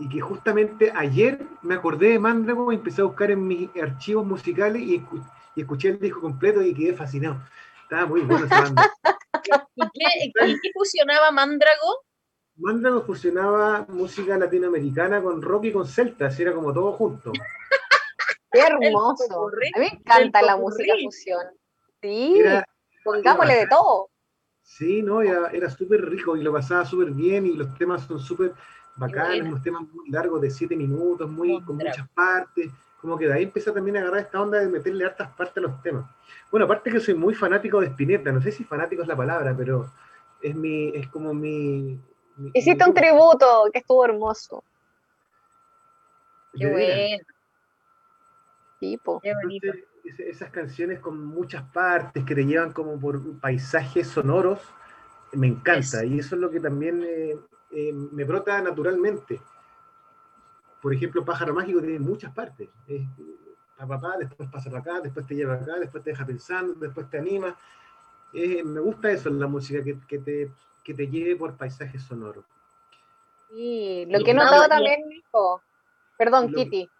y 0.00 0.08
que 0.08 0.20
justamente 0.20 0.92
ayer 0.96 1.38
me 1.62 1.76
acordé 1.76 2.08
de 2.08 2.18
Mándrago 2.18 2.72
y 2.72 2.74
empecé 2.74 3.02
a 3.02 3.04
buscar 3.04 3.30
en 3.30 3.46
mis 3.46 3.70
archivos 3.80 4.26
musicales 4.26 4.82
y, 4.82 5.00
y 5.54 5.60
escuché 5.60 5.90
el 5.90 6.00
disco 6.00 6.20
completo 6.20 6.60
y 6.60 6.74
quedé 6.74 6.92
fascinado. 6.92 7.40
Estaba 7.84 8.06
muy 8.06 8.22
bueno 8.22 8.46
esa 8.46 8.62
banda. 8.62 8.90
¿Y 9.76 10.32
qué, 10.32 10.70
fusionaba 10.74 11.30
Mándrago? 11.30 12.02
Mándrago 12.56 13.02
fusionaba 13.02 13.86
música 13.88 14.36
latinoamericana 14.36 15.22
con 15.22 15.40
rock 15.40 15.66
y 15.66 15.72
con 15.72 15.86
celta, 15.86 16.26
así 16.26 16.42
era 16.42 16.52
como 16.52 16.72
todo 16.72 16.90
junto. 16.94 17.30
¡Qué 18.50 18.60
hermoso! 18.60 19.24
A 19.74 19.78
mí 19.78 19.86
me 19.88 19.98
encanta 20.00 20.42
la 20.42 20.56
música 20.56 20.94
fusión. 21.00 21.46
Sí, 22.02 22.34
Era, 22.38 22.64
pongámosle 23.04 23.54
de 23.54 23.66
todo. 23.66 24.08
sí, 24.62 25.02
no, 25.02 25.22
era, 25.22 25.48
era 25.50 25.70
súper 25.70 26.04
rico 26.08 26.36
y 26.36 26.42
lo 26.42 26.52
pasaba 26.52 26.84
súper 26.84 27.10
bien 27.10 27.46
y 27.46 27.54
los 27.54 27.74
temas 27.78 28.02
son 28.06 28.18
súper 28.18 28.52
bacanes, 28.96 29.28
bueno. 29.40 29.48
unos 29.50 29.62
temas 29.62 29.82
muy 29.92 30.08
largos 30.10 30.40
de 30.40 30.50
siete 30.50 30.76
minutos, 30.76 31.30
muy, 31.30 31.60
con 31.62 31.76
muchas 31.76 32.08
partes. 32.10 32.70
Como 33.00 33.18
que 33.18 33.26
de 33.28 33.34
ahí 33.34 33.42
empecé 33.44 33.70
también 33.72 33.96
a 33.96 34.00
agarrar 34.00 34.20
esta 34.20 34.40
onda 34.40 34.58
de 34.58 34.68
meterle 34.68 35.04
hartas 35.04 35.30
partes 35.36 35.58
a 35.58 35.60
los 35.60 35.80
temas. 35.82 36.04
Bueno, 36.50 36.64
aparte 36.66 36.90
que 36.90 37.00
soy 37.00 37.14
muy 37.14 37.34
fanático 37.34 37.80
de 37.80 37.88
Spinetta, 37.88 38.32
no 38.32 38.40
sé 38.40 38.50
si 38.50 38.64
fanático 38.64 39.02
es 39.02 39.08
la 39.08 39.16
palabra, 39.16 39.54
pero 39.56 39.86
es 40.42 40.54
mi, 40.54 40.88
es 40.88 41.06
como 41.08 41.32
mi. 41.34 41.98
mi- 42.36 42.50
Hiciste 42.54 42.84
mi- 42.84 42.90
un 42.90 42.94
tributo 42.94 43.64
que 43.72 43.78
estuvo 43.80 44.04
hermoso. 44.04 44.64
Qué 46.58 46.66
bueno, 46.66 47.02
Tipo. 48.80 49.20
qué 49.20 49.34
bonito. 49.34 49.66
Entonces, 49.66 49.88
esas 50.18 50.50
canciones 50.50 51.00
con 51.00 51.24
muchas 51.24 51.62
partes 51.70 52.24
que 52.24 52.34
te 52.34 52.44
llevan 52.44 52.72
como 52.72 52.98
por 52.98 53.38
paisajes 53.40 54.08
sonoros, 54.08 54.60
me 55.32 55.46
encanta. 55.48 56.04
Y 56.04 56.18
eso 56.18 56.34
es 56.34 56.40
lo 56.40 56.50
que 56.50 56.60
también 56.60 57.02
eh, 57.04 57.36
eh, 57.70 57.92
me 57.92 58.24
brota 58.24 58.60
naturalmente. 58.62 59.40
Por 60.80 60.94
ejemplo, 60.94 61.24
Pájaro 61.24 61.54
Mágico 61.54 61.80
tiene 61.80 61.98
muchas 61.98 62.32
partes. 62.32 62.68
Es, 62.86 63.02
pa, 63.76 63.86
pa, 63.86 64.00
pa, 64.00 64.16
después 64.18 64.48
pasa 64.50 64.70
para 64.70 64.80
acá, 64.80 65.00
después 65.00 65.26
te 65.26 65.34
lleva 65.34 65.54
acá, 65.54 65.78
después 65.78 66.02
te 66.04 66.10
deja 66.10 66.24
pensando, 66.24 66.74
después 66.74 67.08
te 67.10 67.18
anima. 67.18 67.56
Eh, 68.32 68.62
me 68.62 68.80
gusta 68.80 69.10
eso 69.10 69.28
en 69.28 69.40
la 69.40 69.46
música, 69.46 69.82
que, 69.82 69.98
que 70.06 70.18
te, 70.18 70.50
que 70.84 70.94
te 70.94 71.08
lleve 71.08 71.36
por 71.36 71.56
paisajes 71.56 72.02
sonoros. 72.02 72.44
Sí, 73.48 74.06
lo 74.10 74.22
que 74.24 74.30
he 74.32 74.34
notado 74.34 74.68
también, 74.68 75.08
Nico. 75.08 75.62
Perdón, 76.18 76.48
Lo- 76.50 76.64
Kitty. 76.64 76.90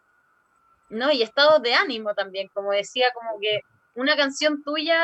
No, 0.89 1.11
y 1.11 1.23
estados 1.23 1.63
de 1.63 1.75
ánimo 1.75 2.15
también, 2.15 2.49
como 2.55 2.71
decía, 2.71 3.11
como 3.13 3.39
que 3.41 3.61
una 3.95 4.17
canción 4.17 4.63
tuya 4.63 4.99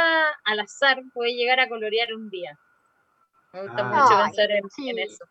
al 0.44 0.60
azar 0.60 1.02
puede 1.12 1.34
llegar 1.34 1.60
a 1.60 1.68
colorear 1.68 2.12
un 2.14 2.28
día. 2.30 2.56
Me 3.52 3.62
gusta 3.62 3.82
Ah. 3.82 3.84
mucho 3.84 4.16
Ay, 4.18 4.24
pensar 4.26 4.50
en, 4.50 4.70
sí. 4.70 4.90
en 4.90 4.98
eso. 4.98 5.24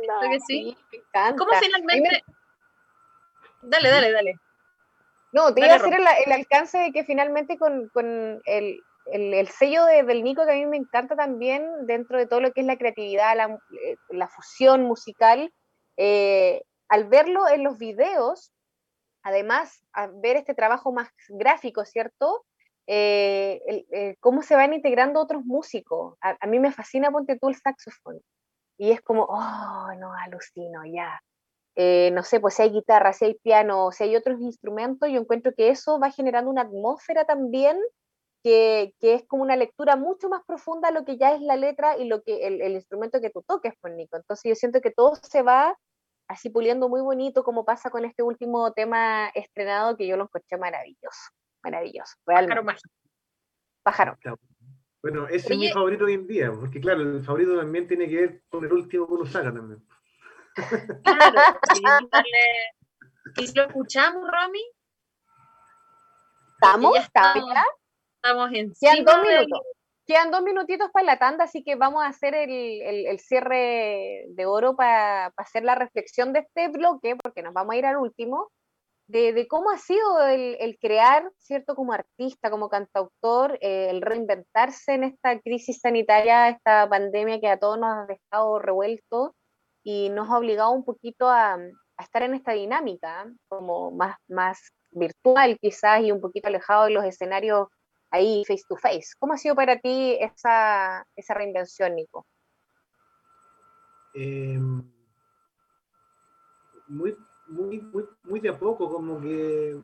¿Verdad 0.00 0.30
que 0.30 0.40
sí? 0.40 0.76
me 0.92 0.98
encanta. 0.98 1.36
¿Cómo 1.38 1.52
me- 1.52 1.60
finalmente? 1.60 2.22
Dale, 3.62 3.90
dale, 3.90 4.12
dale. 4.12 4.34
No, 5.32 5.52
te 5.52 5.60
Dale, 5.60 5.66
iba 5.66 5.74
a 5.74 5.78
decir 5.78 5.94
el, 6.00 6.06
el 6.26 6.32
alcance 6.32 6.78
de 6.78 6.92
que 6.92 7.04
finalmente 7.04 7.58
con, 7.58 7.88
con 7.90 8.40
el, 8.46 8.80
el- 9.06 9.34
el 9.34 9.48
sello 9.48 9.84
de- 9.84 10.02
del 10.04 10.22
Nico, 10.24 10.44
que 10.46 10.52
a 10.52 10.54
mí 10.54 10.66
me 10.66 10.76
encanta 10.78 11.14
también, 11.16 11.68
dentro 11.86 12.18
de 12.18 12.26
todo 12.26 12.40
lo 12.40 12.52
que 12.52 12.60
es 12.62 12.66
la 12.66 12.78
creatividad, 12.78 13.36
la, 13.36 13.58
eh, 13.84 13.96
la 14.10 14.28
fusión 14.28 14.82
musical, 14.84 15.52
eh, 15.96 16.62
al 16.88 17.04
verlo 17.08 17.48
en 17.48 17.64
los 17.64 17.76
videos, 17.76 18.52
además, 19.26 19.84
ver 20.22 20.36
este 20.36 20.54
trabajo 20.54 20.92
más 20.92 21.08
gráfico, 21.28 21.84
¿cierto? 21.84 22.44
Eh, 22.86 23.84
eh, 23.90 24.16
cómo 24.20 24.42
se 24.42 24.54
van 24.54 24.72
integrando 24.72 25.20
otros 25.20 25.44
músicos. 25.44 26.16
A, 26.20 26.46
mí 26.46 26.60
me 26.60 26.70
fascina, 26.70 27.10
ponte 27.10 27.36
tú, 27.36 27.48
el 27.48 27.56
saxofón. 27.56 28.20
Y 28.78 28.92
es 28.92 29.00
como, 29.00 29.24
oh, 29.24 29.88
no, 29.98 30.12
alucino, 30.24 30.84
ya. 30.86 31.20
Eh, 31.74 32.10
no 32.12 32.22
sé, 32.22 32.38
pues 32.38 32.54
si 32.54 32.62
hay 32.62 32.70
guitarra, 32.70 33.12
si 33.12 33.24
hay 33.24 33.34
piano, 33.34 33.90
si 33.90 34.04
hay 34.04 34.14
otros 34.14 34.40
instrumentos, 34.40 35.08
yo 35.10 35.20
encuentro 35.20 35.52
que 35.56 35.70
eso 35.70 35.98
va 35.98 36.12
generando 36.12 36.48
una 36.48 36.62
atmósfera 36.62 37.24
también 37.24 37.76
que, 38.44 38.94
que 39.00 39.14
es 39.14 39.26
como 39.26 39.42
una 39.42 39.56
lectura 39.56 39.96
mucho 39.96 40.28
más 40.28 40.42
profunda 40.46 40.88
a 40.88 40.92
lo 40.92 41.04
que 41.04 41.18
ya 41.18 41.34
es 41.34 41.40
la 41.40 41.56
letra 41.56 41.98
y 41.98 42.04
lo 42.06 42.22
que 42.22 42.46
el, 42.46 42.60
el 42.62 42.74
instrumento 42.74 43.20
que 43.20 43.30
tú 43.30 43.42
toques, 43.42 43.74
pues 43.80 43.92
Nico. 43.94 44.16
Entonces 44.16 44.50
yo 44.50 44.54
siento 44.54 44.80
que 44.80 44.92
todo 44.92 45.16
se 45.16 45.42
va 45.42 45.76
así 46.28 46.50
puliendo 46.50 46.88
muy 46.88 47.00
bonito, 47.00 47.44
como 47.44 47.64
pasa 47.64 47.90
con 47.90 48.04
este 48.04 48.22
último 48.22 48.72
tema 48.72 49.28
estrenado 49.34 49.96
que 49.96 50.06
yo 50.06 50.16
lo 50.16 50.24
encontré 50.24 50.58
maravilloso, 50.58 51.30
maravilloso, 51.62 52.14
Pájaro 52.24 52.46
realmente. 52.46 52.64
mágico. 52.64 52.90
Pájaro. 53.82 54.18
Bueno, 55.02 55.28
ese 55.28 55.52
es 55.52 55.58
mi 55.58 55.70
favorito 55.70 56.04
hoy 56.06 56.14
en 56.14 56.26
día, 56.26 56.50
porque 56.52 56.80
claro, 56.80 57.02
el 57.02 57.22
favorito 57.22 57.56
también 57.56 57.86
tiene 57.86 58.08
que 58.08 58.16
ver 58.16 58.42
con 58.48 58.64
el 58.64 58.72
último 58.72 59.06
que 59.06 59.12
uno 59.14 59.26
saca 59.26 59.52
también. 59.52 59.80
Claro, 61.04 61.40
sí, 61.74 61.82
darle- 62.10 62.74
¿Y 63.36 63.46
si 63.46 63.54
lo 63.54 63.64
escuchamos, 63.64 64.22
Romy? 64.28 64.62
¿Estamos? 66.60 66.94
ya 66.94 67.00
¿Estamos 67.02 67.52
estamos. 68.22 68.50
dos 69.04 69.22
del- 69.22 69.38
minutos. 69.46 69.66
Quedan 70.06 70.30
dos 70.30 70.42
minutitos 70.42 70.90
para 70.92 71.04
la 71.06 71.18
tanda, 71.18 71.44
así 71.44 71.64
que 71.64 71.74
vamos 71.74 72.04
a 72.04 72.08
hacer 72.08 72.34
el, 72.34 72.50
el- 72.50 73.06
el 73.06 73.18
cierre 73.18 74.24
de 74.28 74.46
oro 74.46 74.76
para 74.76 75.32
hacer 75.36 75.64
la 75.64 75.74
reflexión 75.74 76.32
de 76.32 76.40
este 76.40 76.68
bloque, 76.68 77.16
porque 77.16 77.42
nos 77.42 77.52
vamos 77.54 77.74
a 77.74 77.76
ir 77.78 77.86
al 77.86 77.96
último, 77.96 78.50
de, 79.08 79.32
de 79.32 79.46
cómo 79.48 79.70
ha 79.70 79.78
sido 79.78 80.26
el, 80.26 80.56
el 80.60 80.78
crear, 80.80 81.30
¿cierto? 81.38 81.74
Como 81.76 81.92
artista, 81.92 82.50
como 82.50 82.68
cantautor, 82.68 83.58
eh, 83.60 83.88
el 83.90 84.00
reinventarse 84.02 84.94
en 84.94 85.04
esta 85.04 85.40
crisis 85.40 85.80
sanitaria, 85.80 86.48
esta 86.50 86.88
pandemia 86.88 87.40
que 87.40 87.48
a 87.48 87.58
todos 87.58 87.78
nos 87.78 87.90
ha 87.96 88.06
dejado 88.06 88.58
revuelto 88.60 89.34
y 89.84 90.08
nos 90.10 90.28
ha 90.30 90.38
obligado 90.38 90.70
un 90.72 90.84
poquito 90.84 91.28
a, 91.28 91.54
a 91.54 92.02
estar 92.02 92.22
en 92.22 92.34
esta 92.34 92.52
dinámica, 92.52 93.26
como 93.48 93.90
más, 93.92 94.16
más 94.28 94.58
virtual 94.90 95.58
quizás 95.60 96.00
y 96.02 96.10
un 96.12 96.20
poquito 96.20 96.48
alejado 96.48 96.84
de 96.84 96.90
los 96.90 97.04
escenarios 97.04 97.68
ahí 98.10 98.44
face 98.46 98.64
to 98.68 98.76
face. 98.76 99.08
¿Cómo 99.18 99.32
ha 99.34 99.38
sido 99.38 99.54
para 99.54 99.78
ti 99.78 100.16
esa, 100.20 101.06
esa 101.16 101.34
reinvención, 101.34 101.94
Nico? 101.94 102.26
Eh, 104.14 104.58
muy, 106.88 107.16
muy, 107.48 107.80
muy, 107.80 108.04
muy 108.24 108.40
de 108.40 108.48
a 108.48 108.58
poco, 108.58 108.90
como 108.90 109.20
que 109.20 109.76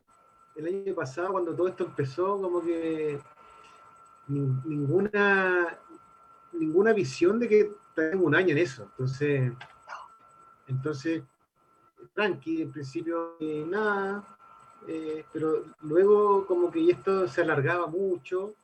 el 0.55 0.65
año 0.67 0.95
pasado, 0.95 1.31
cuando 1.33 1.55
todo 1.55 1.67
esto 1.67 1.85
empezó, 1.85 2.39
como 2.41 2.61
que 2.61 3.19
nin- 4.27 4.63
ninguna, 4.65 5.77
ninguna 6.53 6.93
visión 6.93 7.39
de 7.39 7.49
que 7.49 7.71
tengo 7.95 8.25
un 8.25 8.35
año 8.35 8.49
en 8.51 8.57
eso. 8.59 8.83
Entonces, 8.83 9.51
entonces 10.67 11.23
tranqui, 12.13 12.61
en 12.63 12.71
principio 12.71 13.35
eh, 13.39 13.65
nada, 13.67 14.23
eh, 14.87 15.25
pero 15.33 15.63
luego 15.81 16.45
como 16.45 16.71
que 16.71 16.89
esto 16.89 17.27
se 17.27 17.41
alargaba 17.41 17.87
mucho 17.87 18.55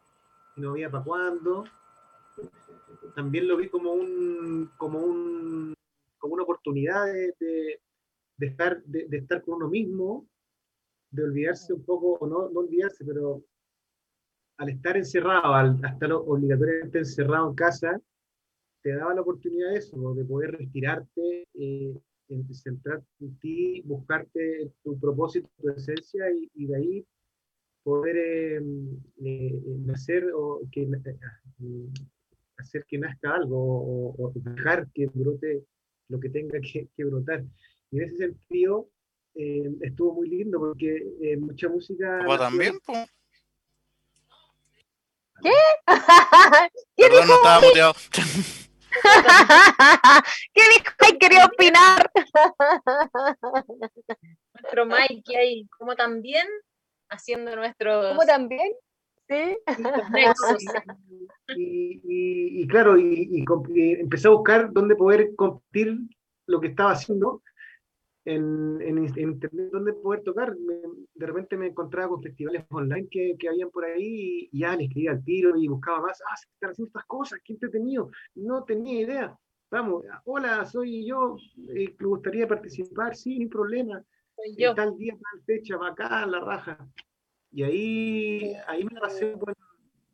y 0.55 0.61
no 0.61 0.72
había 0.72 0.89
para 0.91 1.03
cuándo. 1.03 1.65
También 3.15 3.47
lo 3.47 3.57
vi 3.57 3.70
como 3.70 3.91
un, 3.93 4.72
como 4.78 4.99
un, 4.99 5.74
como 6.17 6.34
una 6.36 6.43
oportunidad 6.43 7.05
de, 7.05 7.34
de- 7.39 7.82
de 8.38 8.47
estar, 8.47 8.82
de, 8.84 9.05
de 9.07 9.17
estar 9.17 9.43
con 9.43 9.55
uno 9.55 9.67
mismo, 9.70 10.26
de 11.11 11.24
olvidarse 11.24 11.74
un 11.74 11.84
poco, 11.84 12.13
o 12.20 12.28
no, 12.28 12.49
no 12.49 12.61
olvidarse, 12.61 13.05
pero 13.05 13.43
al 14.57 14.70
estar 14.70 14.97
encerrado, 14.97 15.53
al 15.53 15.84
estar 15.84 16.11
obligatoriamente 16.13 16.99
encerrado 16.99 17.49
en 17.49 17.55
casa, 17.55 17.99
te 18.82 18.95
daba 18.95 19.13
la 19.15 19.22
oportunidad 19.22 19.72
de 19.72 19.78
eso, 19.80 20.13
de 20.15 20.26
poder 20.26 20.51
respirarte, 20.57 21.47
eh, 21.55 21.95
en- 22.30 22.53
centrarte 22.53 23.07
en 23.19 23.38
ti, 23.39 23.82
buscarte 23.82 24.71
tu 24.84 24.99
propósito, 24.99 25.49
tu 25.61 25.69
esencia, 25.69 26.32
y, 26.32 26.49
y 26.55 26.67
de 26.67 26.75
ahí 26.75 27.05
poder 27.84 28.17
eh, 28.17 28.61
eh, 29.25 29.61
nacer 29.86 30.32
o 30.36 30.61
que, 30.71 30.88
hacer 32.57 32.86
que 32.88 32.97
nazca 32.97 33.36
algo 33.36 34.15
o, 34.17 34.32
dejar 34.36 34.88
que 34.93 35.07
brote 35.07 35.63
lo 36.09 36.19
que 36.19 36.30
tenga 36.30 36.59
que, 36.61 37.05
brotar. 37.05 37.43
Y 37.91 37.97
en 37.97 38.03
ese 38.03 38.17
sentido 38.17 38.89
estuvo 39.82 40.15
muy 40.15 40.30
lindo 40.30 40.59
porque 40.59 41.38
mucha 41.39 41.69
música... 41.69 42.25
también, 42.38 42.77
¿Qué? 45.41 45.51
¿Qué 46.97 47.03
Perdón, 47.07 47.27
no 47.27 47.36
estaba 47.36 47.61
muteado. 47.61 47.93
¿Qué 50.53 50.61
dijo? 50.73 50.93
Ay, 50.99 51.17
quería 51.17 51.45
opinar. 51.45 52.11
Nuestro 54.53 54.85
Mike 54.85 55.37
ahí, 55.37 55.67
como 55.77 55.95
también 55.95 56.47
haciendo 57.09 57.55
nuestro. 57.55 58.09
¿Cómo 58.09 58.25
también? 58.25 58.71
Sí. 59.27 59.57
y, 61.55 62.61
y, 62.61 62.67
claro, 62.67 62.97
y, 62.97 63.29
y, 63.31 63.45
empecé 63.99 64.27
a 64.27 64.31
buscar 64.31 64.71
dónde 64.73 64.95
poder 64.95 65.35
compartir 65.35 65.97
lo 66.47 66.59
que 66.59 66.67
estaba 66.67 66.91
haciendo 66.91 67.43
en, 68.26 68.82
en, 68.82 68.97
internet 68.97 69.70
donde 69.72 69.93
poder 69.93 70.24
tocar. 70.24 70.55
de 70.55 71.26
repente 71.26 71.57
me 71.57 71.67
encontraba 71.67 72.09
con 72.09 72.24
festivales 72.24 72.65
online 72.70 73.07
que, 73.09 73.36
que 73.38 73.49
habían 73.49 73.70
por 73.70 73.86
ahí 73.86 74.49
y, 74.51 74.59
ya 74.59 74.76
le 74.76 74.86
escribía 74.86 75.11
al 75.11 75.24
tiro 75.24 75.55
y 75.55 75.67
buscaba 75.67 76.01
más. 76.01 76.22
Ah, 76.30 76.38
se 76.38 76.49
están 76.49 76.72
haciendo 76.72 76.88
estas 76.88 77.05
cosas, 77.05 77.39
qué 77.43 77.53
entretenido. 77.53 78.09
No 78.36 78.63
tenía 78.63 79.01
idea. 79.01 79.38
Vamos, 79.72 80.03
hola, 80.26 80.65
soy 80.65 81.05
yo, 81.05 81.38
eh, 81.76 81.95
me 81.99 82.07
gustaría 82.07 82.47
participar, 82.47 83.15
sí, 83.15 83.38
sin 83.38 83.49
problema. 83.49 84.03
Soy 84.36 84.55
yo. 84.57 84.74
Tal 84.74 84.97
día, 84.97 85.13
tal 85.13 85.43
fecha, 85.43 85.78
va 85.78 85.89
acá, 85.89 86.26
la 86.26 86.39
raja. 86.39 86.89
Y 87.51 87.63
ahí, 87.63 88.55
ahí 88.67 88.84
me 88.84 88.99
pasé 88.99 89.34
un 89.34 89.39
buen, 89.39 89.55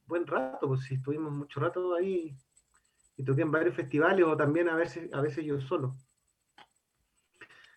buen 0.07 0.27
rato, 0.27 0.67
pues 0.67 0.81
sí, 0.81 0.95
estuvimos 0.95 1.31
mucho 1.31 1.59
rato 1.61 1.95
ahí 1.95 2.35
y 3.17 3.23
toqué 3.23 3.43
en 3.43 3.51
varios 3.51 3.75
festivales 3.75 4.25
o 4.25 4.35
también 4.35 4.67
a 4.69 4.75
veces, 4.75 5.11
a 5.13 5.21
veces 5.21 5.45
yo 5.45 5.59
solo. 5.61 5.93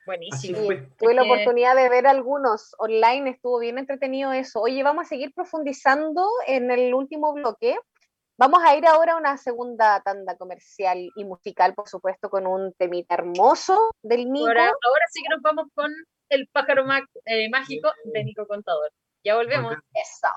Buenísimo. 0.09 0.61
tuve 0.99 1.13
la 1.13 1.23
oportunidad 1.23 1.77
de 1.77 1.91
ver 1.91 2.07
algunos 2.07 2.75
online, 2.79 3.29
estuvo 3.29 3.59
bien 3.59 3.77
entretenido 3.77 4.33
eso. 4.33 4.63
Oye, 4.63 4.83
vamos 4.83 5.05
a 5.05 5.09
seguir 5.09 5.35
profundizando 5.35 6.27
en 6.47 6.71
el 6.71 6.95
último 6.95 7.35
bloque. 7.35 7.77
Vamos 8.39 8.61
a 8.65 8.75
ir 8.75 8.87
ahora 8.87 9.13
a 9.13 9.17
una 9.19 9.37
segunda 9.37 10.01
tanda 10.01 10.35
comercial 10.39 11.11
y 11.15 11.25
musical, 11.27 11.75
por 11.75 11.91
supuesto, 11.91 12.31
con 12.31 12.47
un 12.47 12.73
temita 12.73 13.17
hermoso 13.17 13.91
del 14.03 14.31
Nico. 14.33 14.47
Ahora, 14.47 14.73
sí 15.11 15.23
que 15.23 15.29
nos 15.29 15.43
vamos 15.43 15.67
con 15.75 15.93
el 16.31 16.49
pájaro 16.53 16.87
eh, 17.27 17.51
mágico 17.51 17.93
de 18.05 18.25
Nico 18.25 18.47
Contador. 18.47 18.91
Ya 19.23 19.37
volvemos. 19.37 19.75
Eso. 19.93 20.29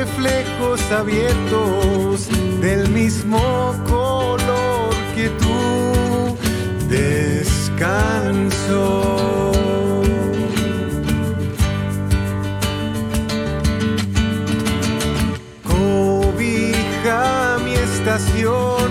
Reflejos 0.00 0.80
abiertos 0.92 2.28
del 2.60 2.88
mismo 2.90 3.40
color 3.88 4.94
que 5.14 5.28
tú. 5.40 6.36
Descanso. 6.88 8.82
Cobija 15.64 17.58
mi 17.64 17.74
estación, 17.74 18.88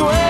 sueño. 0.00 0.29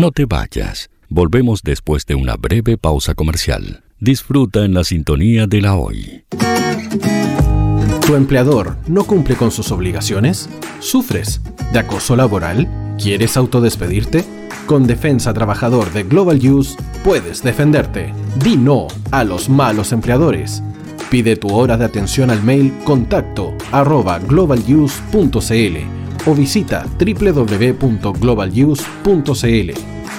No 0.00 0.12
te 0.12 0.24
vayas. 0.24 0.88
Volvemos 1.10 1.62
después 1.62 2.06
de 2.06 2.14
una 2.14 2.36
breve 2.36 2.78
pausa 2.78 3.12
comercial. 3.12 3.84
Disfruta 3.98 4.64
en 4.64 4.72
la 4.72 4.82
sintonía 4.82 5.46
de 5.46 5.60
la 5.60 5.74
hoy. 5.76 6.24
¿Tu 8.06 8.14
empleador 8.14 8.78
no 8.86 9.04
cumple 9.04 9.36
con 9.36 9.50
sus 9.50 9.70
obligaciones? 9.70 10.48
¿Sufres 10.78 11.42
de 11.74 11.80
acoso 11.80 12.16
laboral? 12.16 12.96
¿Quieres 12.98 13.36
autodespedirte? 13.36 14.24
Con 14.64 14.86
Defensa 14.86 15.34
Trabajador 15.34 15.92
de 15.92 16.04
Global 16.04 16.38
Use 16.38 16.78
puedes 17.04 17.42
defenderte. 17.42 18.14
Di 18.42 18.56
no 18.56 18.88
a 19.10 19.22
los 19.22 19.50
malos 19.50 19.92
empleadores. 19.92 20.62
Pide 21.10 21.36
tu 21.36 21.54
hora 21.54 21.76
de 21.76 21.84
atención 21.84 22.30
al 22.30 22.42
mail 22.42 22.72
contacto 22.84 23.54
arroba 23.70 24.18
globaluse.cl 24.18 26.00
o 26.26 26.34
visita 26.34 26.84
www.globaluse.cl. 26.98 29.70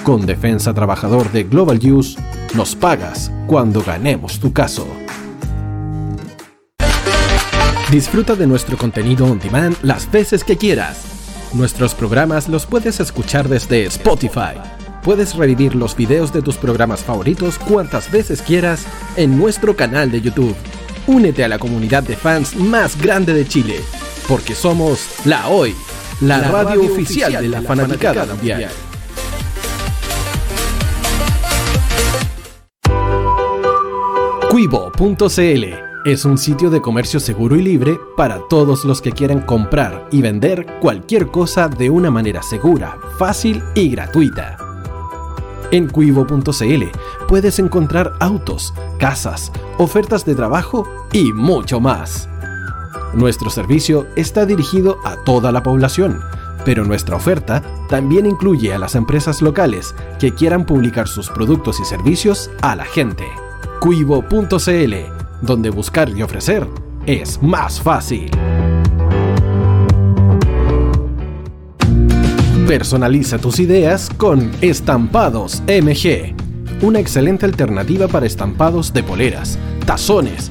Con 0.04 0.26
Defensa 0.26 0.74
Trabajador 0.74 1.30
de 1.30 1.44
Global 1.44 1.78
Use, 1.78 2.18
nos 2.54 2.74
pagas 2.74 3.30
cuando 3.46 3.82
ganemos 3.82 4.40
tu 4.40 4.52
caso. 4.52 4.84
Disfruta 7.92 8.34
de 8.34 8.46
nuestro 8.46 8.78
contenido 8.78 9.26
on 9.26 9.38
demand 9.38 9.76
las 9.82 10.10
veces 10.10 10.44
que 10.44 10.56
quieras. 10.56 11.02
Nuestros 11.52 11.94
programas 11.94 12.48
los 12.48 12.64
puedes 12.64 13.00
escuchar 13.00 13.50
desde 13.50 13.84
Spotify. 13.84 14.56
Puedes 15.04 15.34
revivir 15.34 15.74
los 15.74 15.94
videos 15.94 16.32
de 16.32 16.40
tus 16.40 16.56
programas 16.56 17.04
favoritos 17.04 17.58
cuantas 17.58 18.10
veces 18.10 18.40
quieras 18.40 18.86
en 19.16 19.36
nuestro 19.36 19.76
canal 19.76 20.10
de 20.10 20.22
YouTube. 20.22 20.56
Únete 21.06 21.44
a 21.44 21.48
la 21.48 21.58
comunidad 21.58 22.02
de 22.02 22.16
fans 22.16 22.56
más 22.56 22.98
grande 22.98 23.34
de 23.34 23.46
Chile, 23.46 23.78
porque 24.26 24.54
somos 24.54 25.06
La 25.26 25.48
Hoy, 25.48 25.74
la, 26.22 26.40
radio, 26.40 26.84
oficial 26.84 27.32
de 27.32 27.48
la, 27.48 27.62
fanaticada 27.62 28.26
mundial. 28.26 28.70
Cuivo.cl 34.50 35.64
es 36.04 36.24
un 36.24 36.36
sitio 36.36 36.68
de 36.68 36.80
comercio 36.80 37.20
seguro 37.20 37.56
y 37.56 37.62
libre 37.62 37.98
para 38.16 38.40
todos 38.48 38.84
los 38.84 39.00
que 39.00 39.12
quieran 39.12 39.40
comprar 39.40 40.08
y 40.10 40.20
vender 40.20 40.66
cualquier 40.80 41.28
cosa 41.28 41.68
de 41.68 41.90
una 41.90 42.10
manera 42.10 42.42
segura, 42.42 42.98
fácil 43.18 43.62
y 43.74 43.88
gratuita. 43.88 44.56
En 45.70 45.88
cuivo.cl 45.88 46.84
puedes 47.28 47.58
encontrar 47.58 48.12
autos, 48.20 48.74
casas, 48.98 49.50
ofertas 49.78 50.24
de 50.24 50.34
trabajo 50.34 50.86
y 51.12 51.32
mucho 51.32 51.80
más. 51.80 52.28
Nuestro 53.14 53.50
servicio 53.50 54.06
está 54.16 54.46
dirigido 54.46 54.98
a 55.04 55.16
toda 55.16 55.52
la 55.52 55.62
población, 55.62 56.20
pero 56.64 56.84
nuestra 56.84 57.16
oferta 57.16 57.62
también 57.88 58.24
incluye 58.24 58.72
a 58.72 58.78
las 58.78 58.94
empresas 58.94 59.42
locales 59.42 59.94
que 60.18 60.32
quieran 60.32 60.64
publicar 60.64 61.08
sus 61.08 61.28
productos 61.28 61.78
y 61.80 61.84
servicios 61.84 62.50
a 62.62 62.74
la 62.74 62.84
gente. 62.84 63.24
Cuivo.cl, 63.80 64.94
donde 65.42 65.70
buscar 65.70 66.08
y 66.08 66.22
ofrecer 66.22 66.66
es 67.06 67.42
más 67.42 67.80
fácil. 67.80 68.30
Personaliza 72.66 73.38
tus 73.38 73.58
ideas 73.58 74.08
con 74.16 74.50
Estampados 74.62 75.62
MG, 75.66 76.34
una 76.80 77.00
excelente 77.00 77.44
alternativa 77.44 78.08
para 78.08 78.24
estampados 78.24 78.94
de 78.94 79.02
poleras, 79.02 79.58
tazones, 79.84 80.50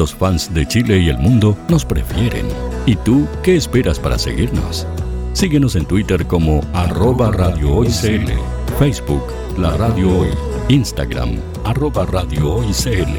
Los 0.00 0.14
fans 0.14 0.54
de 0.54 0.66
Chile 0.66 0.98
y 0.98 1.10
el 1.10 1.18
mundo 1.18 1.54
nos 1.68 1.84
prefieren. 1.84 2.46
¿Y 2.86 2.96
tú 2.96 3.28
qué 3.42 3.54
esperas 3.54 3.98
para 3.98 4.18
seguirnos? 4.18 4.86
Síguenos 5.34 5.76
en 5.76 5.84
Twitter 5.84 6.26
como 6.26 6.62
arroba 6.72 7.30
Radio 7.30 7.74
Hoy 7.74 7.88
CL, 7.88 8.32
Facebook 8.78 9.22
La 9.58 9.76
Radio 9.76 10.20
Hoy, 10.20 10.28
Instagram 10.70 11.32
arroba 11.66 12.06
Radio 12.06 12.54
Hoy 12.54 12.72
CL, 12.72 13.12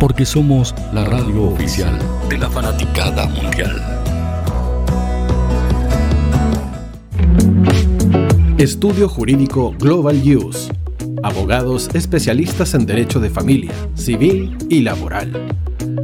porque 0.00 0.24
somos 0.24 0.74
la 0.92 1.04
radio 1.04 1.44
oficial 1.44 1.96
de 2.28 2.36
la 2.36 2.50
fanaticada 2.50 3.28
mundial. 3.28 3.80
Estudio 8.58 9.08
Jurídico 9.08 9.72
Global 9.78 10.20
Use. 10.20 10.72
Abogados 11.22 11.90
especialistas 11.94 12.74
en 12.74 12.86
derecho 12.86 13.20
de 13.20 13.30
familia, 13.30 13.72
civil 13.94 14.58
y 14.68 14.80
laboral. 14.80 15.54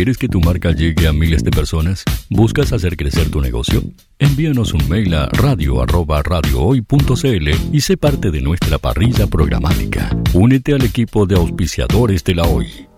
¿Quieres 0.00 0.16
que 0.16 0.28
tu 0.28 0.40
marca 0.40 0.72
llegue 0.72 1.06
a 1.06 1.12
miles 1.12 1.44
de 1.44 1.50
personas? 1.50 2.04
¿Buscas 2.30 2.72
hacer 2.72 2.96
crecer 2.96 3.30
tu 3.30 3.42
negocio? 3.42 3.82
Envíanos 4.18 4.72
un 4.72 4.88
mail 4.88 5.12
a 5.12 5.26
radio@radiohoy.cl 5.26 7.48
y 7.70 7.82
sé 7.82 7.98
parte 7.98 8.30
de 8.30 8.40
nuestra 8.40 8.78
parrilla 8.78 9.26
programática. 9.26 10.08
Únete 10.32 10.72
al 10.72 10.86
equipo 10.86 11.26
de 11.26 11.34
auspiciadores 11.34 12.24
de 12.24 12.34
la 12.34 12.44
Hoy. 12.44 12.88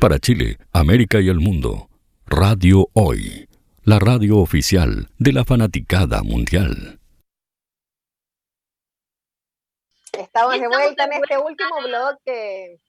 Para 0.00 0.18
Chile, 0.18 0.58
América 0.72 1.20
y 1.20 1.28
el 1.28 1.38
mundo, 1.38 1.88
Radio 2.26 2.88
Hoy 2.92 3.46
la 3.86 4.00
radio 4.00 4.38
oficial 4.38 5.06
de 5.16 5.32
la 5.32 5.44
fanaticada 5.44 6.24
mundial. 6.24 6.98
Estamos 10.12 10.58
de 10.58 10.66
vuelta 10.66 11.04
en 11.04 11.12
este 11.12 11.38
último 11.38 11.82
bloque. 11.84 12.80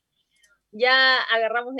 Ya 0.71 1.21
agarramos 1.21 1.75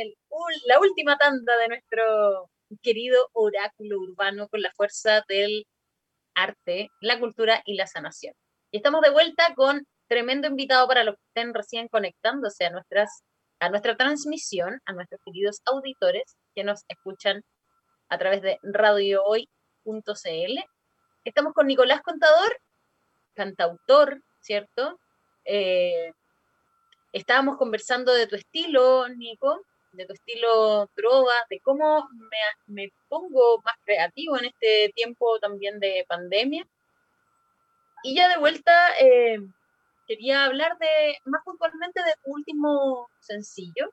la 0.68 0.80
última 0.80 1.18
tanda 1.18 1.58
de 1.58 1.68
nuestro 1.68 2.52
querido 2.84 3.28
oráculo 3.34 3.98
urbano 3.98 4.48
con 4.50 4.62
la 4.62 4.72
fuerza 4.76 5.24
del 5.28 5.66
arte, 6.36 6.90
la 7.02 7.20
cultura 7.20 7.64
y 7.66 7.74
la 7.74 7.88
sanación. 7.88 8.36
Y 8.70 8.78
estamos 8.78 9.02
de 9.02 9.10
vuelta 9.10 9.56
con 9.56 9.88
tremendo 10.08 10.48
invitado 10.48 10.88
para 10.88 11.04
los 11.04 11.16
que 11.16 11.24
estén 11.30 11.56
recién 11.56 11.88
conectándose 11.88 12.66
a, 12.66 12.70
nuestras, 12.70 13.24
a 13.60 13.70
nuestra 13.70 13.98
transmisión, 13.98 14.80
a 14.86 14.94
nuestros 14.94 15.20
queridos 15.26 15.62
auditores 15.66 16.38
que 16.54 16.64
nos 16.64 16.84
escuchan 16.88 17.42
a 18.10 18.18
través 18.18 18.42
de 18.42 18.60
radiohoy.cl. 18.64 20.60
Estamos 21.24 21.54
con 21.54 21.68
Nicolás 21.68 22.02
Contador 22.02 22.58
cantautor, 23.38 24.22
¿cierto? 24.42 25.00
Eh, 25.46 26.12
estábamos 27.14 27.58
conversando 27.58 28.14
de 28.14 28.28
tu 28.28 28.36
estilo, 28.36 29.08
Nico, 29.10 29.62
de 29.94 30.06
tu 30.06 30.14
estilo 30.14 30.90
trova, 30.96 31.36
de 31.50 31.60
cómo 31.62 32.10
me, 32.68 32.92
pongo 33.08 33.62
más 33.64 33.76
creativo 33.86 34.38
en 34.38 34.46
este 34.46 34.92
tiempo 34.96 35.40
también 35.40 35.80
de 35.80 36.04
pandemia. 36.10 36.68
Y 38.04 38.16
ya 38.16 38.28
de 38.28 38.38
vuelta 38.38 38.74
eh, 39.00 39.38
quería 40.08 40.46
hablar 40.46 40.78
de 40.80 41.18
más 41.26 41.44
puntualmente 41.46 42.04
de 42.04 42.14
tu 42.24 42.32
último 42.34 43.08
sencillo, 43.20 43.92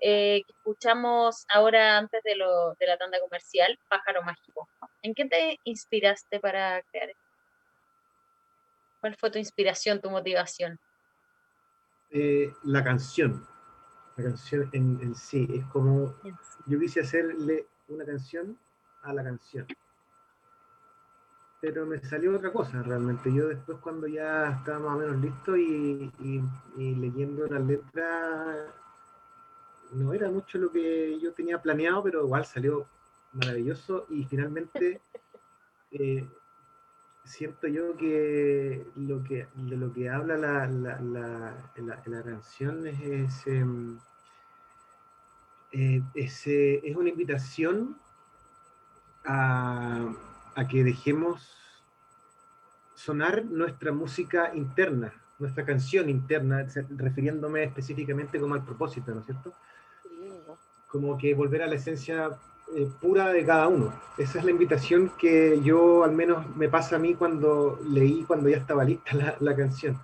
eh, 0.00 0.42
que 0.46 0.52
escuchamos 0.52 1.44
ahora 1.52 1.98
antes 1.98 2.22
de, 2.22 2.36
lo, 2.36 2.74
de 2.74 2.86
la 2.86 2.98
tanda 2.98 3.18
comercial, 3.20 3.78
Pájaro 3.88 4.22
Mágico. 4.22 4.68
¿En 5.02 5.14
qué 5.14 5.26
te 5.26 5.58
inspiraste 5.64 6.40
para 6.40 6.82
crear 6.82 7.10
esto? 7.10 7.22
¿Cuál 9.00 9.16
fue 9.16 9.30
tu 9.30 9.38
inspiración, 9.38 10.00
tu 10.00 10.10
motivación? 10.10 10.78
Eh, 12.10 12.52
la 12.64 12.82
canción. 12.82 13.46
La 14.16 14.24
canción 14.24 14.70
en, 14.72 15.14
sí. 15.14 15.46
Es 15.52 15.64
como. 15.66 16.14
Yo 16.66 16.78
quise 16.78 17.00
hacerle 17.00 17.66
una 17.88 18.04
canción 18.04 18.58
a 19.02 19.12
la 19.12 19.24
canción. 19.24 19.66
Pero 21.60 21.86
me 21.86 21.98
salió 22.00 22.36
otra 22.36 22.52
cosa 22.52 22.82
realmente. 22.82 23.32
Yo 23.32 23.48
después, 23.48 23.78
cuando 23.78 24.06
ya 24.06 24.52
estaba 24.58 24.78
más 24.78 24.96
o 24.96 24.98
menos 24.98 25.16
listo 25.16 25.56
y, 25.56 26.10
y 26.76 26.94
leyendo 26.94 27.46
la 27.46 27.58
letra, 27.58 28.72
no 29.92 30.12
era 30.12 30.30
mucho 30.30 30.58
lo 30.58 30.70
que 30.70 31.18
yo 31.20 31.32
tenía 31.32 31.60
planeado, 31.60 32.02
pero 32.02 32.24
igual 32.24 32.44
salió 32.44 32.86
maravilloso 33.32 34.06
y 34.10 34.24
finalmente 34.24 35.00
eh, 35.90 36.26
siento 37.24 37.66
yo 37.66 37.96
que 37.96 38.86
lo 38.96 39.22
que 39.24 39.48
de 39.54 39.76
lo 39.76 39.92
que 39.92 40.10
habla 40.10 40.36
la, 40.36 40.66
la, 40.66 41.00
la, 41.76 42.22
canción 42.22 42.86
es, 42.86 43.46
em, 43.46 43.98
eh, 45.72 46.02
es, 46.14 46.46
una 46.96 47.08
invitación 47.08 47.96
a, 49.24 50.12
a, 50.54 50.68
que 50.68 50.84
dejemos 50.84 51.56
sonar 52.94 53.44
nuestra 53.46 53.90
música 53.92 54.54
interna, 54.54 55.12
nuestra 55.38 55.64
canción 55.64 56.08
interna, 56.08 56.66
refiriéndome 56.90 57.64
específicamente 57.64 58.38
como 58.38 58.54
al 58.54 58.64
propósito, 58.64 59.14
¿no 59.14 59.20
es 59.20 59.26
cierto? 59.26 59.52
Como 60.94 61.18
que 61.18 61.34
volver 61.34 61.60
a 61.60 61.66
la 61.66 61.74
esencia 61.74 62.38
eh, 62.76 62.88
pura 63.00 63.32
de 63.32 63.44
cada 63.44 63.66
uno. 63.66 63.92
Esa 64.16 64.38
es 64.38 64.44
la 64.44 64.52
invitación 64.52 65.12
que 65.18 65.60
yo 65.60 66.04
al 66.04 66.12
menos 66.12 66.54
me 66.54 66.68
pasa 66.68 66.94
a 66.94 66.98
mí 67.00 67.16
cuando 67.16 67.80
leí, 67.84 68.22
cuando 68.22 68.48
ya 68.48 68.58
estaba 68.58 68.84
lista 68.84 69.36
la, 69.40 69.56
canción. 69.56 69.98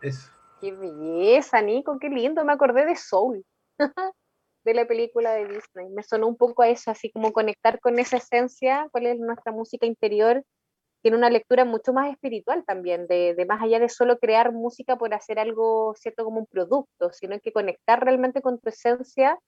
Eso. 0.00 0.30
Qué 0.60 0.70
belleza, 0.70 1.60
Nico, 1.62 1.98
qué 1.98 2.10
lindo. 2.10 2.44
Me 2.44 2.52
acordé 2.52 2.86
de 2.86 2.94
Soul, 2.94 3.44
de 4.64 4.74
la 4.74 4.86
película 4.86 5.32
de 5.32 5.48
Disney. 5.48 5.88
Me 5.90 6.04
sonó 6.04 6.28
un 6.28 6.36
poco 6.36 6.62
a 6.62 6.68
eso, 6.68 6.92
así 6.92 7.10
como 7.10 7.32
conectar 7.32 7.80
con 7.80 7.98
esa 7.98 8.18
esencia, 8.18 8.86
cuál 8.92 9.06
es 9.06 9.18
nuestra 9.18 9.50
música 9.50 9.84
interior. 9.84 10.44
Tiene 11.02 11.16
una 11.16 11.30
lectura 11.30 11.64
mucho 11.64 11.92
más 11.92 12.10
espiritual 12.10 12.64
también, 12.64 13.06
de, 13.08 13.34
de 13.34 13.46
más 13.46 13.60
allá 13.62 13.80
de 13.80 13.88
solo 13.88 14.18
crear 14.18 14.52
música 14.52 14.96
por 14.96 15.14
hacer 15.14 15.38
algo, 15.38 15.94
cierto, 15.96 16.24
como 16.24 16.40
un 16.40 16.46
producto, 16.46 17.12
sino 17.12 17.38
que 17.40 17.52
conectar 17.52 18.02
realmente 18.04 18.40
con 18.40 18.58
tu 18.60 18.68
esencia 18.68 19.38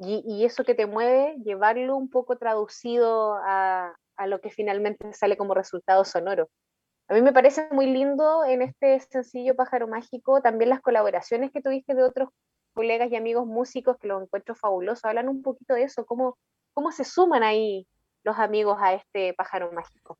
y, 0.00 0.44
eso 0.44 0.64
que 0.64 0.74
te 0.74 0.86
mueve, 0.86 1.36
llevarlo 1.44 1.96
un 1.96 2.08
poco 2.08 2.36
traducido 2.36 3.34
a, 3.42 3.94
lo 4.26 4.40
que 4.40 4.50
finalmente 4.50 5.12
sale 5.12 5.36
como 5.36 5.54
resultado 5.54 6.04
sonoro. 6.04 6.48
A 7.08 7.14
mí 7.14 7.22
me 7.22 7.32
parece 7.32 7.68
muy 7.72 7.86
lindo 7.86 8.44
en 8.44 8.62
este 8.62 9.00
sencillo 9.00 9.56
Pájaro 9.56 9.88
Mágico 9.88 10.40
también 10.42 10.70
las 10.70 10.80
colaboraciones 10.80 11.50
que 11.52 11.62
tuviste 11.62 11.94
de 11.94 12.02
otros 12.02 12.28
colegas 12.74 13.10
y 13.10 13.16
amigos 13.16 13.46
músicos 13.46 13.96
que 13.98 14.08
los 14.08 14.22
encuentro 14.22 14.54
fabulosos. 14.54 15.04
Hablan 15.04 15.28
un 15.28 15.42
poquito 15.42 15.74
de 15.74 15.84
eso, 15.84 16.04
cómo, 16.04 16.36
cómo 16.74 16.92
se 16.92 17.04
suman 17.04 17.42
ahí 17.42 17.86
los 18.24 18.38
amigos 18.38 18.78
a 18.80 18.94
este 18.94 19.34
Pájaro 19.34 19.72
Mágico. 19.72 20.18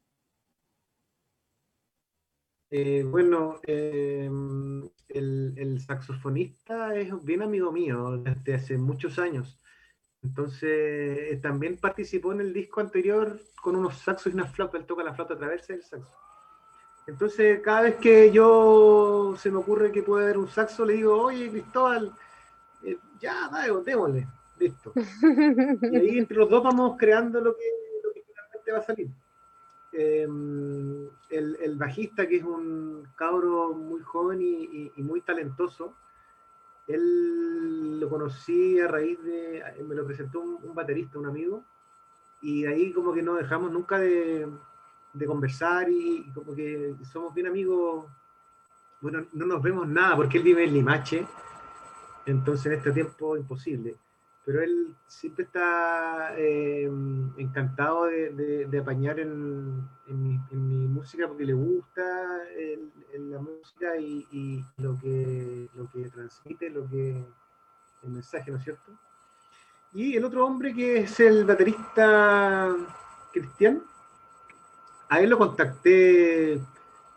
Eh, 2.71 3.03
bueno, 3.07 3.61
em, 3.62 4.89
el, 5.09 5.55
el, 5.57 5.81
saxofonista 5.81 6.95
es 6.95 7.25
bien 7.25 7.43
amigo 7.43 7.73
mío 7.73 8.19
desde 8.19 8.55
hace 8.55 8.77
muchos 8.77 9.19
años. 9.19 9.59
Entonces, 10.23 10.62
eh, 11.33 11.39
también 11.41 11.79
participó 11.79 12.33
en 12.33 12.41
el 12.41 12.53
disco 12.53 12.81
anterior 12.81 13.41
con 13.62 13.77
unos 13.77 13.99
saxos 13.99 14.33
y 14.33 14.35
una 14.35 14.47
flauta, 14.47 14.77
él 14.77 14.85
toca 14.85 15.03
la 15.03 15.14
flauta 15.14 15.39
traversa 15.39 15.73
y 15.73 15.77
el 15.77 15.83
saxo. 15.83 16.19
Entonces, 17.07 17.61
cada 17.61 17.83
vez 17.83 17.97
que 17.97 18.31
yo 18.31 19.35
se 19.39 19.51
me 19.51 19.59
ocurre 19.59 19.93
que 19.93 20.03
puede 20.03 20.25
haber 20.25 20.39
un 20.39 20.49
saxo, 20.49 20.85
le 20.85 20.95
digo, 20.95 21.16
oye, 21.23 21.51
Cristóbal, 21.51 22.12
eh, 22.85 22.99
ya, 23.19 23.49
dale, 23.51 23.73
démosle, 23.83 24.27
listo. 24.59 24.93
y 25.93 25.97
ahí 25.97 26.19
entre 26.19 26.37
los 26.37 26.51
dos 26.51 26.62
vamos 26.62 26.97
creando 26.99 27.41
lo 27.41 27.57
que, 27.57 27.64
lo 28.05 28.12
que 28.12 28.23
finalmente 28.27 28.73
va 28.73 28.79
a 28.79 28.83
salir. 28.83 29.09
Em, 30.01 31.09
el, 31.28 31.74
bajista, 31.76 32.28
que 32.28 32.36
es 32.36 32.44
un 32.44 33.09
cabro 33.16 33.74
muy 33.74 34.01
joven 34.03 34.40
y 34.40 35.03
muy 35.03 35.20
talentoso, 35.22 35.96
él 36.88 38.01
lo 38.01 38.09
conocí 38.09 38.80
a 38.80 38.88
raíz 38.88 39.22
de, 39.22 39.62
me 39.86 39.94
lo 39.94 40.07
presentó 40.07 40.40
un, 40.40 40.74
baterista, 40.74 41.18
un 41.18 41.26
amigo, 41.26 41.62
y 42.40 42.64
ahí 42.64 42.92
como 42.92 43.12
que 43.12 43.22
no 43.22 43.34
dejamos 43.34 43.70
nunca 43.70 43.99
de, 43.99 44.49
conversar 45.26 45.88
y, 45.90 46.30
como 46.32 46.55
que 46.55 46.94
somos 47.12 47.34
bien 47.34 47.49
amigos. 47.49 48.07
Bueno, 49.01 49.26
no 49.32 49.46
nos 49.46 49.61
vemos 49.61 49.86
nada 49.86 50.16
porque 50.16 50.38
él 50.38 50.44
vive 50.44 50.64
en 50.64 50.74
Limache, 50.74 51.26
entonces 52.24 52.66
en 52.66 52.72
este 52.72 52.92
tiempo 52.92 53.36
imposible 53.36 53.96
pero 54.49 54.62
él 54.62 54.96
siempre 55.07 55.44
está 55.44 56.32
eh, 56.38 56.90
encantado 57.36 58.07
de, 58.07 58.78
apañar 58.80 59.20
en, 59.20 59.86
mi, 60.07 60.88
música 60.88 61.28
porque 61.28 61.44
le 61.44 61.53
gusta 61.53 62.03
la 63.12 63.40
música 63.40 63.99
y, 63.99 64.64
lo, 64.78 64.99
que, 64.99 65.68
lo 65.74 65.90
que 65.90 66.09
transmite, 66.09 66.70
lo 66.70 66.88
que 66.88 67.22
el 68.05 68.11
mensaje, 68.11 68.51
¿no 68.51 68.57
es 68.57 68.64
cierto? 68.64 68.90
Y 69.92 70.16
el 70.16 70.24
otro 70.24 70.46
hombre 70.46 70.72
que 70.72 71.01
es 71.01 71.20
el 71.20 71.44
baterista 71.44 72.74
Cristian, 73.34 73.82
a 75.11 75.20
él 75.20 75.28
lo 75.28 75.36
contacté 75.36 76.59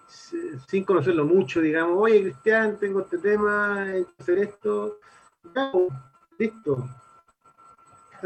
sin 0.05 0.83
conocerlo 0.83 1.23
mucho, 1.23 1.61
digamos, 1.61 1.95
oye 1.97 2.23
Cristian, 2.23 2.77
tengo 2.77 2.99
este 2.99 3.19
tema, 3.19 3.83
hay 3.83 4.03
que 4.03 4.15
hacer 4.19 4.39
esto, 4.39 4.97
listo, 6.37 6.89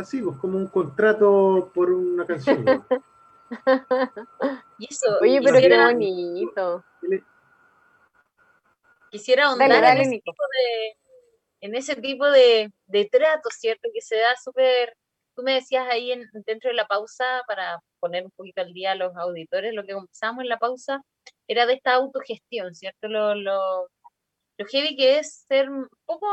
así, 0.01 0.21
pues 0.21 0.37
como 0.37 0.57
un 0.57 0.67
contrato 0.67 1.71
por 1.73 1.91
una 1.91 2.25
canción. 2.25 2.85
y 4.79 4.87
eso, 4.89 5.17
Oye, 5.21 5.41
pero 5.41 5.59
qué 5.59 5.77
bonito. 5.77 6.83
Quisiera 9.11 9.45
ahondar 9.45 9.71
en, 9.71 10.01
ese 10.01 10.19
tipo 10.19 10.43
de, 10.51 10.97
en 11.61 11.75
ese 11.75 11.95
tipo 11.95 12.29
de, 12.29 12.71
de 12.87 13.05
trato, 13.05 13.49
¿cierto? 13.51 13.89
Que 13.93 14.01
se 14.01 14.17
da 14.17 14.35
súper... 14.43 14.95
Tú 15.35 15.43
me 15.43 15.53
decías 15.53 15.87
ahí 15.89 16.11
en, 16.11 16.29
dentro 16.45 16.69
de 16.69 16.75
la 16.75 16.87
pausa, 16.87 17.43
para 17.47 17.79
poner 17.99 18.23
un 18.25 18.31
poquito 18.31 18.61
al 18.61 18.73
día 18.73 18.91
a 18.91 18.95
los 18.95 19.15
auditores, 19.17 19.73
lo 19.73 19.83
que 19.83 19.93
comenzamos 19.93 20.43
en 20.43 20.49
la 20.49 20.59
pausa 20.59 21.01
era 21.47 21.65
de 21.65 21.73
esta 21.73 21.93
autogestión, 21.93 22.73
¿cierto? 22.73 23.07
Lo, 23.07 23.35
lo, 23.35 23.89
lo 24.57 24.65
heavy 24.65 24.95
que 24.95 25.19
es 25.19 25.45
ser 25.47 25.69
un 25.69 25.87
poco 26.05 26.27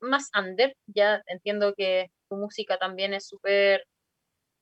más 0.00 0.30
under, 0.38 0.76
ya 0.86 1.22
entiendo 1.26 1.74
que 1.74 2.10
música 2.36 2.78
también 2.78 3.14
es 3.14 3.26
súper, 3.26 3.84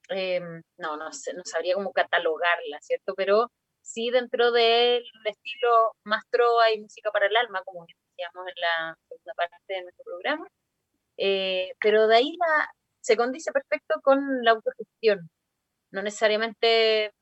em, 0.08 0.62
no, 0.78 0.96
no, 0.96 1.12
sé, 1.12 1.32
no 1.34 1.42
sabría 1.44 1.74
cómo 1.74 1.92
catalogarla, 1.92 2.80
¿cierto? 2.82 3.14
Pero 3.16 3.50
sí 3.82 4.10
dentro 4.10 4.52
del 4.52 5.04
estilo 5.24 5.92
más 6.04 6.24
trova 6.30 6.72
y 6.72 6.80
música 6.80 7.10
para 7.10 7.26
el 7.26 7.36
alma, 7.36 7.62
como 7.64 7.86
decíamos 7.86 8.48
en 8.48 8.60
la 8.60 8.96
segunda 9.08 9.34
parte 9.34 9.74
de 9.74 9.82
nuestro 9.82 10.04
programa, 10.04 10.46
eh, 11.16 11.72
pero 11.80 12.06
de 12.08 12.16
ahí 12.16 12.36
la, 12.38 12.70
se 13.00 13.16
condice 13.16 13.52
perfecto 13.52 14.00
con 14.02 14.42
la 14.44 14.52
autogestión. 14.52 15.30
No 15.90 16.02
necesariamente 16.02 17.12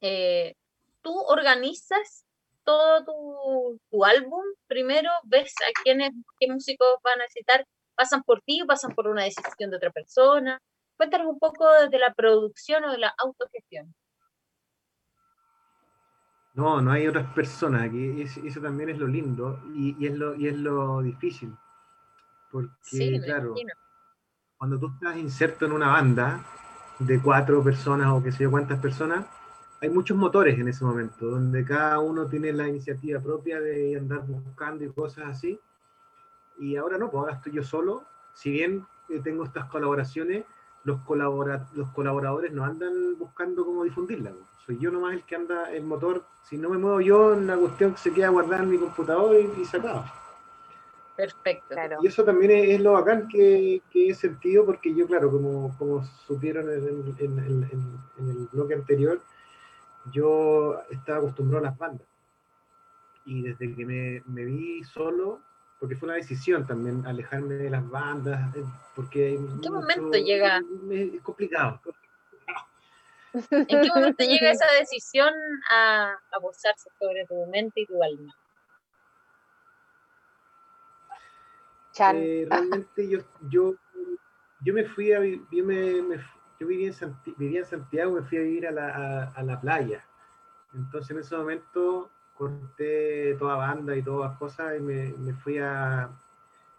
eh, 0.00 0.54
tú 1.02 1.18
organizas 1.20 2.24
todo 2.64 3.04
tu, 3.04 3.80
tu, 3.90 4.04
álbum, 4.04 4.42
primero 4.66 5.10
ves 5.24 5.54
a 5.62 5.70
quiénes, 5.82 6.12
qué 6.40 6.48
músicos 6.48 6.96
van 7.02 7.20
a 7.20 7.24
necesitar 7.24 7.64
pasan 7.96 8.22
por 8.22 8.40
ti 8.42 8.62
o 8.62 8.66
pasan 8.66 8.94
por 8.94 9.08
una 9.08 9.24
decisión 9.24 9.70
de 9.70 9.76
otra 9.76 9.90
persona. 9.90 10.60
Cuéntanos 10.96 11.26
un 11.26 11.38
poco 11.38 11.66
de 11.90 11.98
la 11.98 12.14
producción 12.14 12.84
o 12.84 12.92
de 12.92 12.98
la 12.98 13.14
autogestión. 13.18 13.94
No, 16.54 16.80
no 16.80 16.90
hay 16.90 17.06
otras 17.06 17.30
personas, 17.34 17.82
aquí 17.82 18.22
eso 18.22 18.60
también 18.62 18.88
es 18.88 18.98
lo 18.98 19.06
lindo 19.06 19.60
y, 19.74 20.06
es, 20.06 20.14
lo, 20.16 20.34
y 20.36 20.48
es 20.48 20.56
lo 20.56 21.02
difícil. 21.02 21.54
Porque, 22.50 23.20
claro, 23.22 23.54
cuando 24.56 24.78
tú 24.78 24.90
estás 24.94 25.18
inserto 25.18 25.66
en 25.66 25.72
una 25.72 25.88
banda 25.88 26.42
de 26.98 27.20
cuatro 27.20 27.62
personas 27.62 28.08
o 28.08 28.22
qué 28.22 28.32
sé 28.32 28.44
yo 28.44 28.50
cuántas 28.50 28.78
personas, 28.78 29.26
hay 29.82 29.90
muchos 29.90 30.16
motores 30.16 30.58
en 30.58 30.68
ese 30.68 30.82
momento, 30.84 31.26
donde 31.26 31.62
cada 31.62 31.98
uno 31.98 32.26
tiene 32.26 32.52
la 32.52 32.66
iniciativa 32.66 33.20
propia 33.20 33.60
de 33.60 33.96
andar 33.98 34.26
buscando 34.26 34.82
y 34.82 34.88
cosas 34.88 35.26
así. 35.26 35.60
Y 36.58 36.76
ahora 36.76 36.98
no, 36.98 37.10
pues 37.10 37.20
ahora 37.20 37.34
estoy 37.34 37.52
yo 37.52 37.62
solo. 37.62 38.04
Si 38.34 38.50
bien 38.50 38.86
eh, 39.08 39.20
tengo 39.22 39.44
estas 39.44 39.66
colaboraciones, 39.66 40.44
los, 40.84 41.00
colabora 41.02 41.66
los 41.74 41.90
colaboradores 41.90 42.52
no 42.52 42.64
andan 42.64 43.18
buscando 43.18 43.64
cómo 43.64 43.84
difundirla. 43.84 44.30
¿no? 44.30 44.36
Soy 44.64 44.78
yo 44.78 44.90
nomás 44.90 45.14
el 45.14 45.22
que 45.24 45.36
anda 45.36 45.70
el 45.72 45.84
motor. 45.84 46.24
Si 46.44 46.56
no 46.56 46.68
me 46.70 46.78
muevo 46.78 47.00
yo, 47.00 47.34
la 47.34 47.56
cuestión 47.56 47.96
se 47.96 48.12
queda 48.12 48.28
guardada 48.28 48.62
en 48.62 48.70
mi 48.70 48.78
computador 48.78 49.36
y, 49.36 49.60
y 49.60 49.64
se 49.64 49.76
acaba. 49.78 50.12
Perfecto. 51.16 51.68
Claro. 51.68 51.96
Y 52.02 52.06
eso 52.08 52.24
también 52.24 52.50
es, 52.50 52.68
es 52.74 52.80
lo 52.80 52.92
bacán 52.92 53.26
que, 53.26 53.82
que 53.90 54.10
he 54.10 54.14
sentido, 54.14 54.66
porque 54.66 54.94
yo, 54.94 55.06
claro, 55.06 55.30
como, 55.30 55.74
como 55.78 56.04
supieron 56.04 56.64
en, 56.70 56.84
el- 56.84 57.14
en- 57.18 57.38
en- 57.38 57.62
en- 57.72 57.98
en 58.18 58.30
el 58.30 58.48
bloque 58.52 58.74
anterior, 58.74 59.20
yo 60.12 60.78
estaba 60.90 61.18
acostumbrado 61.18 61.64
a 61.66 61.70
las 61.70 61.78
bandas. 61.78 62.06
Y 63.24 63.42
desde 63.42 63.74
que 63.74 63.84
me, 63.86 64.22
me 64.26 64.44
vi 64.44 64.84
solo, 64.84 65.40
porque 65.78 65.96
fue 65.96 66.08
una 66.08 66.16
decisión 66.16 66.66
también 66.66 67.06
alejarme 67.06 67.54
de 67.54 67.70
las 67.70 67.88
bandas, 67.88 68.54
eh, 68.56 68.64
porque... 68.94 69.34
¿En 69.34 69.60
qué 69.60 69.70
momento 69.70 70.12
llega? 70.12 70.62
Es 70.90 71.20
complicado. 71.22 71.80
¿En 73.50 73.66
qué 73.66 73.88
momento 73.94 74.24
llega 74.24 74.50
esa 74.50 74.66
decisión 74.78 75.34
a, 75.70 76.12
a 76.32 76.40
posarse 76.40 76.88
sobre 76.98 77.26
tu 77.26 77.46
mente 77.46 77.82
y 77.82 77.86
tu 77.86 78.02
alma? 78.02 78.34
Chan. 81.92 82.16
Eh, 82.16 82.46
realmente 82.48 83.08
yo, 83.08 83.20
yo, 83.48 83.74
yo 84.60 84.74
me 84.74 84.84
fui 84.84 85.12
a 85.12 85.24
yo, 85.24 85.64
me, 85.64 86.02
me 86.02 86.16
yo 86.58 86.66
vivía, 86.66 86.88
en 86.88 86.94
Santi- 86.94 87.34
vivía 87.36 87.60
en 87.60 87.66
Santiago, 87.66 88.12
me 88.12 88.22
fui 88.22 88.38
a 88.38 88.42
vivir 88.42 88.66
a 88.66 88.70
la, 88.70 88.88
a, 88.88 89.24
a 89.32 89.42
la 89.42 89.60
playa. 89.60 90.06
Entonces 90.74 91.10
en 91.10 91.18
ese 91.20 91.36
momento 91.36 92.10
corté 92.36 93.34
toda 93.38 93.56
banda 93.56 93.96
y 93.96 94.02
todas 94.02 94.36
cosas 94.38 94.76
y 94.78 94.80
me, 94.80 95.12
me 95.12 95.32
fui 95.34 95.58
a 95.58 96.10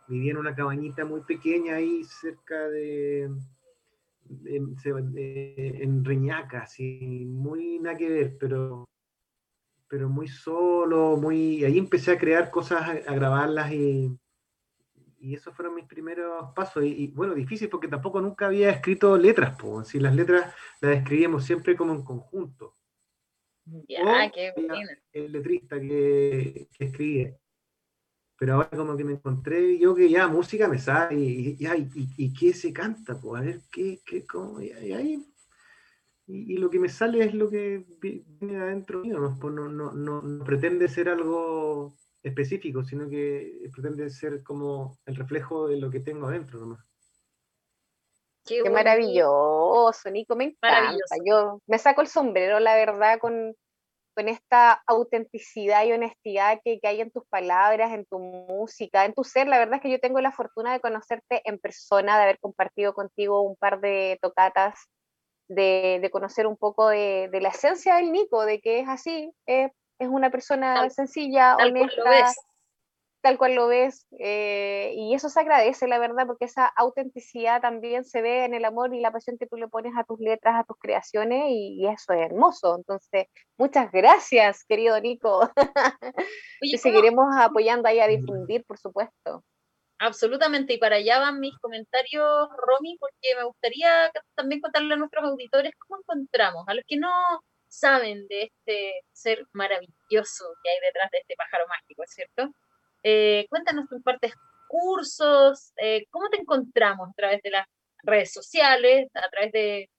vivir 0.07 0.31
en 0.31 0.37
una 0.37 0.55
cabañita 0.55 1.05
muy 1.05 1.21
pequeña 1.21 1.75
ahí 1.75 2.03
cerca 2.03 2.67
de, 2.69 3.29
en, 4.45 6.05
Reñaca, 6.05 6.61
así, 6.61 7.25
muy 7.25 7.79
nada 7.79 7.97
que 7.97 8.09
ver, 8.09 8.37
pero, 8.39 8.85
pero 9.87 10.09
muy 10.09 10.27
solo, 10.27 11.17
muy, 11.17 11.63
ahí 11.63 11.77
empecé 11.77 12.11
a 12.11 12.17
crear 12.17 12.49
cosas, 12.49 13.05
a, 13.07 13.13
grabarlas 13.13 13.71
y, 13.71 14.17
y 15.19 15.35
esos 15.35 15.53
fueron 15.53 15.75
mis 15.75 15.85
primeros 15.85 16.53
pasos. 16.53 16.83
Y, 16.83 17.03
y, 17.03 17.07
bueno, 17.07 17.33
difícil 17.33 17.69
porque 17.69 17.87
tampoco 17.87 18.21
nunca 18.21 18.47
había 18.47 18.69
escrito 18.69 19.17
letras, 19.17 19.55
pues, 19.59 19.89
si 19.89 19.99
las 19.99 20.15
letras 20.15 20.53
las 20.81 20.97
escribíamos 20.97 21.43
siempre 21.43 21.75
como 21.75 21.93
en 21.93 22.03
conjunto. 22.03 22.76
Ya, 23.87 24.31
qué 24.33 24.51
buena. 24.55 24.97
El 25.13 25.31
letrista 25.31 25.79
que, 25.79 26.67
que 26.77 26.85
escribía. 26.85 27.37
Pero 28.39 28.53
ahora 28.55 28.69
como 28.69 28.95
que 28.97 29.03
me 29.03 29.13
encontré 29.13 29.77
yo 29.79 29.95
que 29.95 30.09
ya 30.09 30.27
música 30.27 30.67
me 30.67 30.77
sale 30.79 31.19
y, 31.19 31.57
ya, 31.57 31.75
y, 31.75 31.89
y- 31.95 32.25
y 32.25 32.33
qué 32.33 32.53
se 32.53 32.71
canta, 32.73 33.19
pues 33.19 33.41
a 33.41 33.45
ver 33.45 33.61
qué, 33.71 33.99
qué, 34.05 34.25
cómo, 34.25 34.61
y, 34.61 34.71
ahí. 34.71 35.23
Y, 36.27 36.57
lo 36.57 36.69
que 36.69 36.79
me 36.79 36.89
sale 36.89 37.23
es 37.23 37.33
lo 37.33 37.49
que 37.49 37.85
vi- 38.01 38.23
viene 38.27 38.55
de 38.57 38.63
adentro 38.63 39.01
mío. 39.01 39.37
Pues 39.41 39.53
no, 39.53 39.69
no, 39.69 39.93
no, 39.93 40.21
no 40.21 40.43
pretende 40.43 40.87
ser 40.89 41.09
algo 41.09 41.95
específico, 42.23 42.83
sino 42.83 43.09
que 43.09 43.69
pretende 43.73 44.09
ser 44.09 44.43
como 44.43 44.99
el 45.05 45.15
reflejo 45.15 45.67
de 45.67 45.77
lo 45.79 45.89
que 45.89 46.01
tengo 46.01 46.27
adentro 46.27 46.59
nomás. 46.59 46.86
Qué, 48.47 48.69
maravilloso, 48.69 50.09
Nico, 50.09 50.35
me 50.35 50.45
encanta. 50.45 50.81
Maravilloso. 50.81 51.15
Yo 51.25 51.59
me 51.67 51.77
saco 51.77 52.01
el 52.01 52.07
sombrero, 52.07 52.59
la 52.59 52.75
verdad, 52.75 53.19
con, 53.19 53.55
con 54.15 54.27
esta 54.29 54.81
autenticidad 54.87 55.85
y 55.85 55.91
honestidad 55.91 56.59
que, 56.63 56.79
que 56.79 56.87
hay 56.87 57.01
en 57.01 57.11
tus 57.11 57.25
palabras, 57.27 57.91
en 57.91 58.05
tu 58.05 58.19
música, 58.19 59.05
en 59.05 59.13
tu 59.13 59.23
ser. 59.23 59.47
La 59.47 59.59
verdad 59.59 59.75
es 59.75 59.81
que 59.81 59.91
yo 59.91 59.99
tengo 59.99 60.21
la 60.21 60.31
fortuna 60.31 60.73
de 60.73 60.79
conocerte 60.79 61.41
en 61.45 61.59
persona, 61.59 62.17
de 62.17 62.23
haber 62.23 62.39
compartido 62.39 62.93
contigo 62.93 63.41
un 63.41 63.55
par 63.55 63.79
de 63.79 64.17
tocatas, 64.21 64.79
de, 65.49 65.99
de 66.01 66.09
conocer 66.09 66.47
un 66.47 66.57
poco 66.57 66.89
de, 66.89 67.29
de 67.31 67.41
la 67.41 67.49
esencia 67.49 67.95
del 67.95 68.11
Nico, 68.11 68.45
de 68.45 68.59
que 68.59 68.79
es 68.79 68.89
así, 68.89 69.31
eh, 69.45 69.71
es 69.99 70.07
una 70.09 70.29
persona 70.29 70.75
Tal- 70.75 70.91
sencilla, 70.91 71.55
Tal 71.57 71.69
honesta. 71.69 72.03
Tal 73.27 73.37
cual 73.37 73.55
lo 73.55 73.67
ves, 73.67 74.07
eh, 74.19 74.93
y 74.95 75.13
eso 75.13 75.27
se 75.27 75.41
agradece, 75.41 75.85
la 75.85 75.99
verdad, 75.99 76.25
porque 76.25 76.45
esa 76.45 76.65
autenticidad 76.65 77.59
también 77.59 78.05
se 78.05 78.21
ve 78.21 78.45
en 78.45 78.53
el 78.53 78.63
amor 78.63 78.93
y 78.95 79.01
la 79.01 79.11
pasión 79.11 79.37
que 79.37 79.47
tú 79.47 79.57
le 79.57 79.67
pones 79.67 79.91
a 79.97 80.05
tus 80.05 80.17
letras, 80.21 80.55
a 80.55 80.63
tus 80.63 80.77
creaciones, 80.79 81.43
y, 81.49 81.75
y 81.81 81.87
eso 81.87 82.13
es 82.13 82.21
hermoso. 82.21 82.77
Entonces, 82.77 83.25
muchas 83.57 83.91
gracias, 83.91 84.63
querido 84.63 84.97
Nico. 85.01 85.39
Oye, 86.61 86.71
Te 86.71 86.79
¿cómo- 86.79 86.81
seguiremos 86.81 87.35
apoyando 87.37 87.89
ahí 87.89 87.99
a 87.99 88.07
difundir, 88.07 88.63
por 88.63 88.77
supuesto. 88.77 89.43
Absolutamente, 89.99 90.75
y 90.75 90.77
para 90.77 90.95
allá 90.95 91.19
van 91.19 91.41
mis 91.41 91.57
comentarios, 91.59 92.47
Romy, 92.65 92.97
porque 92.97 93.35
me 93.35 93.43
gustaría 93.43 94.09
también 94.35 94.61
contarle 94.61 94.93
a 94.93 94.97
nuestros 94.97 95.25
auditores 95.25 95.73
cómo 95.85 95.99
encontramos, 95.99 96.63
a 96.67 96.73
los 96.75 96.85
que 96.87 96.95
no 96.95 97.09
saben 97.67 98.25
de 98.29 98.43
este 98.43 98.93
ser 99.11 99.45
maravilloso 99.51 100.45
que 100.63 100.69
hay 100.69 100.77
detrás 100.81 101.11
de 101.11 101.17
este 101.17 101.35
pájaro 101.35 101.65
mágico, 101.67 102.03
¿cierto? 102.07 102.53
Eh, 103.03 103.45
cuéntanos 103.49 103.87
tú 103.87 103.95
impartes 103.95 104.33
cursos, 104.67 105.71
eh, 105.77 106.05
cómo 106.09 106.29
te 106.29 106.41
encontramos 106.41 107.09
a 107.09 107.13
través 107.13 107.41
de 107.41 107.51
las 107.51 107.65
redes 108.03 108.31
sociales, 108.31 109.09
a 109.13 109.29
través 109.29 109.51
de... 109.51 109.89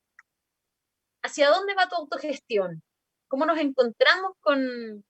¿Hacia 1.22 1.50
dónde 1.50 1.74
va 1.74 1.88
tu 1.88 1.96
autogestión? 1.96 2.82
¿Cómo 3.28 3.46
nos 3.46 3.58
encontramos 3.58 4.32
con, 4.40 5.04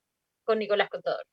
con 0.44 0.58
Nicolás 0.58 0.88
Contador? 0.88 1.24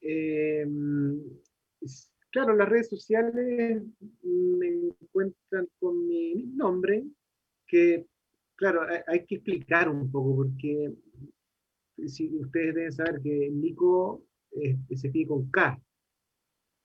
Es- 0.00 2.10
claro, 2.30 2.54
las 2.54 2.68
redes 2.68 2.88
sociales 2.88 3.82
me 4.22 4.66
encuentran 4.68 5.68
con 5.78 6.06
mi 6.06 6.44
nombre, 6.54 7.04
que, 7.66 8.06
claro, 8.56 8.82
hay, 8.88 9.00
hay 9.06 9.26
que 9.26 9.36
explicar 9.36 9.88
un 9.88 10.10
poco, 10.10 10.36
porque 10.36 10.92
si 12.06 12.28
ustedes 12.36 12.74
deben 12.74 12.92
saber 12.92 13.20
que 13.22 13.50
Nico 13.50 14.22
eh, 14.52 14.76
se 14.94 15.08
escribe 15.08 15.28
con 15.28 15.50
K. 15.50 15.80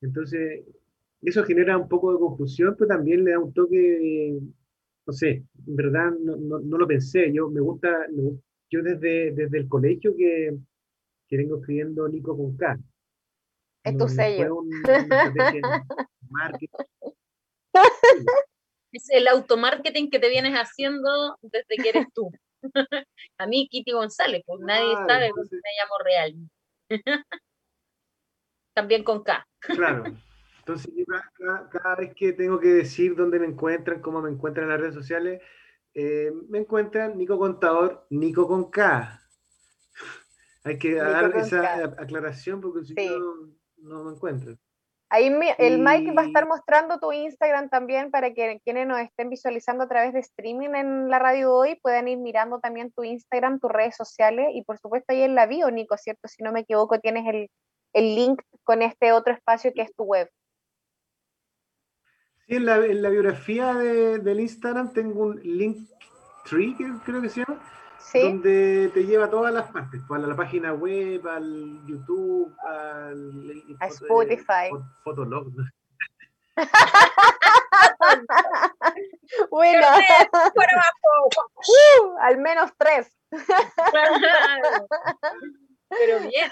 Entonces, 0.02 0.64
eso 1.22 1.44
genera 1.44 1.78
un 1.78 1.88
poco 1.88 2.12
de 2.14 2.20
confusión, 2.20 2.76
pero 2.78 2.88
también 2.90 3.24
le 3.24 3.32
da 3.32 3.40
un 3.40 3.54
toque, 3.54 4.40
no 5.06 5.14
sé, 5.14 5.44
en 5.68 5.76
verdad 5.76 6.12
no, 6.20 6.36
no- 6.36 6.60
no 6.60 6.78
lo 6.78 6.88
pensé. 6.88 7.32
Yo 7.32 7.50
me 7.50 7.62
gusta, 7.62 8.08
me 8.12 8.38
yo 8.70 8.82
desde, 8.82 9.32
desde 9.32 9.60
el 9.60 9.68
colegio 9.70 10.16
que, 10.16 10.58
que 11.28 11.38
vengo 11.38 11.58
escribiendo 11.60 12.08
Nico 12.08 12.36
con 12.36 12.58
K. 12.58 12.80
Es 13.84 13.94
tu 13.94 14.00
no 14.00 14.06
fue 14.08 14.16
sello. 14.16 14.56
un-. 14.58 14.70
Es 18.92 19.10
el 19.10 19.28
automarketing 19.28 20.10
que 20.12 20.20
te 20.20 20.30
vienes 20.30 20.54
haciendo 20.54 21.38
desde 21.42 21.78
que 21.82 21.90
eres 21.90 22.08
tú. 22.14 22.30
A 23.38 23.48
mí, 23.48 23.68
Kitty 23.70 23.92
González, 23.92 24.44
pues 24.46 24.60
nadie 24.62 24.92
Claro, 24.92 25.08
sabe 25.08 25.30
cómo 25.32 25.44
me 25.52 25.60
llamo 25.80 25.98
real. 26.04 26.36
También 28.76 29.04
con 29.04 29.24
K. 29.24 29.46
Claro. 29.60 30.06
Entonces, 30.60 30.94
yo 30.96 31.06
cada, 31.72 31.96
vez 31.96 32.14
que 32.16 32.34
tengo 32.34 32.60
que 32.60 32.70
decir 32.70 33.16
dónde 33.16 33.40
me 33.40 33.48
encuentran, 33.48 34.02
cómo 34.02 34.22
me 34.22 34.30
encuentran 34.30 34.66
en 34.66 34.72
las 34.72 34.80
redes 34.80 34.96
sociales, 34.96 35.42
eh, 35.94 36.32
me 36.48 36.60
encuentran 36.60 37.18
Nico 37.18 37.38
Contador, 37.38 38.08
Nico 38.10 38.48
con 38.48 38.72
K. 38.72 39.22
Hay 40.64 40.78
que 40.78 40.92
Nico 40.94 41.04
dar 41.04 41.36
esa 41.36 41.62
K. 41.62 42.02
aclaración 42.02 42.62
porque 42.62 42.86
si 42.86 42.94
Sí. 42.96 43.10
no, 43.10 43.50
no 43.78 44.04
me 44.06 44.12
encuentran. 44.14 44.58
Ahí 45.16 45.30
mi- 45.30 45.54
el 45.60 45.78
Mike 45.78 46.12
va 46.14 46.24
a 46.24 46.26
estar 46.26 46.48
mostrando 46.48 46.98
tu 47.00 47.12
Instagram 47.12 47.70
también 47.70 48.10
para 48.10 48.34
que 48.34 48.60
quienes 48.64 48.88
nos 48.88 49.00
estén 49.00 49.30
visualizando 49.30 49.84
a 49.84 49.88
través 49.88 50.12
de 50.12 50.20
streaming 50.22 50.70
en 50.74 51.08
la 51.08 51.20
radio 51.20 51.54
hoy 51.54 51.76
puedan 51.84 52.08
ir 52.08 52.18
mirando 52.18 52.60
también 52.60 52.92
tu 52.92 53.04
Instagram, 53.04 53.60
tus 53.60 53.72
redes 53.72 53.96
sociales 53.96 54.48
y 54.54 54.64
por 54.64 54.80
supuesto 54.80 55.14
ahí 55.14 55.22
en 55.22 55.36
la 55.36 55.46
bio, 55.46 55.70
Nico, 55.70 55.96
¿cierto? 55.98 56.28
Si 56.28 56.42
no 56.42 56.52
me 56.52 56.62
equivoco, 56.62 57.00
tienes 57.00 57.28
el, 57.28 57.48
el 57.94 58.16
link 58.16 58.42
con 58.64 58.82
este 58.82 59.12
otro 59.12 59.34
espacio 59.34 59.72
que 59.76 59.84
es 59.84 59.94
tu 59.94 60.04
web. 60.04 60.28
Sí, 62.48 62.56
en 62.56 62.66
la, 62.66 62.78
en 62.78 63.04
la 63.04 63.10
biografía 63.10 63.76
de- 63.76 64.18
del 64.18 64.40
Instagram 64.40 64.94
tengo 64.94 65.26
un 65.26 65.40
link 65.44 65.88
tree, 66.50 66.76
creo 67.06 67.22
que 67.22 67.30
se 67.30 67.42
llama, 67.46 67.62
¿Sí? 68.04 68.22
donde 68.22 68.92
te 68.94 69.06
lleva 69.06 69.26
a 69.26 69.30
todas 69.30 69.54
las 69.54 69.70
partes, 69.72 70.02
pues, 70.08 70.24
a 70.24 70.28
la 70.28 70.36
página 70.36 70.74
web, 70.74 71.26
al 71.28 71.80
YouTube, 71.88 72.56
al 72.62 73.64
A 73.80 73.88
foto- 73.90 74.06
Spotify. 74.06 74.70
fo- 74.72 74.84
Fotolog, 75.04 75.48
¿no? 75.56 75.64
Bueno, 79.50 79.82
Carnet, 79.82 80.30
fuera 80.54 80.72
abajo. 80.74 81.30
¡uh! 81.56 82.18
al 82.22 82.38
menos 82.38 82.72
tres. 82.78 83.12
Claro. 83.92 84.88
Pero 85.90 86.20
bien, 86.22 86.50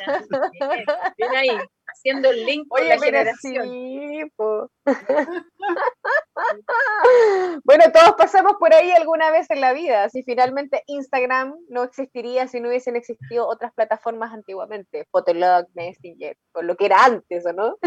bien 1.18 1.36
ahí. 1.36 1.60
Haciendo 1.92 2.30
el 2.30 2.46
link 2.46 2.68
con 2.68 2.82
Oye, 2.82 2.90
la 2.90 3.00
generación. 3.00 3.70
sí, 3.70 4.24
bueno, 7.64 7.86
todos 7.94 8.14
pasamos 8.18 8.54
por 8.60 8.74
ahí 8.74 8.92
alguna 8.92 9.32
vez 9.32 9.50
en 9.50 9.62
la 9.62 9.74
vida. 9.74 10.10
Si 10.10 10.24
finalmente 10.24 10.84
Instagram 10.88 11.56
no 11.70 11.84
existiría 11.84 12.48
si 12.48 12.60
no 12.60 12.70
hubiesen 12.70 12.96
existido 12.96 13.48
otras 13.48 13.74
plataformas 13.74 14.34
antiguamente, 14.34 15.08
Fotolog, 15.12 15.68
Messenger, 15.74 16.38
con 16.52 16.68
lo 16.68 16.76
que 16.76 16.86
era 16.86 17.06
antes, 17.06 17.46
¿o 17.46 17.54
no? 17.54 17.78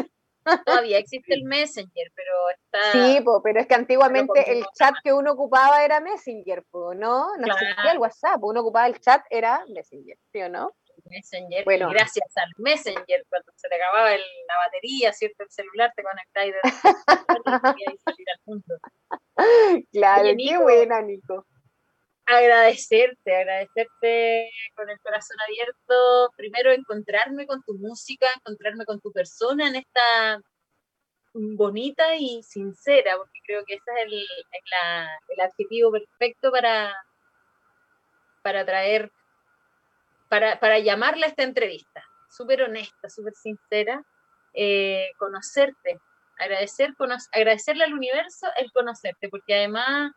Todavía 0.65 0.95
existe 0.99 1.35
el 1.35 1.45
Messenger, 1.45 2.13
pero 2.15 2.31
está. 2.51 2.93
Sí, 2.93 3.21
po, 3.25 3.43
pero 3.43 3.61
es 3.61 3.67
que 3.67 3.75
antiguamente 3.75 4.53
el 4.53 4.65
chat 4.75 4.95
que 5.03 5.13
uno 5.13 5.33
ocupaba 5.33 5.85
era 5.85 6.01
Messenger, 6.01 6.63
po, 6.71 6.95
¿no? 6.95 7.37
No 7.39 7.47
existía 7.47 7.75
el 7.75 7.83
Claro. 7.83 8.01
WhatsApp, 8.01 8.43
uno 8.43 8.61
ocupaba 8.61 8.87
el 8.87 9.01
chat, 9.01 9.23
era 9.31 9.65
Messenger, 9.69 10.19
¿sí 10.33 10.43
o 10.43 10.49
no? 10.49 10.73
Messenger. 11.07 11.65
Bueno. 11.65 11.91
Y 11.91 11.95
gracias 11.95 12.27
al 12.37 12.51
Messenger, 12.59 13.25
cuando 13.29 13.53
se 13.57 13.69
te 13.69 13.75
acababa 13.77 14.15
el- 14.15 14.23
la 14.49 14.57
batería, 14.65 15.13
¿cierto? 15.13 15.43
El 15.45 15.51
celular, 15.51 15.93
te 15.95 16.03
conectáis 16.03 16.53
de 16.55 16.61
y 17.95 17.99
salir 17.99 18.27
al 18.31 18.41
mundo. 18.47 18.75
Claro, 19.93 20.23
Oye, 20.23 20.37
qué 20.37 20.59
buena, 20.59 21.03
Nico. 21.03 21.47
agradecerte, 22.27 23.37
agradecerte 23.37 24.51
con 24.77 24.89
el 24.89 24.99
corazón 25.01 25.37
abierto, 25.47 26.31
primero 26.37 26.73
encontrarme 26.73 27.47
con 27.47 27.63
tu 27.65 27.75
música, 27.75 28.27
encontrarme 28.37 28.85
con 28.87 29.01
tu 29.01 29.13
persona 29.13 29.69
en 29.69 29.77
esta 29.77 30.41
bonita 31.35 32.15
y 32.17 32.43
sincera, 32.45 33.17
porque 33.17 33.41
creo 33.45 33.65
que 33.67 33.75
ese 33.75 33.91
es 33.97 34.03
el, 34.07 34.27
la- 34.71 35.19
el 35.29 35.41
adjetivo 35.41 35.91
perfecto 35.91 36.51
para, 36.53 36.95
para 38.43 38.65
traer, 38.65 39.11
para, 40.29 40.59
para 40.61 40.79
llamarla 40.79 41.27
a 41.27 41.29
esta 41.31 41.43
entrevista. 41.43 42.05
Súper 42.29 42.63
honesta, 42.63 43.09
súper 43.09 43.35
sincera, 43.35 44.03
eh, 44.55 45.11
conocerte, 45.19 45.99
agradecer, 46.39 46.95
agradecerle 47.33 47.85
al 47.85 47.95
universo 47.95 48.47
el 48.57 48.73
conocerte, 48.73 49.29
porque 49.29 49.55
además 49.55 50.13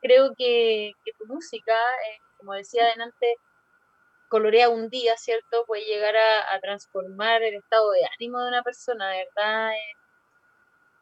creo 0.00 0.32
que, 0.36 0.92
tu 1.18 1.26
música, 1.26 1.74
eh, 1.74 2.18
como 2.38 2.54
decía 2.54 2.84
adelante, 2.84 3.36
colorea 4.28 4.68
un 4.68 4.88
día, 4.88 5.16
¿cierto? 5.16 5.64
Puede 5.66 5.84
llegar 5.84 6.16
a, 6.16 6.54
a 6.54 6.60
transformar 6.60 7.42
el 7.42 7.54
estado 7.54 7.90
de 7.90 8.06
ánimo 8.18 8.40
de 8.40 8.48
una 8.48 8.62
persona, 8.62 9.10
de 9.10 9.26
verdad. 9.26 9.72
eh, 9.72 9.94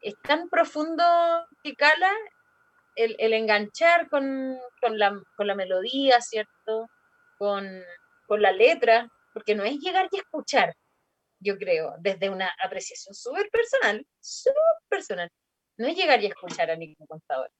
es 0.00 0.14
tan 0.22 0.48
profundo 0.48 1.04
que 1.62 1.74
cala 1.74 2.12
el, 2.94 3.16
el 3.18 3.32
enganchar 3.32 4.08
con, 4.08 4.58
con 4.80 4.98
la, 4.98 5.20
con 5.36 5.46
la 5.46 5.54
melodía, 5.54 6.20
¿cierto? 6.20 6.88
Con, 7.36 7.82
con 8.28 8.40
la 8.42 8.52
letra, 8.52 9.08
porque 9.34 9.56
no 9.56 9.64
es 9.64 9.78
llegar 9.80 10.08
y 10.12 10.18
escuchar, 10.18 10.74
yo 11.40 11.58
creo, 11.58 11.94
desde 11.98 12.30
una 12.30 12.54
apreciación 12.62 13.14
súper 13.14 13.50
personal, 13.50 14.06
súper 14.20 14.62
personal. 14.88 15.30
No 15.78 15.88
es 15.88 15.96
llegar 15.96 16.22
y 16.22 16.26
escuchar 16.26 16.70
a 16.70 16.76
Nico 16.76 17.06
Contador 17.06 17.50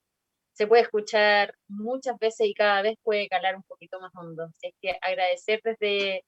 se 0.58 0.66
puede 0.66 0.82
escuchar 0.82 1.54
muchas 1.68 2.18
veces 2.18 2.48
y 2.48 2.52
cada 2.52 2.82
vez 2.82 2.96
puede 3.04 3.28
calar 3.28 3.54
un 3.54 3.62
poquito 3.62 4.00
más 4.00 4.10
hondo. 4.16 4.42
Así 4.42 4.66
es 4.66 4.74
que 4.82 4.98
agradecer 5.00 5.60
desde, 5.62 6.24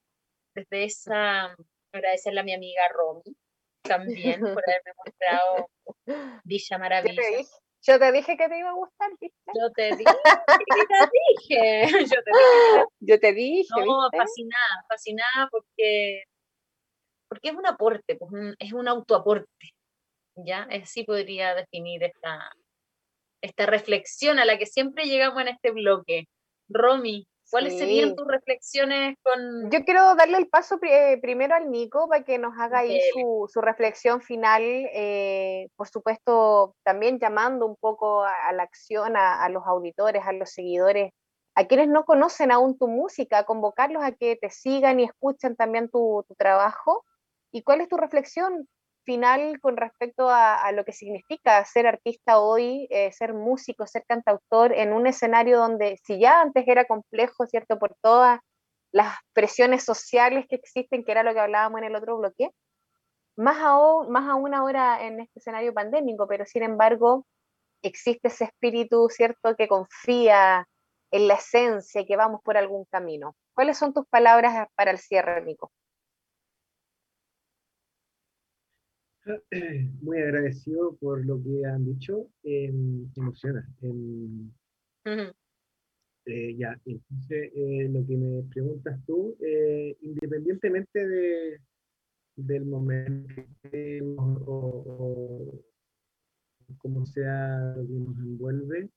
desde 0.54 0.84
esa, 0.84 1.56
agradecerle 1.92 2.38
a 2.38 2.44
mi 2.44 2.54
amiga 2.54 2.82
Romy 2.90 3.36
también 3.82 4.38
por 4.38 4.62
haberme 4.64 4.92
mostrado 5.04 5.68
Villa 6.44 6.78
Maravilla. 6.78 7.22
Yo 7.82 7.98
te 7.98 8.12
dije 8.12 8.36
que 8.36 8.48
te 8.48 8.58
iba 8.58 8.70
a 8.70 8.74
gustar, 8.74 9.10
¿viste? 9.20 9.36
Yo 9.58 9.70
te 9.72 9.96
dije, 9.96 10.04
te 10.88 11.10
dije, 11.12 11.82
yo 12.14 12.22
te 12.22 12.30
dije, 12.30 12.84
Yo 13.00 13.20
te 13.20 13.32
dije, 13.32 13.68
no, 13.86 14.02
¿viste? 14.10 14.18
fascinada, 14.18 14.84
fascinada 14.88 15.48
porque, 15.50 16.24
porque 17.28 17.48
es 17.50 17.54
un 17.54 17.66
aporte, 17.66 18.16
pues, 18.16 18.30
un- 18.32 18.56
es 18.58 18.72
un 18.72 18.88
autoaporte, 18.88 19.70
¿ya? 20.36 20.62
Así 20.70 21.04
podría 21.04 21.54
definir 21.54 22.02
esta, 22.04 22.50
esta 23.42 23.66
reflexión 23.66 24.38
a 24.38 24.44
la 24.44 24.58
que 24.58 24.66
siempre 24.66 25.04
llegamos 25.06 25.40
en 25.42 25.48
este 25.48 25.70
bloque. 25.70 26.24
Romy, 26.68 27.26
¿cuáles 27.50 27.78
serían 27.78 28.14
tus 28.14 28.26
reflexiones 28.26 29.16
con... 29.22 29.70
Yo 29.70 29.84
quiero 29.84 30.14
darle 30.14 30.38
el 30.38 30.48
paso 30.48 30.78
eh, 30.82 31.18
primero 31.20 31.54
al 31.54 31.70
Nico 31.70 32.08
para 32.08 32.24
que 32.24 32.38
nos 32.38 32.58
haga 32.58 32.80
ahí 32.80 33.00
su, 33.12 33.48
su 33.52 33.60
reflexión 33.60 34.22
final, 34.22 34.62
eh, 34.62 35.68
por 35.76 35.88
supuesto, 35.88 36.76
también 36.82 37.18
llamando 37.18 37.66
un 37.66 37.76
poco 37.76 38.22
a, 38.22 38.48
a 38.48 38.52
la 38.52 38.62
acción, 38.62 39.16
a, 39.16 39.42
a 39.42 39.48
los 39.48 39.66
auditores, 39.66 40.22
a 40.24 40.32
los 40.32 40.50
seguidores, 40.50 41.12
a 41.54 41.66
quienes 41.66 41.88
no 41.88 42.04
conocen 42.04 42.52
aún 42.52 42.78
tu 42.78 42.88
música, 42.88 43.44
convocarlos 43.44 44.02
a 44.02 44.12
que 44.12 44.36
te 44.36 44.50
sigan 44.50 45.00
y 45.00 45.04
escuchen 45.04 45.56
también 45.56 45.90
tu, 45.90 46.24
tu 46.28 46.34
trabajo. 46.34 47.04
¿Y 47.52 47.62
cuál 47.62 47.80
es 47.80 47.88
tu 47.88 47.96
reflexión 47.96 48.68
final 49.04 49.60
con 49.60 49.76
respecto 49.76 50.28
a, 50.30 50.70
lo 50.72 50.84
que 50.84 50.92
significa 50.92 51.64
ser 51.64 51.86
artista 51.86 52.40
hoy, 52.40 52.86
eh, 52.90 53.12
ser 53.12 53.34
músico, 53.34 53.86
ser 53.86 54.04
cantautor 54.06 54.72
en 54.72 54.92
un 54.92 55.06
escenario 55.06 55.58
donde 55.58 55.98
si 56.04 56.20
ya 56.20 56.40
antes 56.40 56.64
era 56.66 56.84
complejo, 56.84 57.46
¿cierto? 57.46 57.78
Por 57.78 57.94
todas 58.02 58.40
las 58.92 59.14
presiones 59.32 59.84
sociales 59.84 60.46
que 60.48 60.56
existen, 60.56 61.04
que 61.04 61.12
era 61.12 61.22
lo 61.22 61.32
que 61.34 61.40
hablábamos 61.40 61.78
en 61.80 61.86
el 61.86 61.96
otro 61.96 62.18
bloque, 62.18 62.50
más 63.36 63.58
aún, 63.58 64.10
más 64.10 64.28
aún 64.28 64.54
ahora 64.54 65.04
en 65.06 65.20
este 65.20 65.40
escenario 65.40 65.72
pandémico, 65.74 66.26
pero 66.28 66.44
sin 66.46 66.62
embargo 66.62 67.26
existe 67.82 68.28
ese 68.28 68.44
espíritu, 68.44 69.08
¿cierto?, 69.10 69.56
que 69.56 69.68
confía 69.68 70.66
en 71.10 71.28
la 71.28 71.34
esencia 71.34 72.04
que 72.06 72.16
vamos 72.16 72.40
por 72.44 72.56
algún 72.56 72.84
camino. 72.86 73.34
¿Cuáles 73.54 73.78
son 73.78 73.92
tus 73.92 74.06
palabras 74.06 74.68
para 74.74 74.90
el 74.90 74.98
cierre, 74.98 75.42
Nico? 75.42 75.70
Muy 80.02 80.18
agradecido 80.18 80.96
por 80.96 81.24
lo 81.24 81.42
que 81.42 81.64
han 81.66 81.84
dicho. 81.84 82.28
eh, 82.42 82.72
emociona. 83.16 83.66
em, 83.82 84.50
eh, 86.26 86.54
ya, 86.56 86.78
entonces 86.84 87.50
eh, 87.54 87.88
lo 87.90 88.06
que 88.06 88.16
me 88.16 88.42
preguntas 88.50 89.00
tú, 89.06 89.36
eh, 89.40 89.96
independientemente 90.02 91.06
de, 91.08 91.60
del 92.36 92.66
momento 92.66 93.42
que 93.70 94.02
o, 94.02 94.44
o 94.46 95.64
como 96.78 97.04
sea 97.06 97.74
lo 97.76 97.86
que 97.86 97.92
nos 97.92 98.18
envuelve, 98.18 98.90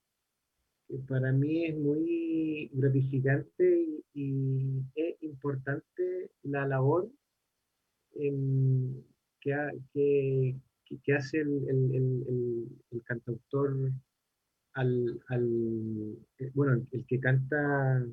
para 1.07 1.31
mí 1.31 1.65
es 1.65 1.75
muy 1.77 2.69
gratificante 2.73 3.65
y, 3.83 4.03
y 4.13 4.83
es 4.95 5.23
importante 5.23 6.29
la 6.43 6.67
labor 6.67 7.09
em, 8.15 9.01
que, 9.43 9.53
ha- 9.53 9.71
que, 9.93 10.55
que- 10.85 10.99
que 11.03 11.13
hace 11.13 11.39
el, 11.41 11.69
el- 11.69 11.95
el- 12.91 13.03
cantautor 13.03 13.75
al, 14.73 15.21
al- 15.27 16.17
eh, 16.39 16.51
bueno, 16.53 16.81
el, 16.91 17.05
que 17.05 17.19
canta, 17.19 18.05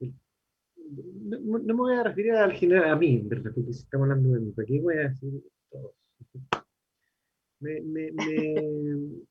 no, 0.00 1.38
no- 1.40 1.58
me 1.58 1.72
voy 1.72 1.94
a 1.96 2.02
referir 2.04 2.32
al 2.32 2.52
general, 2.52 2.90
a 2.92 2.96
mí, 2.96 3.20
verdad, 3.24 3.52
porque 3.54 3.72
si 3.72 3.80
estamos 3.80 4.04
hablando 4.10 4.30
de 4.34 4.40
mí, 4.40 4.52
¿para 4.52 4.66
qué 4.66 4.80
voy 4.80 4.96
a 4.96 5.08
decir 5.08 5.42
todos? 5.70 5.92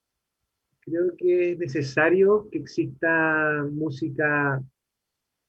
Creo 0.82 1.16
que 1.18 1.52
es 1.54 1.58
necesario 1.60 2.48
que 2.52 2.60
exista 2.60 3.64
música 3.72 4.62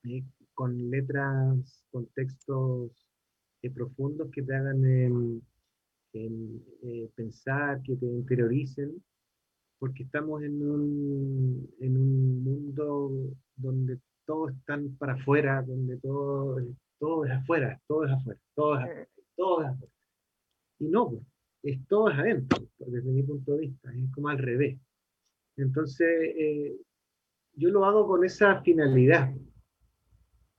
eh, 0.04 0.24
con 0.54 0.90
letras, 0.90 1.84
con 1.90 2.06
textos 2.14 2.92
eh, 3.62 3.70
profundos 3.70 4.30
que 4.30 4.42
te 4.42 4.54
hagan 4.54 4.84
em, 4.84 5.40
em, 6.12 6.60
eh, 6.82 7.10
pensar, 7.14 7.82
que 7.82 7.96
te 7.96 8.06
interioricen, 8.06 9.02
porque 9.78 10.04
estamos 10.04 10.42
en 10.42 10.62
un, 10.62 11.74
en 11.80 11.96
un 11.96 12.44
mundo 12.44 13.10
donde 13.56 13.98
todo 14.24 14.48
están 14.48 14.96
para 14.96 15.14
afuera, 15.14 15.62
donde 15.62 15.98
todo, 15.98 16.60
todo 16.98 17.24
es 17.24 17.32
afuera, 17.32 17.80
todo 17.86 18.04
es 18.04 18.12
afuera, 18.12 18.40
todo 18.54 18.78
es 18.78 18.84
afuera, 18.84 19.08
todo 19.36 19.62
es 19.62 19.68
afuera. 19.68 19.92
Y 20.78 20.88
no, 20.88 21.10
pues, 21.10 21.22
es 21.62 21.86
todo 21.88 22.10
es 22.10 22.18
adentro, 22.18 22.66
desde 22.78 23.10
mi 23.10 23.22
punto 23.22 23.52
de 23.52 23.60
vista, 23.60 23.92
es 23.94 24.10
como 24.12 24.28
al 24.28 24.38
revés. 24.38 24.78
Entonces, 25.56 26.06
eh, 26.36 26.76
yo 27.54 27.70
lo 27.70 27.84
hago 27.84 28.06
con 28.06 28.24
esa 28.24 28.60
finalidad. 28.62 29.34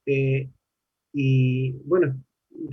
Eh, 0.06 0.50
y 1.14 1.72
bueno, 1.84 2.22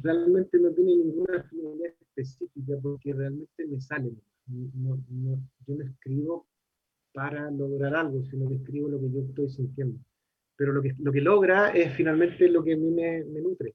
realmente 0.03 0.59
no 0.59 0.71
tiene 0.73 0.97
ninguna 0.97 1.43
finalidad 1.45 1.93
específica 2.01 2.75
porque 2.83 3.13
realmente 3.13 3.67
me 3.67 3.81
sale. 3.81 4.13
No, 4.47 5.03
no- 5.09 5.41
yo 5.67 5.75
no 5.77 5.85
escribo 5.85 6.47
para 7.13 7.51
lograr 7.51 7.95
algo, 7.95 8.23
sino 8.25 8.49
que 8.49 8.57
escribo 8.57 8.89
lo 8.89 9.01
que 9.01 9.11
yo 9.11 9.21
estoy 9.21 9.49
sintiendo. 9.49 9.99
Pero 10.57 10.73
lo 10.73 10.83
que, 10.83 10.95
lo 10.99 11.13
que 11.13 11.21
logra 11.21 11.71
es 11.71 11.95
finalmente 11.95 12.49
lo 12.49 12.63
que 12.63 12.75
a 12.75 12.77
mí 12.77 12.91
me, 12.91 13.25
nutre. 13.41 13.75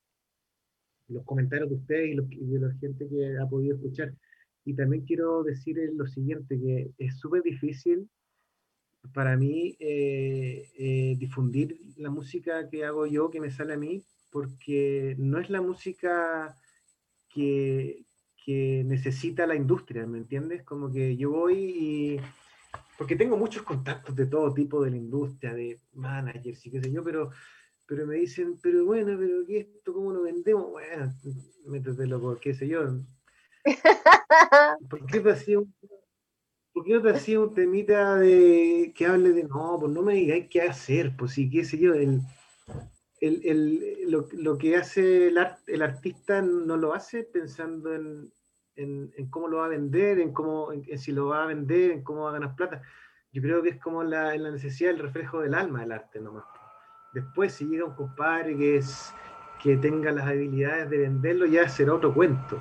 Los 1.08 1.24
comentarios 1.26 1.70
de 1.70 1.76
ustedes 1.76 2.18
y, 2.32 2.46
de 2.46 2.60
la 2.60 2.72
gente 2.76 3.08
que 3.08 3.38
ha 3.38 3.48
podido 3.48 3.76
escuchar. 3.76 4.14
Y 4.66 4.76
también 4.76 5.04
quiero 5.06 5.44
decir 5.44 5.78
lo 5.94 6.06
siguiente, 6.06 6.60
que 6.60 6.92
es 6.98 7.18
súper 7.18 7.42
difícil 7.42 8.08
para 9.14 9.38
mí 9.38 9.76
eh, 9.80 10.70
eh, 10.78 11.16
difundir 11.18 11.80
la 11.98 12.10
música 12.10 12.70
que 12.70 12.86
hago 12.86 13.06
yo, 13.08 13.30
que 13.30 13.40
me 13.40 13.52
sale 13.52 13.74
a 13.74 13.78
mí, 13.78 14.04
porque 14.32 15.16
no 15.18 15.40
es 15.40 15.50
la 15.50 15.62
música 15.62 16.56
que, 17.30 18.06
que 18.44 18.84
necesita 18.86 19.48
la 19.48 19.56
industria, 19.56 20.06
¿me 20.06 20.18
entiendes? 20.18 20.64
Como 20.64 20.92
que 20.92 21.16
yo 21.18 21.32
voy 21.32 21.56
y... 21.56 22.22
Porque 22.98 23.16
tengo 23.16 23.38
muchos 23.38 23.64
contactos 23.64 24.16
de 24.16 24.26
todo 24.26 24.54
tipo 24.54 24.84
de 24.84 24.92
la 24.92 24.98
industria, 24.98 25.54
de 25.54 25.80
managers 25.94 26.66
y 26.66 26.72
qué 26.72 26.82
sé 26.82 26.92
yo, 26.92 27.02
pero, 27.04 27.32
pero 27.86 28.06
me 28.06 28.16
dicen, 28.16 28.60
pero 28.62 28.86
bueno, 28.86 29.16
pero 29.18 29.46
¿qué 29.48 29.60
esto? 29.60 29.94
¿Cómo 29.94 30.12
lo 30.12 30.24
vendemos? 30.24 30.70
Bueno, 30.70 31.14
métetelo 31.66 32.20
por 32.20 32.40
qué 32.40 32.54
sé 32.54 32.68
yo. 32.68 33.00
¿Por 34.90 35.06
qué 35.06 35.22
te 35.22 35.32
hacía 35.32 35.60
un, 35.60 35.74
¿por 36.74 36.84
qué 36.84 36.94
no 36.94 37.02
te 37.02 37.10
hacía 37.12 37.40
un 37.40 37.54
temita 37.54 38.16
de 38.16 38.92
que 38.96 39.06
hable 39.06 39.32
de 39.32 39.44
no, 39.44 39.78
pues 39.80 39.92
no 39.94 40.02
me 40.02 40.16
digáis 40.16 40.48
qué 40.50 40.62
hacer, 40.62 41.16
pues 41.18 41.32
sí, 41.32 41.50
qué 41.50 41.64
sé 41.64 41.78
yo, 41.78 41.94
el, 41.94 42.22
el, 43.22 43.42
el, 43.46 44.12
lo, 44.12 44.28
lo, 44.34 44.58
que 44.58 44.78
hace 44.78 45.28
el, 45.28 45.38
art, 45.38 45.60
el, 45.68 45.82
artista 45.82 46.42
no 46.42 46.78
lo 46.78 46.94
hace 46.94 47.24
pensando 47.24 47.94
en, 47.94 48.32
en, 48.76 49.12
en 49.18 49.30
cómo 49.30 49.48
lo 49.48 49.58
va 49.58 49.66
a 49.66 49.70
vender, 49.70 50.20
en 50.20 50.34
cómo 50.34 50.72
en, 50.72 50.98
si 50.98 51.12
lo 51.12 51.28
va 51.28 51.44
a 51.44 51.48
vender, 51.48 51.92
en 51.92 52.04
cómo 52.04 52.24
va 52.24 52.30
a 52.30 52.34
ganar 52.34 52.56
plata. 52.56 52.82
Yo 53.32 53.42
creo 53.42 53.62
que 53.62 53.70
es 53.70 53.80
como 53.80 54.04
la, 54.04 54.36
la 54.36 54.52
necesidad, 54.52 54.92
el 54.92 55.00
reflejo 55.00 55.42
del 55.42 55.54
alma 55.54 55.82
del 55.82 55.92
arte 55.92 56.20
nomás. 56.20 56.46
Después, 57.14 57.54
si 57.54 57.66
llega 57.66 57.86
un 57.86 57.96
compadre 57.96 58.56
que, 58.56 58.78
es, 58.78 59.14
que 59.62 59.78
tenga 59.78 60.12
las 60.12 60.28
habilidades 60.28 60.90
de 60.90 60.98
venderlo, 61.00 61.46
ya 61.46 61.68
será 61.68 61.94
otro 61.94 62.14
cuento. 62.14 62.60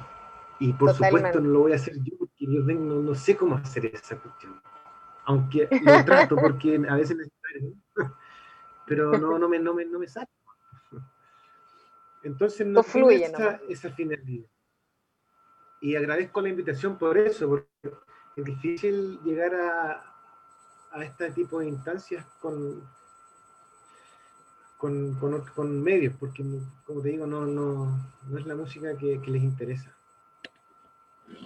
Y 0.58 0.72
por 0.72 0.92
Totalmente. 0.92 1.28
supuesto 1.28 1.40
no 1.40 1.50
lo 1.50 1.60
voy 1.60 1.72
a 1.72 1.76
hacer 1.76 1.94
yo, 2.02 2.18
porque 2.18 2.46
yo 2.46 2.66
tengo, 2.66 2.94
no, 2.96 3.14
sé 3.14 3.36
cómo 3.36 3.56
hacer 3.56 3.86
esa 3.86 4.18
cuestión. 4.18 4.60
Aunque 5.24 5.68
lo 5.70 6.04
trato, 6.04 6.36
porque 6.36 6.80
a 6.88 6.96
veces 6.96 7.16
necesito, 7.16 7.36
pero 8.86 9.12
no, 9.18 9.38
no, 9.38 9.48
me, 9.48 9.58
no, 9.58 9.74
me, 9.74 9.84
no 9.84 9.98
me 9.98 10.08
sale. 10.08 10.28
Entonces 12.28 12.66
no, 12.66 12.74
no 12.74 12.82
fluye 12.82 13.24
esa, 13.24 13.58
esa, 13.68 13.90
finalidad. 13.90 14.46
Y 15.80 15.96
agradezco 15.96 16.42
la 16.42 16.50
invitación 16.50 16.98
por 16.98 17.16
eso, 17.16 17.48
porque 17.48 17.66
es 18.36 18.44
difícil 18.44 19.18
llegar 19.24 19.54
a, 19.54 20.04
a 20.92 21.04
este 21.04 21.30
tipo 21.30 21.60
de 21.60 21.68
instancias 21.68 22.26
con, 22.38 22.86
con, 24.76 25.14
con, 25.14 25.40
con, 25.54 25.82
medios, 25.82 26.14
porque 26.20 26.44
como 26.84 27.00
te 27.00 27.08
digo, 27.08 27.26
no, 27.26 27.46
no, 27.46 27.98
no 28.28 28.38
es 28.38 28.46
la 28.46 28.54
música 28.54 28.94
que, 28.98 29.20
que 29.22 29.30
les 29.30 29.42
interesa. 29.42 29.96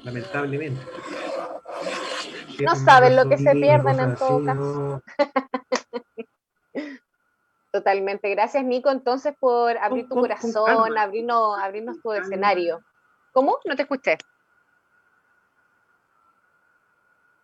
Lamentablemente. 0.02 0.82
No 2.64 2.74
saben 2.74 3.14
lo 3.14 3.28
que 3.28 3.38
se 3.38 3.52
pierden 3.52 4.00
en 4.00 4.16
todo 4.16 4.44
caso. 4.44 5.02
Totalmente. 7.72 8.28
Gracias, 8.28 8.62
Nico, 8.64 8.90
entonces, 8.90 9.34
por 9.40 9.78
abrir 9.78 10.06
tu 10.06 10.16
corazón, 10.16 10.98
abrirnos, 10.98 11.58
abrirnos 11.58 12.02
tu 12.02 12.12
escenario. 12.12 12.82
¿Cómo? 13.32 13.56
No 13.64 13.74
te 13.74 13.82
escuché. 13.82 14.18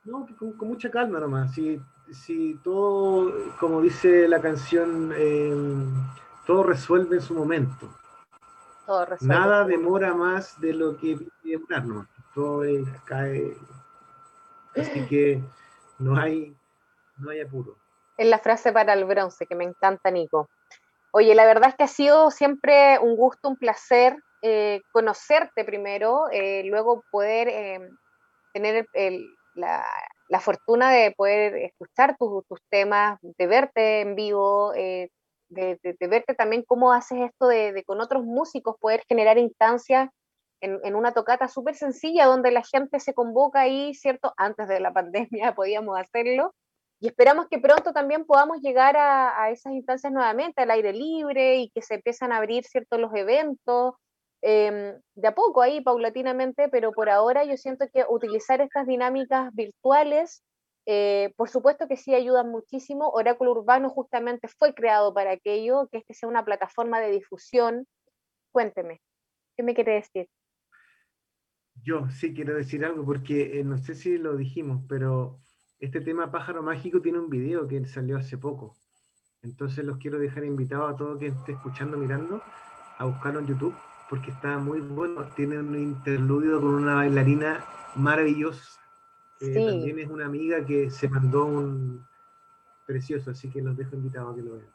No, 0.05 0.26
con, 0.38 0.52
con 0.52 0.68
mucha 0.68 0.90
calma 0.90 1.18
nomás. 1.18 1.55
Si, 1.55 1.80
si 2.12 2.60
todo, 2.62 3.32
como 3.59 3.80
dice 3.80 4.28
la 4.28 4.38
canción, 4.42 5.12
eh, 5.16 5.50
todo 6.46 6.62
resuelve 6.62 7.16
en 7.16 7.22
su 7.22 7.32
momento. 7.32 7.88
Todo 8.84 9.06
resuelve. 9.06 9.34
Nada 9.34 9.64
demora 9.64 10.12
más 10.12 10.60
de 10.60 10.74
lo 10.74 10.98
que 10.98 11.18
demorar, 11.42 11.86
¿no? 11.86 12.06
Todo 12.34 12.64
cae. 13.06 13.56
Así 14.76 15.06
que 15.06 15.42
no 15.98 16.18
hay, 16.18 16.55
no 17.16 17.30
hay 17.30 17.40
apuro 17.40 17.78
es 18.19 18.27
la 18.27 18.40
frase 18.40 18.73
para 18.73 18.93
el 18.93 19.05
bronce, 19.05 19.47
que 19.47 19.55
me 19.55 19.65
encanta, 19.65 20.11
Nico. 20.11 20.51
Oye, 21.12 21.35
la 21.35 21.47
verdad 21.47 21.70
es 21.70 21.77
que 21.77 21.85
ha 21.85 21.89
sido 21.89 22.31
siempre 22.31 22.99
un 22.99 23.16
gusto, 23.16 23.49
un 23.49 23.57
placer 23.57 24.16
eh, 24.43 24.82
conocerte 24.93 25.65
primero, 25.65 26.28
eh, 26.31 26.65
luego 26.65 27.03
poder 27.11 27.49
eh, 27.49 27.89
tener 28.53 28.86
la, 29.55 30.40
fortuna 30.40 30.90
de 30.90 31.12
poder 31.12 31.57
escuchar 31.57 32.16
tus, 32.19 32.61
temas, 32.69 33.19
de 33.23 33.47
verte 33.47 34.01
en 34.01 34.16
vivo, 34.16 34.73
de, 34.73 35.11
de, 35.49 36.09
verte 36.09 36.35
también 36.35 36.65
cómo 36.66 36.93
haces 36.93 37.20
esto 37.20 37.47
de, 37.47 37.73
de, 37.73 37.85
con 37.85 38.01
otros 38.01 38.24
músicos, 38.24 38.77
poder 38.81 39.03
generar 39.09 39.39
instancias 39.39 40.11
en, 40.61 40.81
en 40.82 40.95
una 40.97 41.12
tocata 41.12 41.49
súper 41.49 41.77
sencilla 41.77 42.27
donde 42.27 42.51
la 42.51 42.62
gente 42.62 43.01
se 43.01 43.15
convoca 43.15 43.61
ahí, 43.61 43.95
¿cierto? 43.95 44.35
Antes 44.36 44.69
de 44.69 44.81
la 44.81 44.93
pandemia 44.93 45.55
podíamos 45.55 45.99
hacerlo 45.99 46.53
y 47.00 47.06
esperamos 47.06 47.46
que 47.48 47.58
pronto 47.58 47.92
también 47.92 48.24
podamos 48.24 48.60
llegar 48.60 48.96
a, 48.96 49.50
esas 49.50 49.72
instancias 49.72 50.12
nuevamente, 50.12 50.62
al 50.62 50.70
aire 50.70 50.92
libre 50.92 51.58
y 51.58 51.70
que 51.70 51.82
se 51.82 51.94
empiezan 51.94 52.32
a 52.32 52.38
abrir 52.38 52.64
ciertos 52.64 52.98
los 52.98 53.14
eventos, 53.14 53.94
eh, 54.42 54.96
de 55.14 55.28
a 55.28 55.34
poco 55.34 55.62
ahí, 55.62 55.80
paulatinamente, 55.80 56.68
pero 56.68 56.92
por 56.92 57.08
ahora 57.08 57.44
yo 57.44 57.56
siento 57.56 57.86
que 57.92 58.04
utilizar 58.08 58.60
estas 58.60 58.86
dinámicas 58.86 59.54
virtuales, 59.54 60.42
eh, 60.86 61.32
por 61.36 61.48
supuesto 61.48 61.86
que 61.86 61.96
sí 61.96 62.14
ayudan 62.14 62.50
muchísimo. 62.50 63.10
Oráculo 63.10 63.52
Urbano 63.52 63.90
justamente 63.90 64.48
fue 64.48 64.74
creado 64.74 65.12
para 65.14 65.32
aquello, 65.32 65.88
que 65.92 65.98
este 65.98 66.14
sea 66.14 66.28
una 66.28 66.44
plataforma 66.44 66.98
de 67.00 67.10
difusión. 67.10 67.86
Cuénteme, 68.52 69.00
¿qué 69.56 69.62
me 69.62 69.74
quiere 69.74 69.94
decir? 69.94 70.28
Yo 71.82 72.08
sí 72.08 72.34
quiero 72.34 72.56
decir 72.56 72.84
algo 72.84 73.04
porque 73.04 73.60
eh, 73.60 73.64
no 73.64 73.78
sé 73.78 73.94
si 73.94 74.18
lo 74.18 74.36
dijimos, 74.36 74.82
pero 74.88 75.38
este 75.80 76.00
tema 76.00 76.30
Pájaro 76.30 76.62
Mágico 76.62 77.00
tiene 77.00 77.18
un 77.18 77.30
video 77.30 77.66
que 77.68 77.84
salió 77.86 78.16
hace 78.18 78.36
poco. 78.36 78.74
Entonces 79.42 79.84
los 79.84 79.98
quiero 79.98 80.18
dejar 80.18 80.44
invitados 80.44 80.92
a 80.92 80.96
todo 80.96 81.18
quien 81.18 81.34
esté 81.34 81.52
escuchando, 81.52 81.96
mirando, 81.96 82.42
a 82.98 83.05
buscarlo 83.05 83.40
en 83.40 83.46
YouTube, 83.46 83.74
porque 84.10 84.30
está 84.30 84.59
muy 84.59 84.80
bueno. 84.80 85.24
Tiene 85.36 85.59
un 85.59 85.76
interludio 85.76 86.60
con 86.60 86.74
una 86.74 86.96
bailarina 86.96 87.64
maravillosa. 87.94 88.80
Sí. 89.40 89.55
también 89.55 90.00
es 90.00 90.10
una 90.10 90.26
amiga 90.26 90.64
que 90.66 90.90
se 90.90 91.09
mandó 91.09 91.44
un 91.44 92.05
precioso, 92.86 93.30
así 93.30 93.48
que 93.48 93.62
los 93.62 93.76
dejo 93.76 93.94
invitados 93.94 94.32
a 94.32 94.34
que 94.34 94.42
lo 94.42 94.55
vean. 94.55 94.72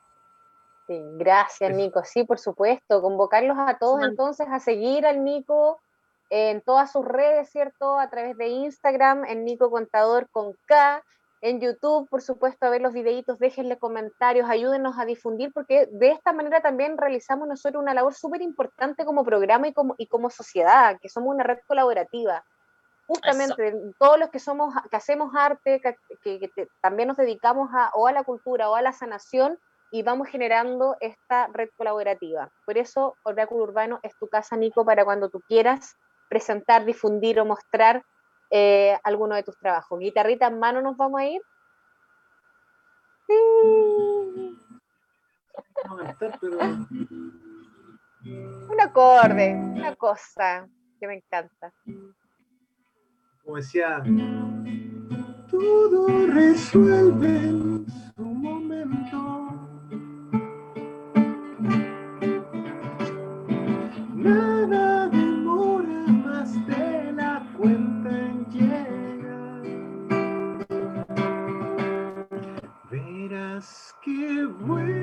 Sí, 0.87 1.01
gracias, 1.17 1.75
Nico. 1.75 2.01
Sí, 2.05 2.23
por 2.23 2.39
supuesto. 2.39 3.01
Convocarlos 3.01 3.57
a 3.57 3.77
todos 3.77 4.03
entonces 4.03 4.47
a 4.49 4.59
seguir 4.59 5.05
al 5.05 5.23
Nico 5.23 5.81
en 6.29 6.61
todas 6.61 6.91
sus 6.91 7.05
redes, 7.05 7.49
¿cierto? 7.49 7.99
A 7.99 8.09
través 8.09 8.37
de 8.37 8.47
Instagram, 8.47 9.25
en 9.25 9.45
Nico 9.45 9.69
Contador 9.69 10.29
con 10.31 10.55
K, 10.65 11.03
en 11.41 11.59
YouTube, 11.59 12.07
por 12.09 12.21
supuesto, 12.21 12.65
a 12.65 12.69
ver 12.69 12.81
los 12.81 12.93
videitos, 12.93 13.37
déjenle 13.37 13.77
comentarios, 13.77 14.49
ayúdenos 14.49 14.97
a 14.97 15.03
difundir, 15.03 15.51
porque 15.53 15.87
de 15.91 16.11
esta 16.11 16.31
manera 16.31 16.61
también 16.61 16.97
realizamos 16.97 17.49
nosotros 17.49 17.83
una 17.83 17.93
labor 17.93 18.13
súper 18.13 18.41
importante 18.41 19.03
como 19.03 19.25
programa 19.25 19.67
y 19.67 19.73
como, 19.73 19.95
y 19.97 20.07
como 20.07 20.29
sociedad, 20.29 20.97
que 21.01 21.09
somos 21.09 21.35
una 21.35 21.43
red 21.43 21.59
colaborativa. 21.67 22.45
Justamente, 23.07 23.67
Eso. 23.67 23.77
todos 23.99 24.17
los 24.17 24.29
que 24.29 24.39
somos, 24.39 24.73
que 24.89 24.95
hacemos 24.95 25.35
arte, 25.35 25.81
que, 25.81 25.97
que, 26.23 26.49
que 26.49 26.67
también 26.81 27.09
nos 27.09 27.17
dedicamos 27.17 27.69
a, 27.73 27.91
o 27.93 28.07
a 28.07 28.13
la 28.13 28.23
cultura 28.23 28.69
o 28.69 28.75
a 28.75 28.81
la 28.81 28.93
sanación, 28.93 29.59
y 29.91 30.01
vamos 30.01 30.27
generando 30.27 30.97
esta 31.01 31.47
red 31.47 31.69
colaborativa. 31.77 32.49
Por 32.65 32.79
eso, 32.79 33.15
Oráculo 33.23 33.63
Urbano 33.63 33.99
es 34.01 34.17
tu 34.17 34.27
casa, 34.27 34.57
Nico, 34.57 34.83
para 34.83 35.05
cuando 35.05 35.29
tú 35.29 35.39
quieras 35.47 35.97
presentar, 36.33 36.83
difundir 36.83 37.39
o 37.39 37.45
mostrar 37.45 38.03
eh, 38.49 38.97
alguno 39.03 39.35
de 39.35 39.43
tus 39.43 39.55
trabajos. 39.59 39.99
Guitarrita 39.99 40.47
en 40.47 40.57
mano 40.57 40.81
nos 40.81 40.97
vamos 40.97 41.21
a 41.21 41.25
ir. 41.27 41.41
Sí. 43.27 43.35
Un 48.67 48.81
acorde, 48.81 49.53
una 49.53 49.95
cosa 49.95 50.67
que 50.99 51.05
me 51.05 51.15
encanta. 51.17 51.71
Como 53.43 53.57
decía, 53.57 54.01
todo 55.51 56.07
resuelve 56.33 57.27
en 57.27 57.85
su 58.15 58.23
momento. 58.23 59.22
Resuelve. 74.65 74.93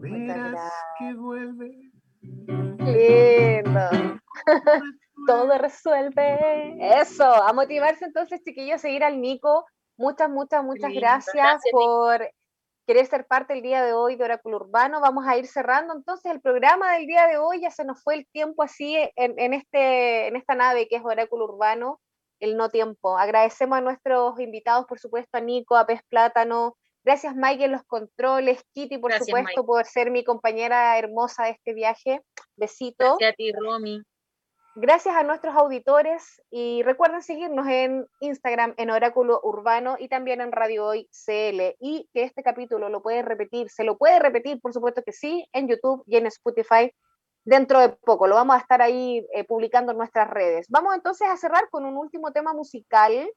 Verás 0.00 0.72
que 0.98 1.14
vuelve. 1.14 1.90
Lindo. 2.78 4.20
Todo 5.26 5.58
resuelve. 5.58 6.76
Eso, 7.00 7.24
a 7.24 7.52
motivarse 7.52 8.04
entonces, 8.04 8.42
chiquillos, 8.44 8.80
seguir 8.80 9.02
al 9.02 9.20
Nico. 9.20 9.66
Muchas, 9.96 10.28
muchas, 10.28 10.64
muchas 10.64 10.92
gracias, 10.92 11.34
gracias, 11.34 11.72
por 11.72 12.28
querer 12.86 13.06
ser 13.06 13.26
parte 13.26 13.54
el 13.54 13.62
día 13.62 13.82
de 13.82 13.92
hoy 13.92 14.16
de 14.16 14.24
Oráculo 14.24 14.56
Urbano. 14.56 15.00
Vamos 15.00 15.26
a 15.26 15.36
ir 15.36 15.46
cerrando 15.46 15.94
entonces 15.94 16.32
el 16.32 16.40
programa 16.40 16.94
del 16.94 17.06
día 17.06 17.26
de 17.26 17.38
hoy. 17.38 17.60
Ya 17.60 17.70
se 17.70 17.84
nos 17.84 18.02
fue 18.02 18.16
el 18.16 18.26
tiempo 18.26 18.62
así 18.62 18.96
en, 19.16 19.54
este, 19.54 20.28
en 20.28 20.36
esta 20.36 20.54
nave 20.54 20.88
que 20.88 20.96
es 20.96 21.04
Oráculo 21.04 21.44
Urbano, 21.44 22.00
el 22.40 22.56
no 22.56 22.68
tiempo. 22.68 23.16
Agradecemos 23.16 23.78
a 23.78 23.82
nuestros 23.82 24.38
invitados, 24.40 24.86
por 24.86 24.98
supuesto, 24.98 25.38
a 25.38 25.40
Nico, 25.40 25.76
a 25.76 25.86
Pez 25.86 26.00
Plátano. 26.08 26.76
Gracias, 27.04 27.34
Mike, 27.36 27.64
en 27.64 27.72
los 27.72 27.84
controles. 27.84 28.64
Kitty, 28.72 28.98
por 28.98 29.12
supuesto, 29.12 29.64
por 29.64 29.84
ser 29.86 30.10
mi 30.10 30.24
compañera 30.24 30.98
hermosa 30.98 31.44
de 31.44 31.50
este 31.50 31.74
viaje. 31.74 32.20
Besito. 32.56 33.16
Gracias 33.18 33.32
a 33.32 33.34
ti, 33.34 33.52
Romy. 33.52 34.02
Gracias 34.76 35.14
a 35.14 35.22
nuestros 35.22 35.54
auditores 35.54 36.42
y 36.50 36.82
recuerden 36.82 37.22
seguirnos 37.22 37.64
en 37.68 38.08
Instagram 38.18 38.74
en 38.76 38.90
Oráculo 38.90 39.40
Urbano 39.44 39.94
y 40.00 40.08
también 40.08 40.40
en 40.40 40.50
Radio 40.50 40.86
Hoy 40.86 41.08
CL 41.12 41.76
y 41.78 42.10
que 42.12 42.24
este 42.24 42.42
capítulo 42.42 42.88
lo 42.88 43.00
puede 43.00 43.22
repetir, 43.22 43.70
se 43.70 43.84
lo 43.84 43.96
puede 43.96 44.18
repetir, 44.18 44.60
por 44.60 44.72
supuesto 44.72 45.04
que 45.04 45.12
sí, 45.12 45.48
en 45.52 45.68
YouTube 45.68 46.02
y 46.08 46.16
en 46.16 46.26
Spotify 46.26 46.92
dentro 47.44 47.78
de 47.78 47.90
poco. 47.90 48.26
Lo 48.26 48.34
vamos 48.34 48.56
a 48.56 48.58
estar 48.58 48.82
ahí 48.82 49.24
eh, 49.32 49.44
publicando 49.44 49.92
en 49.92 49.98
nuestras 49.98 50.28
redes. 50.28 50.66
Vamos 50.68 50.92
entonces 50.96 51.28
a 51.28 51.36
cerrar 51.36 51.70
con 51.70 51.84
un 51.84 51.96
último 51.96 52.32
tema 52.32 52.52
musical. 52.52 53.30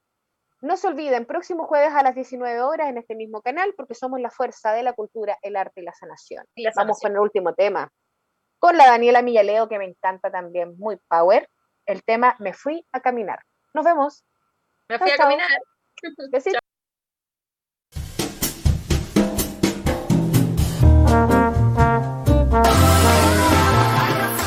No 0.61 0.75
se 0.75 0.87
olviden, 0.87 1.27
próximo 1.27 1.67
jueves 1.67 1.93
a 1.93 2.01
las 2.01 2.15
19 2.15 2.61
horas 2.61 2.89
en 2.89 2.97
este 2.97 3.13
mismo 3.13 3.43
canal, 3.43 3.75
porque 3.77 3.93
somos 3.93 4.19
la 4.19 4.31
fuerza 4.31 4.73
de 4.73 4.81
la 4.81 4.93
cultura, 4.93 5.37
el 5.43 5.55
arte 5.55 5.81
y 5.81 5.83
la 5.83 5.93
sanación. 5.93 6.45
Vamos 6.75 6.99
con 6.99 7.11
el 7.11 7.19
último 7.19 7.53
tema 7.53 7.91
con 8.59 8.77
la 8.77 8.87
Daniela 8.87 9.21
Millaleo, 9.21 9.67
que 9.69 9.77
me 9.77 9.85
encanta 9.85 10.31
también, 10.31 10.77
muy 10.77 10.97
power, 11.07 11.49
el 11.85 12.03
tema 12.03 12.35
Me 12.39 12.53
fui 12.53 12.85
a 12.91 12.99
caminar. 12.99 13.39
Nos 13.73 13.85
vemos. 13.85 14.23
Me 14.89 14.97
fui 14.97 15.11
a 15.11 15.17
caminar. 15.17 15.47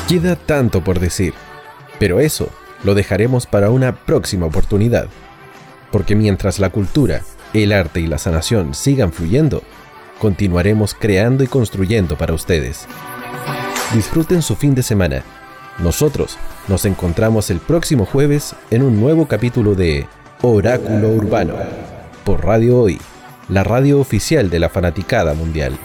Queda 0.09 0.35
tanto 0.35 0.83
por 0.83 0.99
decir, 0.99 1.35
pero 2.01 2.19
eso 2.19 2.51
lo 2.83 2.95
dejaremos 2.95 3.47
para 3.47 3.71
una 3.71 3.95
próxima 3.95 4.47
oportunidad. 4.47 5.09
Porque 5.93 6.17
mientras 6.17 6.59
la 6.59 6.71
cultura, 6.71 7.23
el 7.55 7.73
arte 7.73 8.01
y 8.01 8.07
la 8.09 8.19
sanación 8.19 8.75
sigan 8.75 9.13
fluyendo, 9.13 9.63
continuaremos 10.19 10.95
creando 10.95 11.45
y 11.45 11.47
construyendo 11.47 12.19
para 12.19 12.35
ustedes. 12.35 12.89
Disfruten 13.95 14.41
su 14.41 14.55
fin 14.55 14.77
de 14.77 14.85
semana. 14.85 15.25
Nosotros 15.81 16.39
nos 16.69 16.85
encontramos 16.85 17.51
el 17.51 17.59
próximo 17.59 18.07
jueves 18.07 18.55
en 18.71 18.83
un 18.83 19.01
nuevo 19.01 19.27
capítulo 19.27 19.75
de 19.75 20.07
Oráculo 20.43 21.09
Urbano 21.09 21.55
por 22.23 22.45
Radio 22.45 22.79
Hoy, 22.79 23.01
la 23.49 23.65
radio 23.65 23.99
oficial 23.99 24.49
de 24.49 24.61
la 24.61 24.69
fanaticada 24.69 25.35
mundial. 25.35 25.77